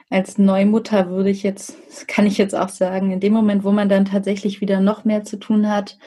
als 0.09 0.37
Neumutter 0.37 1.09
würde 1.09 1.29
ich 1.29 1.43
jetzt, 1.43 2.07
kann 2.07 2.25
ich 2.25 2.37
jetzt 2.37 2.55
auch 2.55 2.69
sagen, 2.69 3.11
in 3.11 3.19
dem 3.19 3.33
Moment, 3.33 3.63
wo 3.63 3.71
man 3.71 3.89
dann 3.89 4.05
tatsächlich 4.05 4.61
wieder 4.61 4.79
noch 4.79 5.05
mehr 5.05 5.23
zu 5.23 5.37
tun 5.37 5.69
hat, 5.69 5.97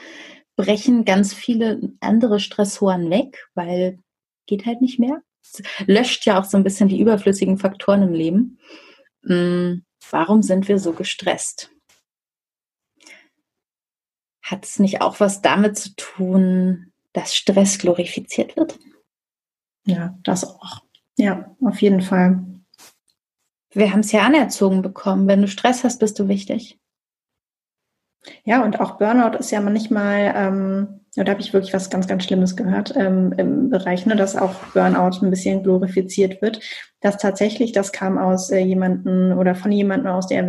brechen 0.55 1.05
ganz 1.05 1.33
viele 1.33 1.93
andere 1.99 2.39
Stressoren 2.39 3.09
weg, 3.09 3.47
weil 3.55 3.99
geht 4.45 4.65
halt 4.65 4.81
nicht 4.81 4.99
mehr. 4.99 5.21
Es 5.41 5.61
löscht 5.87 6.25
ja 6.25 6.39
auch 6.39 6.45
so 6.45 6.57
ein 6.57 6.63
bisschen 6.63 6.89
die 6.89 6.99
überflüssigen 6.99 7.57
Faktoren 7.57 8.03
im 8.03 8.13
Leben. 8.13 8.59
Hm, 9.25 9.83
warum 10.11 10.41
sind 10.41 10.67
wir 10.67 10.79
so 10.79 10.93
gestresst? 10.93 11.71
Hat 14.43 14.65
es 14.65 14.77
nicht 14.77 15.01
auch 15.01 15.19
was 15.19 15.41
damit 15.41 15.77
zu 15.77 15.95
tun, 15.95 16.91
dass 17.13 17.33
Stress 17.33 17.79
glorifiziert 17.79 18.57
wird? 18.57 18.77
Ja, 19.85 20.17
das 20.23 20.43
auch. 20.43 20.81
Ja, 21.17 21.55
auf 21.61 21.81
jeden 21.81 22.01
Fall. 22.01 22.43
Wir 23.71 23.91
haben 23.91 24.01
es 24.01 24.11
ja 24.11 24.21
anerzogen 24.21 24.81
bekommen. 24.81 25.27
Wenn 25.27 25.41
du 25.41 25.47
Stress 25.47 25.83
hast, 25.83 25.99
bist 25.99 26.19
du 26.19 26.27
wichtig. 26.27 26.79
Ja, 28.43 28.63
und 28.63 28.79
auch 28.79 28.97
Burnout 28.97 29.37
ist 29.37 29.51
ja 29.51 29.59
manchmal, 29.61 30.33
ähm, 30.35 31.01
da 31.15 31.29
habe 31.29 31.41
ich 31.41 31.53
wirklich 31.53 31.73
was 31.73 31.89
ganz, 31.89 32.07
ganz 32.07 32.23
Schlimmes 32.23 32.55
gehört 32.55 32.93
ähm, 32.95 33.33
im 33.37 33.69
Bereich, 33.69 34.05
ne, 34.05 34.15
dass 34.15 34.35
auch 34.35 34.53
Burnout 34.73 35.21
ein 35.21 35.29
bisschen 35.29 35.63
glorifiziert 35.63 36.41
wird. 36.41 36.61
Dass 37.01 37.17
tatsächlich, 37.17 37.71
das 37.71 37.91
kam 37.91 38.17
aus 38.17 38.49
äh, 38.49 38.59
jemanden 38.59 39.33
oder 39.33 39.55
von 39.55 39.71
jemandem 39.71 40.11
aus 40.11 40.27
der 40.27 40.47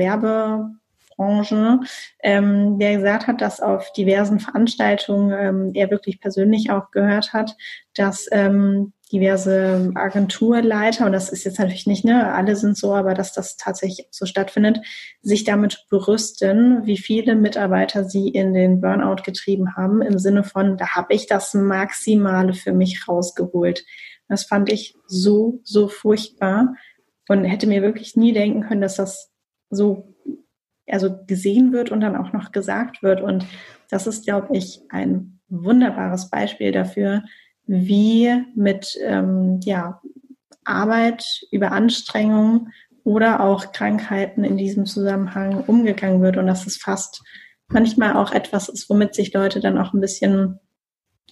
Werbebranche, 1.19 1.81
ähm, 2.23 2.79
der 2.79 2.97
gesagt 2.97 3.27
hat, 3.27 3.41
dass 3.41 3.61
auf 3.61 3.93
diversen 3.93 4.41
Veranstaltungen 4.41 5.33
ähm, 5.33 5.71
er 5.75 5.91
wirklich 5.91 6.21
persönlich 6.21 6.71
auch 6.71 6.91
gehört 6.91 7.33
hat, 7.33 7.57
dass 7.95 8.27
ähm, 8.33 8.93
diverse 9.13 9.93
Agenturleiter, 9.95 11.07
und 11.07 11.13
das 11.13 11.29
ist 11.29 11.45
jetzt 11.45 11.59
natürlich 11.59 11.87
nicht, 11.87 12.05
ne, 12.05 12.33
alle 12.33 12.57
sind 12.57 12.77
so, 12.77 12.95
aber 12.95 13.15
dass 13.15 13.33
das 13.33 13.57
tatsächlich 13.57 14.09
so 14.11 14.27
stattfindet, 14.27 14.81
sich 15.23 15.45
damit 15.45 15.87
berüsten, 15.89 16.85
wie 16.87 16.99
viele 16.99 17.37
Mitarbeiter 17.37 18.05
sie 18.05 18.29
in 18.29 18.55
den 18.55 18.81
Burnout 18.81 19.23
getrieben 19.23 19.77
haben, 19.77 20.03
im 20.03 20.19
Sinne 20.19 20.43
von, 20.43 20.77
da 20.77 20.95
habe 20.95 21.15
ich 21.15 21.27
das 21.27 21.55
Maximale 21.55 22.55
für 22.55 22.73
mich 22.73 23.07
rausgeholt. 23.07 23.85
Das 24.29 24.45
fand 24.45 24.73
ich 24.73 24.97
so, 25.07 25.61
so 25.65 25.87
furchtbar 25.87 26.75
und 27.29 27.45
hätte 27.45 27.67
mir 27.67 27.83
wirklich 27.83 28.17
nie 28.17 28.33
denken 28.33 28.63
können, 28.63 28.81
dass 28.81 28.97
das 28.97 29.31
so 29.71 30.14
also 30.89 31.25
gesehen 31.27 31.73
wird 31.73 31.91
und 31.91 32.01
dann 32.01 32.17
auch 32.17 32.33
noch 32.33 32.53
gesagt 32.53 33.03
wird. 33.03 33.21
Und 33.21 33.47
das 33.91 34.07
ist, 34.07 34.25
glaube 34.25 34.57
ich, 34.57 34.81
ein 34.91 35.41
wunderbares 35.49 36.31
Beispiel 36.31 36.73
dafür, 36.73 37.23
wie 37.67 38.45
mit 38.55 38.99
ähm, 39.03 39.61
ja, 39.63 40.01
Arbeit, 40.65 41.25
über 41.51 41.73
Anstrengung 41.73 42.69
oder 43.05 43.41
auch 43.41 43.73
Krankheiten 43.73 44.45
in 44.45 44.57
diesem 44.57 44.87
Zusammenhang 44.87 45.65
umgegangen 45.67 46.23
wird 46.23 46.37
und 46.37 46.47
dass 46.47 46.67
es 46.67 46.77
fast 46.77 47.23
manchmal 47.69 48.15
auch 48.15 48.33
etwas 48.33 48.69
ist, 48.69 48.89
womit 48.89 49.15
sich 49.15 49.33
Leute 49.33 49.61
dann 49.61 49.79
auch 49.79 49.93
ein 49.93 50.01
bisschen 50.01 50.59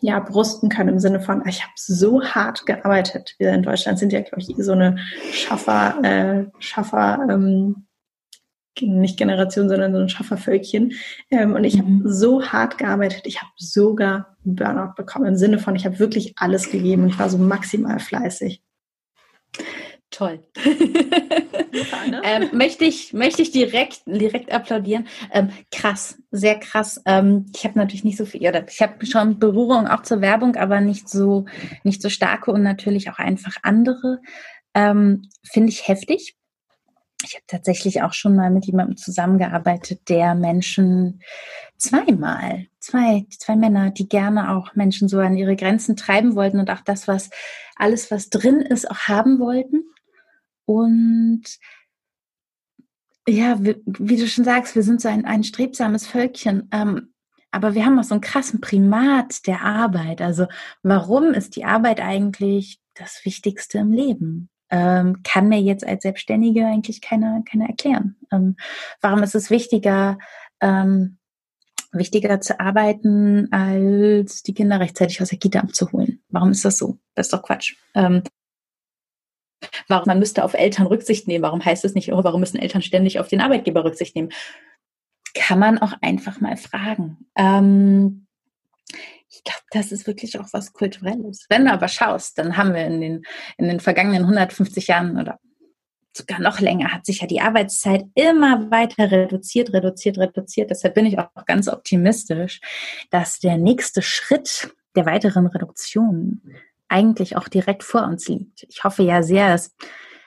ja, 0.01 0.19
brusten 0.19 0.69
können 0.69 0.91
im 0.91 0.99
Sinne 0.99 1.21
von, 1.21 1.47
ich 1.47 1.63
habe 1.63 1.73
so 1.77 2.23
hart 2.23 2.67
gearbeitet. 2.67 3.37
Wir 3.39 3.53
in 3.53 3.63
Deutschland 3.63 3.99
sind 3.99 4.13
ja, 4.13 4.21
glaube 4.21 4.41
ich, 4.41 4.53
so 4.59 4.73
eine 4.73 4.99
Schaffer, 5.31 6.03
äh, 6.03 6.47
Schaffer, 6.59 7.27
ähm, 7.31 7.87
nicht 8.81 9.19
Generation, 9.19 9.69
sondern 9.69 9.93
so 9.93 10.01
ein 10.01 10.09
Schaffervölkchen. 10.09 10.93
Ähm, 11.31 11.55
und 11.55 11.65
ich 11.65 11.77
mhm. 11.77 12.01
habe 12.01 12.13
so 12.13 12.45
hart 12.45 12.79
gearbeitet, 12.79 13.23
ich 13.25 13.41
habe 13.41 13.53
sogar 13.57 14.37
Burnout 14.45 14.95
bekommen, 14.97 15.27
im 15.27 15.37
Sinne 15.37 15.59
von, 15.59 15.77
ich 15.77 15.85
habe 15.85 15.99
wirklich 15.99 16.35
alles 16.37 16.71
gegeben 16.71 17.05
und 17.05 17.11
ich 17.11 17.19
war 17.19 17.31
so 17.31 17.39
maximal 17.39 17.99
fleißig. 17.99 18.63
Toll. 20.11 20.41
Ne? 22.07 22.21
ähm, 22.25 22.51
möchte 22.53 22.85
ich 22.85 23.15
möchte 23.15 23.41
ich 23.41 23.51
direkt 23.51 24.03
direkt 24.05 24.53
applaudieren. 24.53 25.07
Ähm, 25.31 25.51
krass, 25.71 26.19
sehr 26.31 26.59
krass. 26.59 27.01
Ähm, 27.07 27.47
ich 27.55 27.65
habe 27.65 27.79
natürlich 27.79 28.05
nicht 28.05 28.19
so 28.19 28.27
viel, 28.27 28.47
oder 28.47 28.67
ich 28.69 28.83
habe 28.83 29.05
schon 29.07 29.39
Berührung 29.39 29.89
auch 29.89 30.03
zur 30.03 30.21
Werbung, 30.21 30.57
aber 30.57 30.83
nicht 30.83 31.09
so 31.09 31.47
nicht 31.83 32.03
so 32.03 32.11
starke 32.11 32.51
und 32.53 32.63
natürlich 32.63 33.11
auch 33.11 33.19
einfach 33.19 33.57
andere. 33.63 34.21
Ähm, 34.75 35.29
finde 35.51 35.71
ich 35.71 35.89
heftig 35.89 36.37
ich 37.25 37.35
habe 37.35 37.45
tatsächlich 37.47 38.03
auch 38.03 38.13
schon 38.13 38.37
mal 38.37 38.51
mit 38.51 38.67
jemandem 38.67 38.97
zusammengearbeitet, 38.97 40.09
der 40.09 40.35
Menschen 40.35 41.23
zweimal, 41.77 42.67
zwei, 42.81 43.27
zwei 43.31 43.57
Männer, 43.57 43.91
die 43.91 44.09
gerne 44.09 44.51
auch 44.51 44.75
Menschen 44.75 45.09
so 45.09 45.19
an 45.19 45.37
ihre 45.37 45.57
Grenzen 45.57 45.97
treiben 45.97 46.35
wollten 46.35 46.59
und 46.59 46.71
auch 46.71 46.81
das, 46.81 47.09
was 47.09 47.31
alles, 47.77 48.11
was 48.11 48.31
drin 48.31 48.61
ist, 48.61 48.91
auch 48.91 49.09
haben 49.09 49.39
wollten. 49.39 49.85
Und 50.65 51.43
ja, 53.29 53.63
wie, 53.63 53.77
wie 53.87 54.17
du 54.17 54.27
schon 54.27 54.45
sagst, 54.45 54.75
wir 54.75 54.83
sind 54.83 55.01
so 55.01 55.09
ein, 55.09 55.25
ein 55.25 55.45
strebsames 55.45 56.07
Völkchen. 56.07 56.69
Ähm, 56.73 57.13
aber 57.51 57.75
wir 57.75 57.85
haben 57.85 57.99
auch 57.99 58.05
so 58.05 58.15
einen 58.15 58.23
krassen 58.23 58.61
Primat 58.61 59.47
der 59.47 59.63
Arbeit. 59.63 60.23
Also 60.23 60.47
warum 60.83 61.35
ist 61.35 61.55
die 61.57 61.65
Arbeit 61.65 62.01
eigentlich 62.01 62.81
das 62.95 63.25
Wichtigste 63.25 63.79
im 63.79 63.93
Leben? 63.93 64.49
Ähm, 64.73 65.23
kann 65.23 65.49
mir 65.49 65.61
jetzt 65.61 65.87
als 65.87 66.03
Selbstständige 66.03 66.67
eigentlich 66.67 67.03
keiner 67.03 67.45
keiner 67.49 67.69
erklären. 67.69 68.17
Ähm, 68.33 68.57
warum 69.03 69.23
ist 69.23 69.35
es 69.35 69.51
wichtiger, 69.51 70.19
ähm, 70.61 71.19
wichtiger 71.93 72.41
zu 72.41 72.59
arbeiten, 72.59 73.53
als 73.53 74.43
die 74.43 74.55
Kinder 74.55 74.81
rechtzeitig 74.81 75.21
aus 75.21 75.29
der 75.29 75.39
Kita 75.39 75.61
abzuholen? 75.61 76.23
Warum 76.31 76.51
ist 76.51 76.65
das 76.65 76.79
so? 76.79 76.99
Das 77.15 77.27
ist 77.27 77.35
doch 77.35 77.43
Quatsch. 77.43 77.77
Ähm, 77.95 78.23
warum 79.89 80.07
man 80.07 80.19
müsste 80.19 80.43
auf 80.43 80.55
Eltern 80.55 80.87
Rücksicht 80.87 81.29
nehmen? 81.29 81.45
Warum 81.45 81.63
heißt 81.63 81.85
es 81.85 81.95
nicht, 81.95 82.11
oh, 82.11 82.25
warum 82.25 82.41
müssen 82.41 82.59
Eltern 82.59 82.83
ständig 82.83 83.21
auf 83.21 83.29
den 83.29 83.43
Arbeitgeber 83.43 83.85
Rücksicht 83.85 84.17
nehmen? 84.17 84.31
Kann 85.35 85.59
man 85.59 85.79
auch 85.79 85.93
einfach 86.01 86.41
mal 86.41 86.57
fragen. 86.57 87.27
Ähm, 87.37 88.27
ich 89.33 89.43
glaube, 89.45 89.65
das 89.71 89.93
ist 89.93 90.07
wirklich 90.07 90.39
auch 90.39 90.49
was 90.53 90.73
Kulturelles. 90.73 91.47
Wenn 91.49 91.65
du 91.65 91.73
aber 91.73 91.89
schaust, 91.89 92.39
dann 92.39 92.57
haben 92.57 92.75
wir 92.75 92.85
in 92.85 93.01
den, 93.01 93.23
in 93.57 93.69
den 93.69 93.81
vergangenen 93.81 94.23
150 94.23 94.89
Jahren 94.89 95.19
oder 95.19 95.39
sogar 96.15 96.41
noch 96.41 96.61
länger 96.61 96.93
hat 96.93 97.07
sich 97.07 97.23
ja 97.23 97.27
die 97.27 97.41
Arbeitszeit 97.41 98.05
immer 98.15 98.71
weiter 98.71 99.11
reduziert, 99.11 99.73
reduziert, 99.73 100.19
reduziert. 100.19 100.71
Deshalb 100.71 100.95
bin 100.95 101.07
ich 101.07 101.19
auch 101.19 101.31
ganz 101.47 101.69
optimistisch, 101.69 102.61
dass 103.11 103.39
der 103.39 103.57
nächste 103.57 104.03
Schritt 104.03 104.75
der 104.95 105.07
weiteren 105.07 105.47
Reduktion 105.47 106.43
eigentlich 106.89 107.37
auch 107.37 107.49
direkt 107.49 107.83
vor 107.83 108.05
uns 108.05 108.29
liegt. 108.29 108.67
Ich 108.69 108.85
hoffe 108.85 109.03
ja 109.03 109.23
sehr, 109.23 109.49
dass 109.49 109.75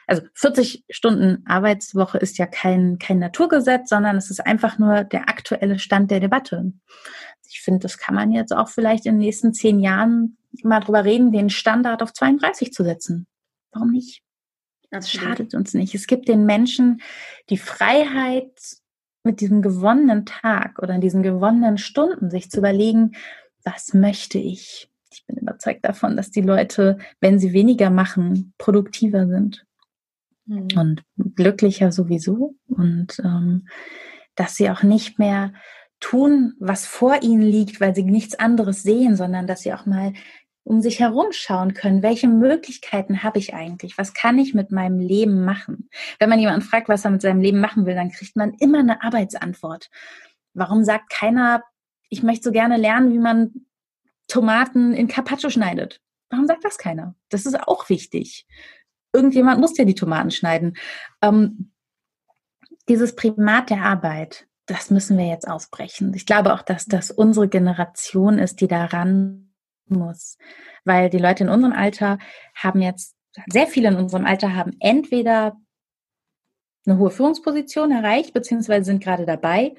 also 0.08 0.24
40 0.34 0.86
Stunden 0.90 1.44
Arbeitswoche 1.48 2.18
ist 2.18 2.38
ja 2.38 2.46
kein, 2.46 3.00
kein 3.00 3.20
Naturgesetz, 3.20 3.90
sondern 3.90 4.18
es 4.18 4.30
ist 4.30 4.40
einfach 4.40 4.78
nur 4.78 5.04
der 5.04 5.30
aktuelle 5.30 5.80
Stand 5.80 6.12
der 6.12 6.20
Debatte 6.20 6.74
ich 7.56 7.62
finde, 7.62 7.80
das 7.80 7.98
kann 7.98 8.16
man 8.16 8.34
jetzt 8.34 8.54
auch 8.54 8.68
vielleicht 8.68 9.06
in 9.06 9.14
den 9.14 9.20
nächsten 9.20 9.54
zehn 9.54 9.80
Jahren 9.80 10.38
mal 10.64 10.82
drüber 10.82 11.06
reden, 11.06 11.32
den 11.32 11.50
Standard 11.50 12.04
auf 12.04 12.12
32 12.12 12.74
zu 12.74 12.84
setzen. 12.84 13.28
Warum 13.72 13.92
nicht? 13.92 14.22
Das 14.92 15.10
schadet 15.10 15.56
uns 15.56 15.74
nicht. 15.74 15.96
Es 15.96 16.06
gibt 16.06 16.28
den 16.28 16.46
Menschen 16.46 17.02
die 17.50 17.58
Freiheit, 17.58 18.52
mit 19.26 19.42
diesem 19.42 19.62
gewonnenen 19.62 20.26
Tag 20.26 20.80
oder 20.82 20.94
in 20.94 21.02
diesen 21.02 21.24
gewonnenen 21.24 21.78
Stunden 21.78 22.30
sich 22.30 22.52
zu 22.52 22.60
überlegen, 22.60 23.14
was 23.64 23.94
möchte 23.94 24.38
ich? 24.38 24.88
Ich 25.12 25.26
bin 25.26 25.38
überzeugt 25.38 25.84
davon, 25.84 26.16
dass 26.16 26.30
die 26.30 26.42
Leute, 26.42 27.00
wenn 27.20 27.40
sie 27.40 27.52
weniger 27.52 27.90
machen, 27.90 28.54
produktiver 28.58 29.28
sind 29.28 29.66
mhm. 30.46 30.68
und 30.76 31.04
glücklicher 31.36 31.92
sowieso 31.92 32.56
und 32.68 33.20
ähm, 33.24 33.68
dass 34.36 34.56
sie 34.56 34.70
auch 34.70 34.84
nicht 34.84 35.18
mehr 35.18 35.54
tun, 36.06 36.54
was 36.60 36.86
vor 36.86 37.24
ihnen 37.24 37.42
liegt, 37.42 37.82
weil 37.82 37.96
sie 37.96 38.04
nichts 38.04 38.36
anderes 38.38 38.84
sehen, 38.84 39.16
sondern 39.16 39.48
dass 39.48 39.62
sie 39.62 39.74
auch 39.74 39.88
mal 39.88 40.14
um 40.64 40.80
sich 40.82 41.00
herum 41.00 41.28
schauen 41.32 41.74
können, 41.74 42.04
welche 42.04 42.28
Möglichkeiten 42.28 43.24
habe 43.24 43.40
ich 43.40 43.56
eigentlich? 43.56 43.98
Was 43.98 44.14
kann 44.14 44.38
ich 44.38 44.54
mit 44.54 44.72
meinem 44.72 45.00
Leben 45.00 45.44
machen? 45.44 45.90
Wenn 46.20 46.30
man 46.30 46.40
jemanden 46.40 46.62
fragt, 46.62 46.90
was 46.90 47.06
er 47.06 47.12
mit 47.12 47.24
seinem 47.24 47.42
Leben 47.42 47.60
machen 47.60 47.88
will, 47.88 47.96
dann 47.96 48.12
kriegt 48.12 48.36
man 48.36 48.54
immer 48.60 48.80
eine 48.80 49.02
Arbeitsantwort. 49.04 49.90
Warum 50.54 50.84
sagt 50.84 51.10
keiner, 51.10 51.64
ich 52.10 52.22
möchte 52.22 52.44
so 52.44 52.52
gerne 52.52 52.78
lernen, 52.78 53.12
wie 53.12 53.20
man 53.20 53.66
Tomaten 54.28 54.94
in 54.94 55.08
Carpaccio 55.08 55.50
schneidet? 55.50 56.02
Warum 56.30 56.46
sagt 56.46 56.64
das 56.64 56.78
keiner? 56.78 57.16
Das 57.30 57.48
ist 57.48 57.60
auch 57.68 57.90
wichtig. 57.90 58.46
Irgendjemand 59.12 59.60
muss 59.60 59.78
ja 59.78 59.86
die 59.86 59.96
Tomaten 59.96 60.30
schneiden. 60.30 60.78
Ähm, 61.24 61.72
dieses 62.90 63.16
Primat 63.16 63.72
der 63.72 63.84
Arbeit, 63.84 64.48
das 64.66 64.90
müssen 64.90 65.18
wir 65.18 65.28
jetzt 65.28 65.48
ausbrechen. 65.48 66.14
Ich 66.16 66.26
glaube 66.26 66.54
auch, 66.54 66.62
dass 66.62 66.86
das 66.86 67.12
unsere 67.12 67.48
Generation 67.48 68.40
ist, 68.40 68.62
die 68.62 68.68
daran 68.68 69.54
muss. 69.88 70.38
Weil 70.84 71.10
die 71.10 71.20
Leute 71.20 71.44
in 71.44 71.50
unserem 71.50 71.74
Alter 71.74 72.18
haben 72.56 72.82
jetzt, 72.82 73.16
sehr 73.48 73.68
viele 73.68 73.90
in 73.90 73.96
unserem 73.96 74.26
Alter 74.26 74.56
haben 74.56 74.76
entweder 74.80 75.58
eine 76.86 76.98
hohe 76.98 77.12
Führungsposition 77.12 77.92
erreicht, 77.92 78.34
beziehungsweise 78.34 78.86
sind 78.86 79.04
gerade 79.04 79.26
dabei, 79.26 79.76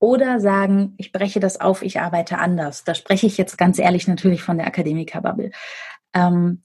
oder 0.00 0.38
sagen, 0.40 0.94
ich 0.96 1.10
breche 1.10 1.40
das 1.40 1.60
auf, 1.60 1.82
ich 1.82 2.00
arbeite 2.00 2.38
anders. 2.38 2.84
Da 2.84 2.94
spreche 2.94 3.26
ich 3.26 3.36
jetzt 3.36 3.58
ganz 3.58 3.78
ehrlich 3.78 4.06
natürlich 4.06 4.42
von 4.42 4.58
der 4.58 4.66
Akademikerbubble. 4.66 5.50
Ähm, 6.14 6.62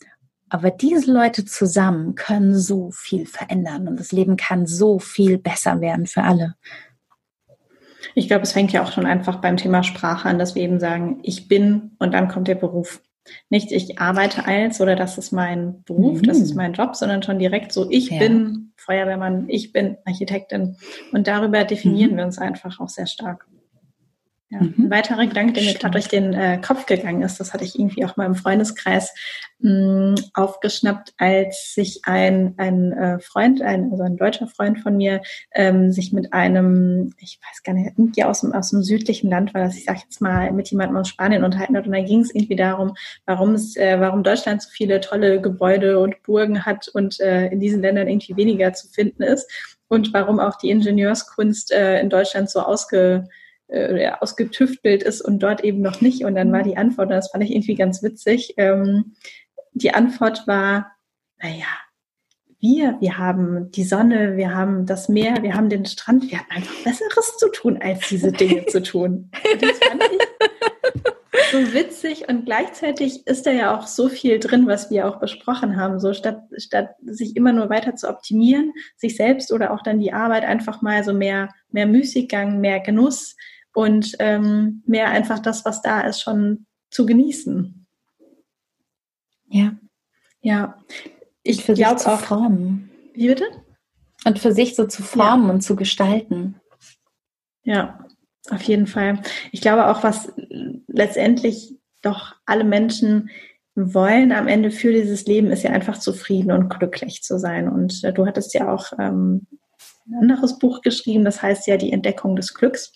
aber 0.50 0.70
diese 0.70 1.12
Leute 1.12 1.46
zusammen 1.46 2.14
können 2.14 2.56
so 2.56 2.92
viel 2.92 3.26
verändern 3.26 3.88
und 3.88 4.00
das 4.00 4.12
Leben 4.12 4.38
kann 4.38 4.68
so 4.68 5.00
viel 5.00 5.40
besser 5.40 5.82
werden 5.82 6.06
für 6.06 6.22
alle. 6.22 6.54
Ich 8.16 8.28
glaube, 8.28 8.44
es 8.44 8.52
fängt 8.52 8.72
ja 8.72 8.84
auch 8.84 8.92
schon 8.92 9.06
einfach 9.06 9.38
beim 9.38 9.58
Thema 9.58 9.84
Sprache 9.84 10.30
an, 10.30 10.40
dass 10.40 10.56
wir 10.56 10.62
eben 10.62 10.80
sagen, 10.80 11.20
ich 11.24 11.48
bin 11.48 11.92
und 12.00 12.14
dann 12.14 12.28
kommt 12.28 12.48
der 12.48 12.56
Beruf. 12.56 13.02
Nicht 13.50 13.72
ich 13.72 14.00
arbeite 14.00 14.46
als 14.46 14.82
oder 14.82 14.96
das 14.96 15.18
ist 15.18 15.32
mein 15.32 15.84
Beruf, 15.84 16.22
mhm. 16.22 16.26
das 16.26 16.40
ist 16.40 16.52
mhm. 16.52 16.58
mein 16.58 16.74
Job, 16.74 16.96
sondern 16.96 17.24
schon 17.24 17.40
direkt 17.40 17.72
so, 17.72 17.90
ich 17.90 18.10
ja. 18.10 18.20
bin 18.20 18.74
Feuerwehrmann, 18.76 19.46
ich 19.48 19.72
bin 19.72 19.98
Architektin. 20.06 20.76
Und 21.12 21.28
darüber 21.28 21.64
definieren 21.64 22.12
mhm. 22.12 22.18
wir 22.18 22.26
uns 22.26 22.38
einfach 22.38 22.80
auch 22.80 22.90
sehr 22.90 23.08
stark. 23.08 23.48
Ja. 24.54 24.62
Mhm. 24.62 24.74
Ein 24.78 24.92
weiterer 24.92 25.26
Gedanke, 25.26 25.54
der 25.54 25.64
mir 25.64 25.74
gerade 25.74 25.94
durch 25.94 26.08
den 26.08 26.34
äh, 26.34 26.60
Kopf 26.62 26.86
gegangen 26.86 27.24
ist, 27.24 27.40
das 27.40 27.54
hatte 27.54 27.64
ich 27.64 27.78
irgendwie 27.78 28.06
auch 28.06 28.18
mal 28.18 28.28
im 28.28 28.36
Freundeskreis 28.36 29.14
mh, 29.60 29.72
mm, 29.72 30.16
aufgeschnappt, 30.36 31.14
als 31.18 31.74
sich 31.74 32.02
ein, 32.04 32.54
ein 32.58 32.92
äh, 32.92 33.20
Freund, 33.20 33.64
ein, 33.64 33.92
also 33.92 34.04
ein 34.04 34.16
deutscher 34.18 34.46
Freund 34.46 34.80
von 34.80 34.98
mir, 34.98 35.24
ähm, 35.56 35.92
sich 35.92 36.14
mit 36.14 36.34
einem, 36.34 37.14
ich 37.18 37.40
weiß 37.42 37.64
gar 37.64 37.74
nicht, 37.74 37.98
irgendwie 37.98 38.24
aus 38.24 38.42
dem, 38.42 38.54
aus 38.54 38.70
dem 38.70 38.84
südlichen 38.84 39.32
Land, 39.32 39.56
weil 39.56 39.64
das, 39.64 39.76
ich 39.76 39.86
sage 39.86 40.02
jetzt 40.04 40.22
mal, 40.22 40.52
mit 40.52 40.70
jemandem 40.70 40.98
aus 40.98 41.10
Spanien 41.10 41.44
unterhalten 41.44 41.76
hat. 41.76 41.88
Und 41.88 41.94
da 41.94 42.02
ging 42.02 42.20
es 42.20 42.34
irgendwie 42.36 42.56
darum, 42.56 42.94
warum 43.26 43.56
es, 43.56 43.76
äh, 43.76 44.00
warum 44.00 44.22
Deutschland 44.22 44.62
so 44.62 44.70
viele 44.70 45.02
tolle 45.02 45.42
Gebäude 45.42 45.98
und 45.98 46.22
Burgen 46.22 46.64
hat 46.64 46.90
und 46.90 47.20
äh, 47.20 47.48
in 47.48 47.60
diesen 47.60 47.82
Ländern 47.82 48.08
irgendwie 48.08 48.36
weniger 48.36 48.72
zu 48.74 48.88
finden 48.88 49.24
ist 49.24 49.50
und 49.88 50.14
warum 50.14 50.40
auch 50.40 50.58
die 50.58 50.70
Ingenieurskunst 50.70 51.72
äh, 51.72 52.00
in 52.00 52.12
Deutschland 52.12 52.52
so 52.52 52.60
ausge 52.60 53.30
äh, 53.68 54.12
ausgetüftelt 54.20 55.04
ist 55.04 55.22
und 55.22 55.40
dort 55.40 55.64
eben 55.64 55.82
noch 55.82 56.02
nicht. 56.02 56.26
Und 56.26 56.36
dann 56.36 56.52
war 56.52 56.64
die 56.64 56.78
Antwort, 56.78 57.08
und 57.08 57.16
das 57.16 57.32
fand 57.32 57.44
ich 57.44 57.52
irgendwie 57.52 57.76
ganz 57.76 58.04
witzig, 58.04 58.54
ähm, 58.58 59.16
die 59.74 59.94
Antwort 59.94 60.48
war, 60.48 60.92
naja, 61.42 61.66
wir, 62.60 62.96
wir 63.02 63.18
haben 63.18 63.72
die 63.72 63.84
Sonne, 63.84 64.38
wir 64.38 64.56
haben 64.56 64.86
das 64.86 65.10
Meer, 65.10 65.44
wir 65.44 65.54
haben 65.54 65.68
den 65.68 65.86
Strand, 65.86 66.32
wir 66.32 66.40
haben 66.40 66.50
einfach 66.50 66.76
Besseres 66.84 67.38
zu 67.38 67.50
tun, 67.52 67.78
als 67.82 68.08
diese 68.08 68.32
Dinge 68.32 68.66
zu 68.68 68.82
tun. 68.82 69.30
Und 69.52 69.62
das 69.62 69.78
fand 69.80 70.04
ich 70.04 71.12
so 71.52 71.74
witzig 71.74 72.30
und 72.30 72.46
gleichzeitig 72.46 73.28
ist 73.28 73.46
da 73.46 73.52
ja 73.52 73.78
auch 73.78 73.86
so 73.86 74.08
viel 74.08 74.40
drin, 74.40 74.66
was 74.66 74.90
wir 74.90 75.08
auch 75.10 75.20
besprochen 75.20 75.76
haben. 75.76 76.00
So 76.00 76.14
statt, 76.14 76.42
statt 76.58 76.92
sich 77.04 77.36
immer 77.36 77.52
nur 77.52 77.70
weiter 77.70 77.96
zu 77.96 78.08
optimieren, 78.08 78.72
sich 78.96 79.18
selbst 79.18 79.52
oder 79.52 79.74
auch 79.74 79.84
dann 79.84 80.00
die 80.00 80.14
Arbeit 80.14 80.46
einfach 80.46 80.82
mal 80.82 81.04
so 81.04 81.14
mehr, 81.14 81.50
mehr 81.70 81.86
Müßiggang, 81.86 82.62
mehr 82.62 82.80
Genuss, 82.80 83.36
und 83.74 84.16
ähm, 84.20 84.84
mehr 84.86 85.10
einfach 85.10 85.40
das, 85.40 85.66
was 85.66 85.82
da 85.82 86.02
ist, 86.02 86.22
schon 86.22 86.66
zu 86.90 87.06
genießen. 87.06 87.86
Ja. 89.50 89.74
Ja. 90.42 90.80
Ich 91.44 91.66
glaube 91.66 92.06
auch. 92.06 92.20
Formen. 92.20 92.90
Wie 93.14 93.28
bitte? 93.28 93.46
Und 94.26 94.40
für 94.40 94.54
sich 94.54 94.76
so 94.76 94.88
zu 94.88 95.04
formen 95.04 95.48
ja. 95.48 95.54
und 95.54 95.62
zu 95.62 95.76
gestalten. 95.76 96.60
Ja, 97.64 98.06
auf 98.50 98.62
jeden 98.64 98.88
Fall. 98.88 99.22
Ich 99.52 99.62
glaube 99.62 99.88
auch, 99.88 100.04
was 100.04 100.32
letztendlich 100.88 101.76
doch 102.02 102.36
alle 102.46 102.64
Menschen 102.64 103.30
wollen 103.76 104.32
am 104.32 104.48
Ende 104.48 104.70
für 104.70 104.92
dieses 104.92 105.26
Leben, 105.26 105.52
ist 105.52 105.64
ja 105.64 105.72
einfach 105.72 105.98
zufrieden 105.98 106.52
und 106.52 106.70
glücklich 106.70 107.24
zu 107.24 107.40
sein. 107.40 107.68
Und 107.68 108.04
äh, 108.04 108.14
du 108.14 108.26
hattest 108.26 108.54
ja 108.54 108.72
auch 108.72 108.94
ähm, 109.00 109.48
ein 110.08 110.16
anderes 110.20 110.60
Buch 110.60 110.82
geschrieben, 110.82 111.26
das 111.26 111.42
heißt 111.42 111.68
ja 111.68 111.78
die 111.78 111.92
Entdeckung 111.92 112.36
des 112.36 112.54
Glücks. 112.54 112.94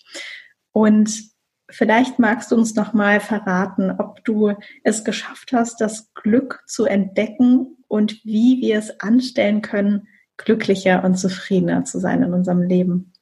Und 0.72 1.30
vielleicht 1.70 2.18
magst 2.18 2.50
du 2.50 2.56
uns 2.56 2.74
noch 2.74 2.92
mal 2.92 3.20
verraten, 3.20 3.90
ob 3.90 4.24
du 4.24 4.54
es 4.84 5.04
geschafft 5.04 5.52
hast, 5.52 5.80
das 5.80 6.12
Glück 6.14 6.62
zu 6.66 6.84
entdecken 6.84 7.76
und 7.88 8.24
wie 8.24 8.60
wir 8.60 8.78
es 8.78 9.00
anstellen 9.00 9.62
können, 9.62 10.08
glücklicher 10.36 11.04
und 11.04 11.16
zufriedener 11.16 11.84
zu 11.84 11.98
sein 11.98 12.22
in 12.22 12.32
unserem 12.32 12.62
Leben. 12.62 13.12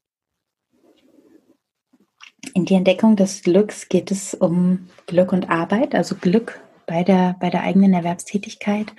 In 2.54 2.64
die 2.64 2.74
Entdeckung 2.74 3.16
des 3.16 3.42
Glücks 3.42 3.88
geht 3.88 4.10
es 4.10 4.34
um 4.34 4.88
Glück 5.06 5.32
und 5.32 5.50
Arbeit, 5.50 5.94
also 5.94 6.14
Glück 6.14 6.60
bei 6.86 7.02
der, 7.02 7.36
bei 7.40 7.50
der 7.50 7.62
eigenen 7.62 7.92
Erwerbstätigkeit. 7.92 8.92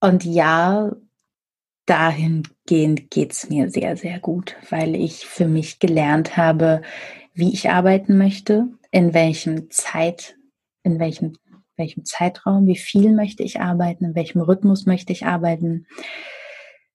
Und 0.00 0.24
ja, 0.24 0.92
dahingehend 1.90 3.10
geht 3.10 3.32
es 3.32 3.50
mir 3.50 3.68
sehr, 3.68 3.96
sehr 3.96 4.20
gut, 4.20 4.54
weil 4.70 4.94
ich 4.94 5.26
für 5.26 5.46
mich 5.46 5.80
gelernt 5.80 6.36
habe, 6.36 6.82
wie 7.34 7.52
ich 7.52 7.68
arbeiten 7.68 8.16
möchte, 8.16 8.68
in 8.92 9.12
welchem 9.12 9.70
Zeit, 9.70 10.36
in 10.84 11.00
welchem, 11.00 11.32
welchem 11.76 12.04
Zeitraum, 12.04 12.68
wie 12.68 12.76
viel 12.76 13.12
möchte 13.12 13.42
ich 13.42 13.60
arbeiten, 13.60 14.04
in 14.04 14.14
welchem 14.14 14.40
Rhythmus 14.40 14.86
möchte 14.86 15.12
ich 15.12 15.26
arbeiten. 15.26 15.86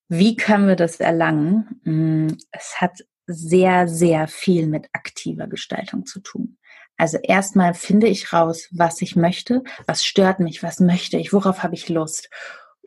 Wie 0.07 0.37
können 0.37 0.67
wir 0.67 0.77
das 0.77 1.01
erlangen? 1.01 1.81
Mm, 1.83 2.27
es 2.51 2.79
hat 2.79 3.03
sehr, 3.27 3.89
sehr 3.89 4.29
viel 4.29 4.67
mit 4.67 4.87
aktiver 4.93 5.47
Gestaltung 5.47 6.05
zu 6.05 6.21
tun. 6.21 6.57
Also 6.95 7.17
erstmal 7.17 7.73
finde 7.73 8.07
ich 8.07 8.31
raus, 8.31 8.69
was 8.71 9.01
ich 9.01 9.17
möchte, 9.17 9.63
was 9.87 10.05
stört 10.05 10.39
mich, 10.39 10.63
was 10.63 10.79
möchte 10.79 11.17
ich, 11.17 11.33
worauf 11.33 11.63
habe 11.63 11.75
ich 11.75 11.89
Lust. 11.89 12.29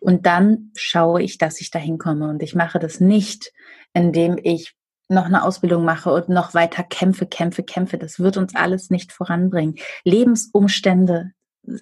Und 0.01 0.27
dann 0.27 0.71
schaue 0.77 1.23
ich, 1.23 1.39
dass 1.39 1.61
ich 1.61 1.71
dahin 1.71 1.99
komme. 1.99 2.29
Und 2.29 2.43
ich 2.43 2.55
mache 2.55 2.79
das 2.79 3.01
nicht, 3.01 3.53
indem 3.93 4.39
ich 4.43 4.75
noch 5.09 5.25
eine 5.25 5.43
Ausbildung 5.43 5.85
mache 5.85 6.13
und 6.13 6.29
noch 6.29 6.55
weiter 6.55 6.83
kämpfe, 6.83 7.27
kämpfe, 7.27 7.63
kämpfe. 7.63 7.99
Das 7.99 8.19
wird 8.19 8.37
uns 8.37 8.55
alles 8.55 8.91
nicht 8.91 9.13
voranbringen. 9.13 9.77
Lebensumstände 10.05 11.33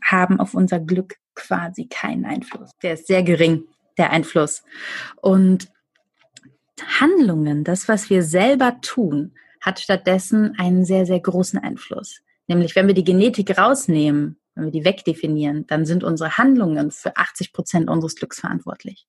haben 0.02 0.40
auf 0.40 0.54
unser 0.54 0.80
Glück 0.80 1.16
quasi 1.34 1.86
keinen 1.86 2.24
Einfluss. 2.24 2.70
Der 2.82 2.94
ist 2.94 3.06
sehr 3.06 3.22
gering, 3.22 3.64
der 3.98 4.10
Einfluss. 4.10 4.62
Und 5.20 5.68
Handlungen, 7.00 7.64
das, 7.64 7.88
was 7.88 8.10
wir 8.10 8.22
selber 8.22 8.80
tun, 8.80 9.34
hat 9.60 9.80
stattdessen 9.80 10.54
einen 10.58 10.84
sehr, 10.84 11.06
sehr 11.06 11.20
großen 11.20 11.58
Einfluss. 11.58 12.20
Nämlich, 12.46 12.76
wenn 12.76 12.86
wir 12.86 12.94
die 12.94 13.04
Genetik 13.04 13.58
rausnehmen, 13.58 14.38
wenn 14.56 14.64
wir 14.64 14.72
die 14.72 14.84
wegdefinieren, 14.84 15.66
dann 15.66 15.84
sind 15.84 16.02
unsere 16.02 16.38
Handlungen 16.38 16.90
für 16.90 17.16
80 17.16 17.52
Prozent 17.52 17.90
unseres 17.90 18.16
Glücks 18.16 18.40
verantwortlich. 18.40 19.06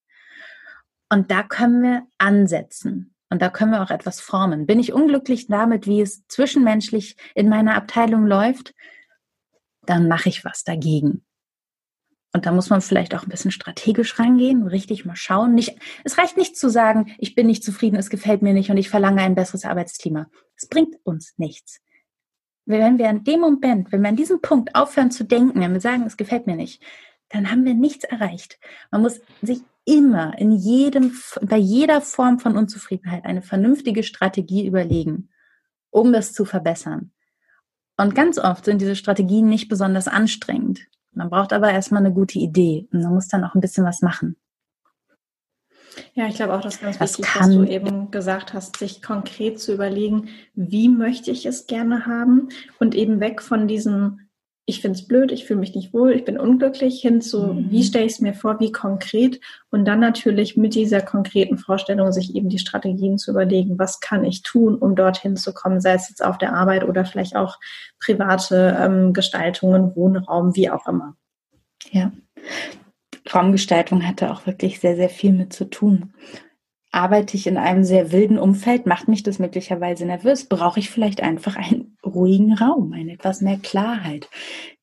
Und 1.09 1.31
da 1.31 1.41
können 1.41 1.81
wir 1.81 2.03
ansetzen. 2.17 3.15
Und 3.29 3.41
da 3.41 3.49
können 3.49 3.71
wir 3.71 3.81
auch 3.81 3.89
etwas 3.89 4.19
formen. 4.19 4.65
Bin 4.65 4.79
ich 4.79 4.93
unglücklich 4.93 5.47
damit, 5.47 5.87
wie 5.87 6.01
es 6.01 6.27
zwischenmenschlich 6.27 7.15
in 7.33 7.49
meiner 7.49 7.75
Abteilung 7.75 8.27
läuft, 8.27 8.73
dann 9.85 10.07
mache 10.07 10.29
ich 10.29 10.45
was 10.45 10.63
dagegen. 10.63 11.23
Und 12.33 12.45
da 12.45 12.51
muss 12.51 12.69
man 12.69 12.81
vielleicht 12.81 13.15
auch 13.15 13.23
ein 13.23 13.29
bisschen 13.29 13.51
strategisch 13.51 14.19
rangehen, 14.19 14.67
richtig 14.67 15.05
mal 15.05 15.15
schauen. 15.15 15.55
Nicht, 15.55 15.77
es 16.03 16.17
reicht 16.17 16.37
nicht 16.37 16.57
zu 16.57 16.69
sagen, 16.69 17.13
ich 17.17 17.35
bin 17.35 17.47
nicht 17.47 17.63
zufrieden, 17.63 17.95
es 17.95 18.09
gefällt 18.09 18.41
mir 18.41 18.53
nicht 18.53 18.69
und 18.69 18.77
ich 18.77 18.89
verlange 18.89 19.21
ein 19.21 19.35
besseres 19.35 19.65
Arbeitsklima. 19.65 20.27
Es 20.55 20.67
bringt 20.67 20.95
uns 21.03 21.33
nichts 21.37 21.79
wenn 22.67 22.97
wir 22.97 23.09
an 23.09 23.23
dem 23.23 23.39
Moment, 23.39 23.91
wenn 23.91 24.01
wir 24.01 24.09
an 24.09 24.15
diesem 24.15 24.41
Punkt 24.41 24.75
aufhören 24.75 25.09
zu 25.09 25.23
denken, 25.23 25.59
wenn 25.59 25.73
wir 25.73 25.81
sagen, 25.81 26.03
es 26.03 26.17
gefällt 26.17 26.47
mir 26.47 26.55
nicht, 26.55 26.83
dann 27.29 27.49
haben 27.49 27.65
wir 27.65 27.73
nichts 27.73 28.03
erreicht. 28.03 28.59
Man 28.91 29.01
muss 29.01 29.19
sich 29.41 29.61
immer 29.85 30.37
in 30.37 30.51
jedem, 30.51 31.13
bei 31.41 31.57
jeder 31.57 32.01
Form 32.01 32.39
von 32.39 32.57
Unzufriedenheit 32.57 33.25
eine 33.25 33.41
vernünftige 33.41 34.03
Strategie 34.03 34.67
überlegen, 34.67 35.29
um 35.89 36.11
das 36.11 36.33
zu 36.33 36.43
verbessern. 36.43 37.11
Und 37.95 38.13
ganz 38.13 38.37
oft 38.37 38.65
sind 38.65 38.81
diese 38.81 38.95
Strategien 38.95 39.47
nicht 39.47 39.69
besonders 39.69 40.07
anstrengend. 40.07 40.81
Man 41.13 41.29
braucht 41.29 41.53
aber 41.53 41.71
erstmal 41.71 42.05
eine 42.05 42.13
gute 42.13 42.37
Idee 42.37 42.87
und 42.91 43.01
man 43.01 43.13
muss 43.13 43.27
dann 43.27 43.43
auch 43.43 43.55
ein 43.55 43.61
bisschen 43.61 43.85
was 43.85 44.01
machen. 44.01 44.35
Ja, 46.13 46.27
ich 46.27 46.35
glaube 46.35 46.53
auch, 46.53 46.61
das 46.61 46.75
ist 46.75 46.81
ganz 46.81 46.99
wichtig, 46.99 47.25
was 47.35 47.49
du 47.49 47.63
eben 47.63 48.11
gesagt 48.11 48.53
hast, 48.53 48.77
sich 48.77 49.01
konkret 49.01 49.59
zu 49.59 49.73
überlegen, 49.73 50.29
wie 50.53 50.89
möchte 50.89 51.31
ich 51.31 51.45
es 51.45 51.67
gerne 51.67 52.05
haben 52.05 52.49
und 52.79 52.95
eben 52.95 53.19
weg 53.19 53.41
von 53.41 53.67
diesem, 53.67 54.19
ich 54.65 54.81
finde 54.81 54.99
es 54.99 55.07
blöd, 55.07 55.31
ich 55.31 55.45
fühle 55.45 55.59
mich 55.59 55.75
nicht 55.75 55.93
wohl, 55.93 56.11
ich 56.11 56.25
bin 56.25 56.39
unglücklich, 56.39 57.01
hin 57.01 57.21
zu, 57.21 57.53
mhm. 57.53 57.71
wie 57.71 57.83
stelle 57.83 58.05
ich 58.05 58.13
es 58.13 58.19
mir 58.19 58.33
vor, 58.33 58.59
wie 58.59 58.71
konkret 58.71 59.39
und 59.69 59.85
dann 59.85 59.99
natürlich 59.99 60.57
mit 60.57 60.75
dieser 60.75 61.01
konkreten 61.01 61.57
Vorstellung 61.57 62.11
sich 62.11 62.35
eben 62.35 62.49
die 62.49 62.59
Strategien 62.59 63.17
zu 63.17 63.31
überlegen, 63.31 63.79
was 63.79 63.99
kann 63.99 64.23
ich 64.23 64.43
tun, 64.43 64.75
um 64.75 64.95
dorthin 64.95 65.37
zu 65.37 65.53
kommen, 65.53 65.79
sei 65.79 65.93
es 65.93 66.09
jetzt 66.09 66.23
auf 66.23 66.37
der 66.37 66.53
Arbeit 66.53 66.83
oder 66.83 67.05
vielleicht 67.05 67.35
auch 67.35 67.57
private 67.99 68.77
ähm, 68.79 69.13
Gestaltungen, 69.13 69.95
Wohnraum, 69.95 70.55
wie 70.55 70.69
auch 70.69 70.87
immer. 70.87 71.15
Ja. 71.91 72.11
Raumgestaltung 73.33 74.05
hatte 74.05 74.31
auch 74.31 74.45
wirklich 74.45 74.79
sehr, 74.79 74.95
sehr 74.95 75.09
viel 75.09 75.33
mit 75.33 75.53
zu 75.53 75.65
tun. 75.65 76.13
Arbeite 76.91 77.35
ich 77.35 77.47
in 77.47 77.57
einem 77.57 77.83
sehr 77.83 78.11
wilden 78.11 78.39
Umfeld, 78.39 78.85
macht 78.85 79.07
mich 79.07 79.21
das 79.21 79.39
möglicherweise 79.39 80.05
nervös? 80.05 80.45
Brauche 80.45 80.79
ich 80.79 80.89
vielleicht 80.89 81.21
einfach 81.21 81.57
einen 81.57 81.97
ruhigen 82.03 82.53
Raum, 82.53 82.93
eine 82.93 83.13
etwas 83.13 83.41
mehr 83.41 83.57
Klarheit? 83.57 84.29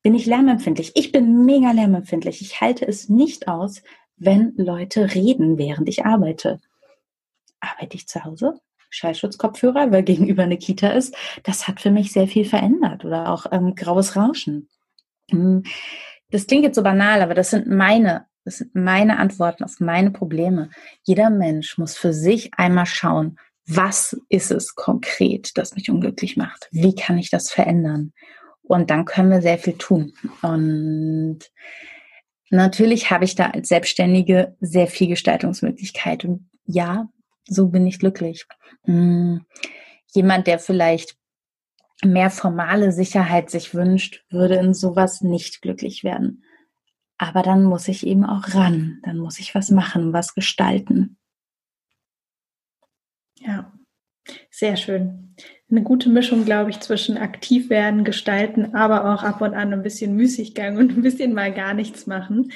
Bin 0.03 0.13
ich 0.13 0.25
lärmempfindlich? 0.25 0.91
Ich 0.95 1.11
bin 1.11 1.45
mega 1.45 1.71
lärmempfindlich. 1.71 2.41
Ich 2.41 2.61
halte 2.61 2.87
es 2.87 3.09
nicht 3.09 3.47
aus, 3.47 3.81
wenn 4.17 4.53
Leute 4.55 5.15
reden, 5.15 5.57
während 5.57 5.89
ich 5.89 6.05
arbeite. 6.05 6.59
Arbeite 7.59 7.95
ich 7.97 8.07
zu 8.07 8.23
Hause? 8.23 8.53
Schallschutzkopfhörer, 8.91 9.91
weil 9.91 10.03
gegenüber 10.03 10.43
eine 10.43 10.57
Kita 10.57 10.89
ist, 10.89 11.15
das 11.43 11.67
hat 11.67 11.81
für 11.81 11.91
mich 11.91 12.13
sehr 12.13 12.27
viel 12.27 12.45
verändert. 12.45 13.03
Oder 13.03 13.33
auch 13.33 13.47
ähm, 13.51 13.75
graues 13.75 14.15
Rauschen. 14.15 14.69
Hm, 15.31 15.63
das 16.29 16.47
klingt 16.47 16.63
jetzt 16.63 16.75
so 16.75 16.83
banal, 16.83 17.21
aber 17.21 17.33
das 17.33 17.49
sind 17.49 17.67
meine 17.67 18.25
das 18.45 18.57
sind 18.57 18.75
meine 18.75 19.17
Antworten 19.17 19.63
auf 19.63 19.79
meine 19.79 20.11
Probleme. 20.11 20.69
Jeder 21.03 21.31
Mensch 21.31 21.77
muss 21.77 21.97
für 21.97 22.13
sich 22.13 22.51
einmal 22.53 22.85
schauen, 22.85 23.37
was 23.67 24.15
ist 24.29 24.51
es 24.51 24.75
konkret, 24.75 25.57
das 25.57 25.75
mich 25.75 25.89
unglücklich 25.89 26.37
macht? 26.37 26.67
Wie 26.71 26.93
kann 26.93 27.17
ich 27.17 27.31
das 27.31 27.51
verändern? 27.51 28.13
Und 28.61 28.91
dann 28.91 29.05
können 29.05 29.31
wir 29.31 29.41
sehr 29.41 29.57
viel 29.57 29.73
tun. 29.73 30.13
Und 30.43 31.39
natürlich 32.51 33.09
habe 33.09 33.25
ich 33.25 33.35
da 33.35 33.47
als 33.47 33.69
Selbstständige 33.69 34.55
sehr 34.59 34.87
viel 34.87 35.07
Gestaltungsmöglichkeit. 35.07 36.23
Und 36.25 36.47
ja, 36.65 37.09
so 37.47 37.69
bin 37.69 37.87
ich 37.87 37.97
glücklich. 37.97 38.45
Hm, 38.83 39.45
jemand, 40.13 40.45
der 40.45 40.59
vielleicht 40.59 41.17
mehr 42.03 42.29
formale 42.29 42.91
Sicherheit 42.91 43.49
sich 43.49 43.73
wünscht, 43.73 44.23
würde 44.29 44.55
in 44.55 44.75
sowas 44.75 45.21
nicht 45.21 45.63
glücklich 45.63 46.03
werden. 46.03 46.43
Aber 47.17 47.41
dann 47.41 47.63
muss 47.63 47.87
ich 47.87 48.05
eben 48.05 48.25
auch 48.25 48.53
ran, 48.53 48.99
dann 49.03 49.17
muss 49.17 49.39
ich 49.39 49.55
was 49.55 49.71
machen, 49.71 50.11
was 50.11 50.35
gestalten. 50.35 51.17
Ja, 53.39 53.71
sehr 54.49 54.75
schön. 54.75 55.35
Eine 55.69 55.83
gute 55.83 56.09
Mischung, 56.09 56.45
glaube 56.45 56.69
ich, 56.69 56.79
zwischen 56.79 57.17
aktiv 57.17 57.69
werden, 57.69 58.03
gestalten, 58.03 58.75
aber 58.75 59.13
auch 59.13 59.23
ab 59.23 59.41
und 59.41 59.53
an 59.53 59.73
ein 59.73 59.83
bisschen 59.83 60.15
Müßiggang 60.15 60.77
und 60.77 60.97
ein 60.97 61.01
bisschen 61.01 61.33
mal 61.33 61.53
gar 61.53 61.73
nichts 61.73 62.05
machen. 62.07 62.51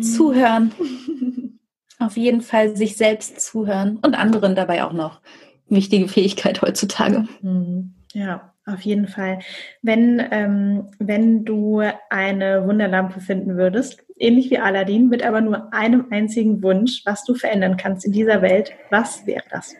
Zuhören. 0.00 0.72
Auf 1.98 2.16
jeden 2.16 2.40
Fall 2.40 2.76
sich 2.76 2.96
selbst 2.96 3.40
zuhören 3.40 3.98
und 3.98 4.14
anderen 4.14 4.54
dabei 4.54 4.84
auch 4.84 4.92
noch. 4.92 5.20
Wichtige 5.68 6.08
Fähigkeit 6.08 6.62
heutzutage. 6.62 7.28
Mhm. 7.42 7.94
Ja, 8.12 8.49
auf 8.72 8.82
jeden 8.82 9.08
Fall. 9.08 9.40
Wenn, 9.82 10.22
ähm, 10.30 10.90
wenn 10.98 11.44
du 11.44 11.82
eine 12.10 12.66
Wunderlampe 12.66 13.20
finden 13.20 13.56
würdest, 13.56 14.02
ähnlich 14.18 14.50
wie 14.50 14.58
Aladdin, 14.58 15.08
mit 15.08 15.22
aber 15.22 15.40
nur 15.40 15.72
einem 15.72 16.06
einzigen 16.10 16.62
Wunsch, 16.62 17.02
was 17.04 17.24
du 17.24 17.34
verändern 17.34 17.76
kannst 17.76 18.04
in 18.04 18.12
dieser 18.12 18.42
Welt, 18.42 18.72
was 18.90 19.26
wäre 19.26 19.44
das? 19.50 19.74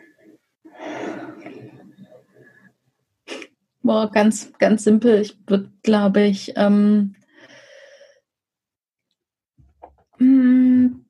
Boah, 3.83 4.11
ganz, 4.11 4.53
ganz 4.59 4.83
simpel. 4.83 5.21
Ich 5.21 5.37
würde, 5.47 5.71
glaube 5.81 6.21
ich, 6.21 6.53
ähm, 6.55 7.15
hm, 10.17 11.05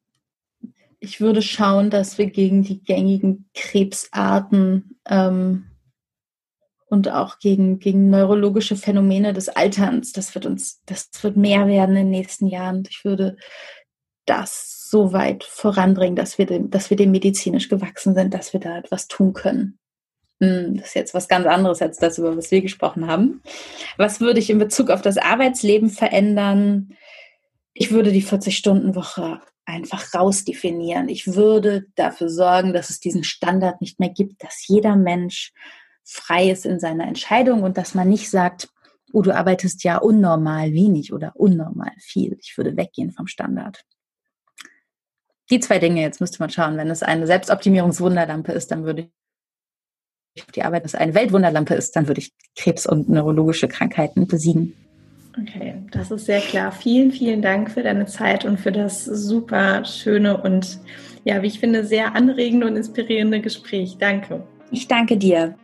ich 0.99 1.19
würde 1.19 1.41
schauen, 1.41 1.89
dass 1.89 2.17
wir 2.17 2.27
gegen 2.27 2.63
die 2.63 2.81
gängigen 2.81 3.49
Krebsarten 3.53 4.97
ähm, 5.09 5.70
und 6.91 7.09
auch 7.09 7.39
gegen, 7.39 7.79
gegen 7.79 8.09
neurologische 8.09 8.75
Phänomene 8.75 9.31
des 9.31 9.47
Alterns, 9.47 10.11
das 10.11 10.35
wird 10.35 10.45
uns, 10.45 10.81
das 10.85 11.09
wird 11.21 11.37
mehr 11.37 11.65
werden 11.67 11.95
in 11.95 12.03
den 12.03 12.09
nächsten 12.09 12.47
Jahren. 12.47 12.83
Ich 12.89 13.05
würde 13.05 13.37
das 14.25 14.89
so 14.89 15.13
weit 15.13 15.45
voranbringen, 15.45 16.17
dass 16.17 16.37
wir 16.37 16.45
dem, 16.45 16.69
dass 16.69 16.89
wir 16.89 16.97
dem 16.97 17.11
medizinisch 17.11 17.69
gewachsen 17.69 18.13
sind, 18.13 18.33
dass 18.33 18.51
wir 18.51 18.59
da 18.59 18.77
etwas 18.77 19.07
tun 19.07 19.31
können. 19.31 19.79
Hm, 20.41 20.75
das 20.77 20.87
ist 20.87 20.95
jetzt 20.95 21.13
was 21.13 21.29
ganz 21.29 21.47
anderes 21.47 21.81
als 21.81 21.97
das, 21.97 22.17
über 22.17 22.35
was 22.35 22.51
wir 22.51 22.61
gesprochen 22.61 23.07
haben. 23.07 23.41
Was 23.95 24.19
würde 24.19 24.39
ich 24.39 24.49
in 24.49 24.59
Bezug 24.59 24.89
auf 24.89 25.01
das 25.01 25.17
Arbeitsleben 25.17 25.89
verändern? 25.89 26.97
Ich 27.73 27.91
würde 27.91 28.11
die 28.11 28.23
40-Stunden-Woche 28.23 29.39
einfach 29.63 30.13
rausdefinieren. 30.13 31.07
Ich 31.07 31.35
würde 31.35 31.85
dafür 31.95 32.27
sorgen, 32.27 32.73
dass 32.73 32.89
es 32.89 32.99
diesen 32.99 33.23
Standard 33.23 33.79
nicht 33.79 33.97
mehr 34.01 34.09
gibt, 34.09 34.43
dass 34.43 34.67
jeder 34.67 34.97
Mensch 34.97 35.53
frei 36.03 36.49
ist 36.49 36.65
in 36.65 36.79
seiner 36.79 37.07
Entscheidung 37.07 37.63
und 37.63 37.77
dass 37.77 37.95
man 37.95 38.09
nicht 38.09 38.29
sagt, 38.29 38.69
oh, 39.13 39.21
du 39.21 39.35
arbeitest 39.35 39.83
ja 39.83 39.97
unnormal 39.97 40.71
wenig 40.71 41.13
oder 41.13 41.33
unnormal 41.35 41.91
viel. 41.99 42.37
Ich 42.41 42.57
würde 42.57 42.77
weggehen 42.77 43.11
vom 43.11 43.27
Standard. 43.27 43.83
Die 45.49 45.59
zwei 45.59 45.79
Dinge, 45.79 46.01
jetzt 46.01 46.21
müsste 46.21 46.39
man 46.39 46.49
schauen, 46.49 46.77
wenn 46.77 46.89
es 46.89 47.03
eine 47.03 47.27
Selbstoptimierungswunderlampe 47.27 48.53
ist, 48.53 48.71
dann 48.71 48.85
würde 48.85 49.09
die 50.55 50.63
Arbeit 50.63 50.85
dass 50.85 50.95
eine 50.95 51.13
Weltwunderlampe 51.13 51.73
ist, 51.73 51.95
dann 51.95 52.07
würde 52.07 52.21
ich 52.21 52.31
Krebs 52.55 52.85
und 52.85 53.09
neurologische 53.09 53.67
Krankheiten 53.67 54.27
besiegen. 54.27 54.73
Okay, 55.39 55.75
das 55.91 56.11
ist 56.11 56.25
sehr 56.25 56.41
klar. 56.41 56.71
Vielen, 56.71 57.11
vielen 57.11 57.41
Dank 57.41 57.71
für 57.71 57.83
deine 57.83 58.05
Zeit 58.05 58.43
und 58.43 58.59
für 58.59 58.71
das 58.71 59.05
super 59.05 59.85
schöne 59.85 60.41
und 60.41 60.79
ja, 61.23 61.41
wie 61.41 61.47
ich 61.47 61.59
finde, 61.59 61.85
sehr 61.85 62.15
anregende 62.15 62.67
und 62.67 62.75
inspirierende 62.75 63.41
Gespräch. 63.41 63.97
Danke. 63.99 64.43
Ich 64.71 64.87
danke 64.87 65.17
dir. 65.17 65.55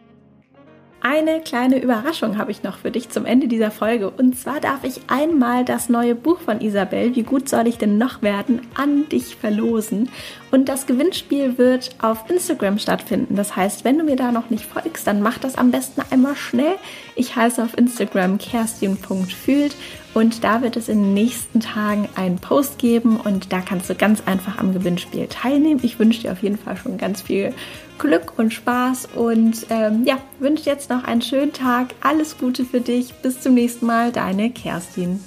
Eine 1.10 1.40
kleine 1.40 1.82
Überraschung 1.82 2.38
habe 2.38 2.52
ich 2.52 2.64
noch 2.64 2.80
für 2.80 2.92
dich 2.92 3.08
zum 3.08 3.26
Ende 3.26 3.48
dieser 3.48 3.72
Folge. 3.72 4.10
Und 4.10 4.38
zwar 4.38 4.60
darf 4.60 4.84
ich 4.84 5.00
einmal 5.08 5.64
das 5.64 5.88
neue 5.88 6.16
Buch 6.16 6.42
von 6.42 6.60
Isabel, 6.60 7.16
Wie 7.16 7.24
gut 7.24 7.48
soll 7.48 7.66
ich 7.68 7.78
denn 7.78 7.98
noch 7.98 8.22
werden, 8.22 8.60
an 8.76 9.08
dich 9.08 9.38
verlosen. 9.38 10.10
Und 10.52 10.68
das 10.68 10.86
Gewinnspiel 10.86 11.58
wird 11.58 11.92
auf 12.02 12.30
Instagram 12.30 12.78
stattfinden. 12.78 13.38
Das 13.38 13.56
heißt, 13.56 13.86
wenn 13.86 13.98
du 13.98 14.04
mir 14.04 14.18
da 14.18 14.34
noch 14.34 14.50
nicht 14.50 14.66
folgst, 14.66 15.08
dann 15.08 15.22
mach 15.22 15.38
das 15.38 15.58
am 15.58 15.72
besten 15.72 16.02
einmal 16.12 16.36
schnell. 16.36 16.76
Ich 17.16 17.38
heiße 17.38 17.64
auf 17.64 17.78
Instagram 17.78 18.38
kerstin.fühlt 18.38 19.78
und 20.14 20.44
da 20.44 20.62
wird 20.62 20.76
es 20.76 20.90
in 20.90 21.04
den 21.04 21.14
nächsten 21.14 21.62
Tagen 21.62 22.10
einen 22.16 22.40
Post 22.40 22.80
geben 22.80 23.18
und 23.18 23.54
da 23.54 23.62
kannst 23.62 23.90
du 23.90 23.96
ganz 23.96 24.24
einfach 24.26 24.58
am 24.58 24.74
Gewinnspiel 24.74 25.28
teilnehmen. 25.28 25.80
Ich 25.84 26.00
wünsche 26.00 26.24
dir 26.24 26.34
auf 26.34 26.44
jeden 26.44 26.58
Fall 26.58 26.76
schon 26.76 26.98
ganz 26.98 27.22
viel 27.22 27.54
Glück 27.98 28.34
und 28.38 28.54
Spaß 28.54 29.10
und 29.16 29.66
ähm, 29.70 30.04
ja, 30.06 30.18
wünsche 30.40 30.66
jetzt 30.66 30.90
noch 30.90 31.04
einen 31.04 31.22
schönen 31.22 31.54
Tag. 31.54 31.96
Alles 32.02 32.38
Gute 32.38 32.66
für 32.66 32.82
dich. 32.82 33.14
Bis 33.16 33.42
zum 33.42 33.54
nächsten 33.54 33.86
Mal, 33.86 34.12
deine 34.12 34.50
Kerstin. 34.50 35.20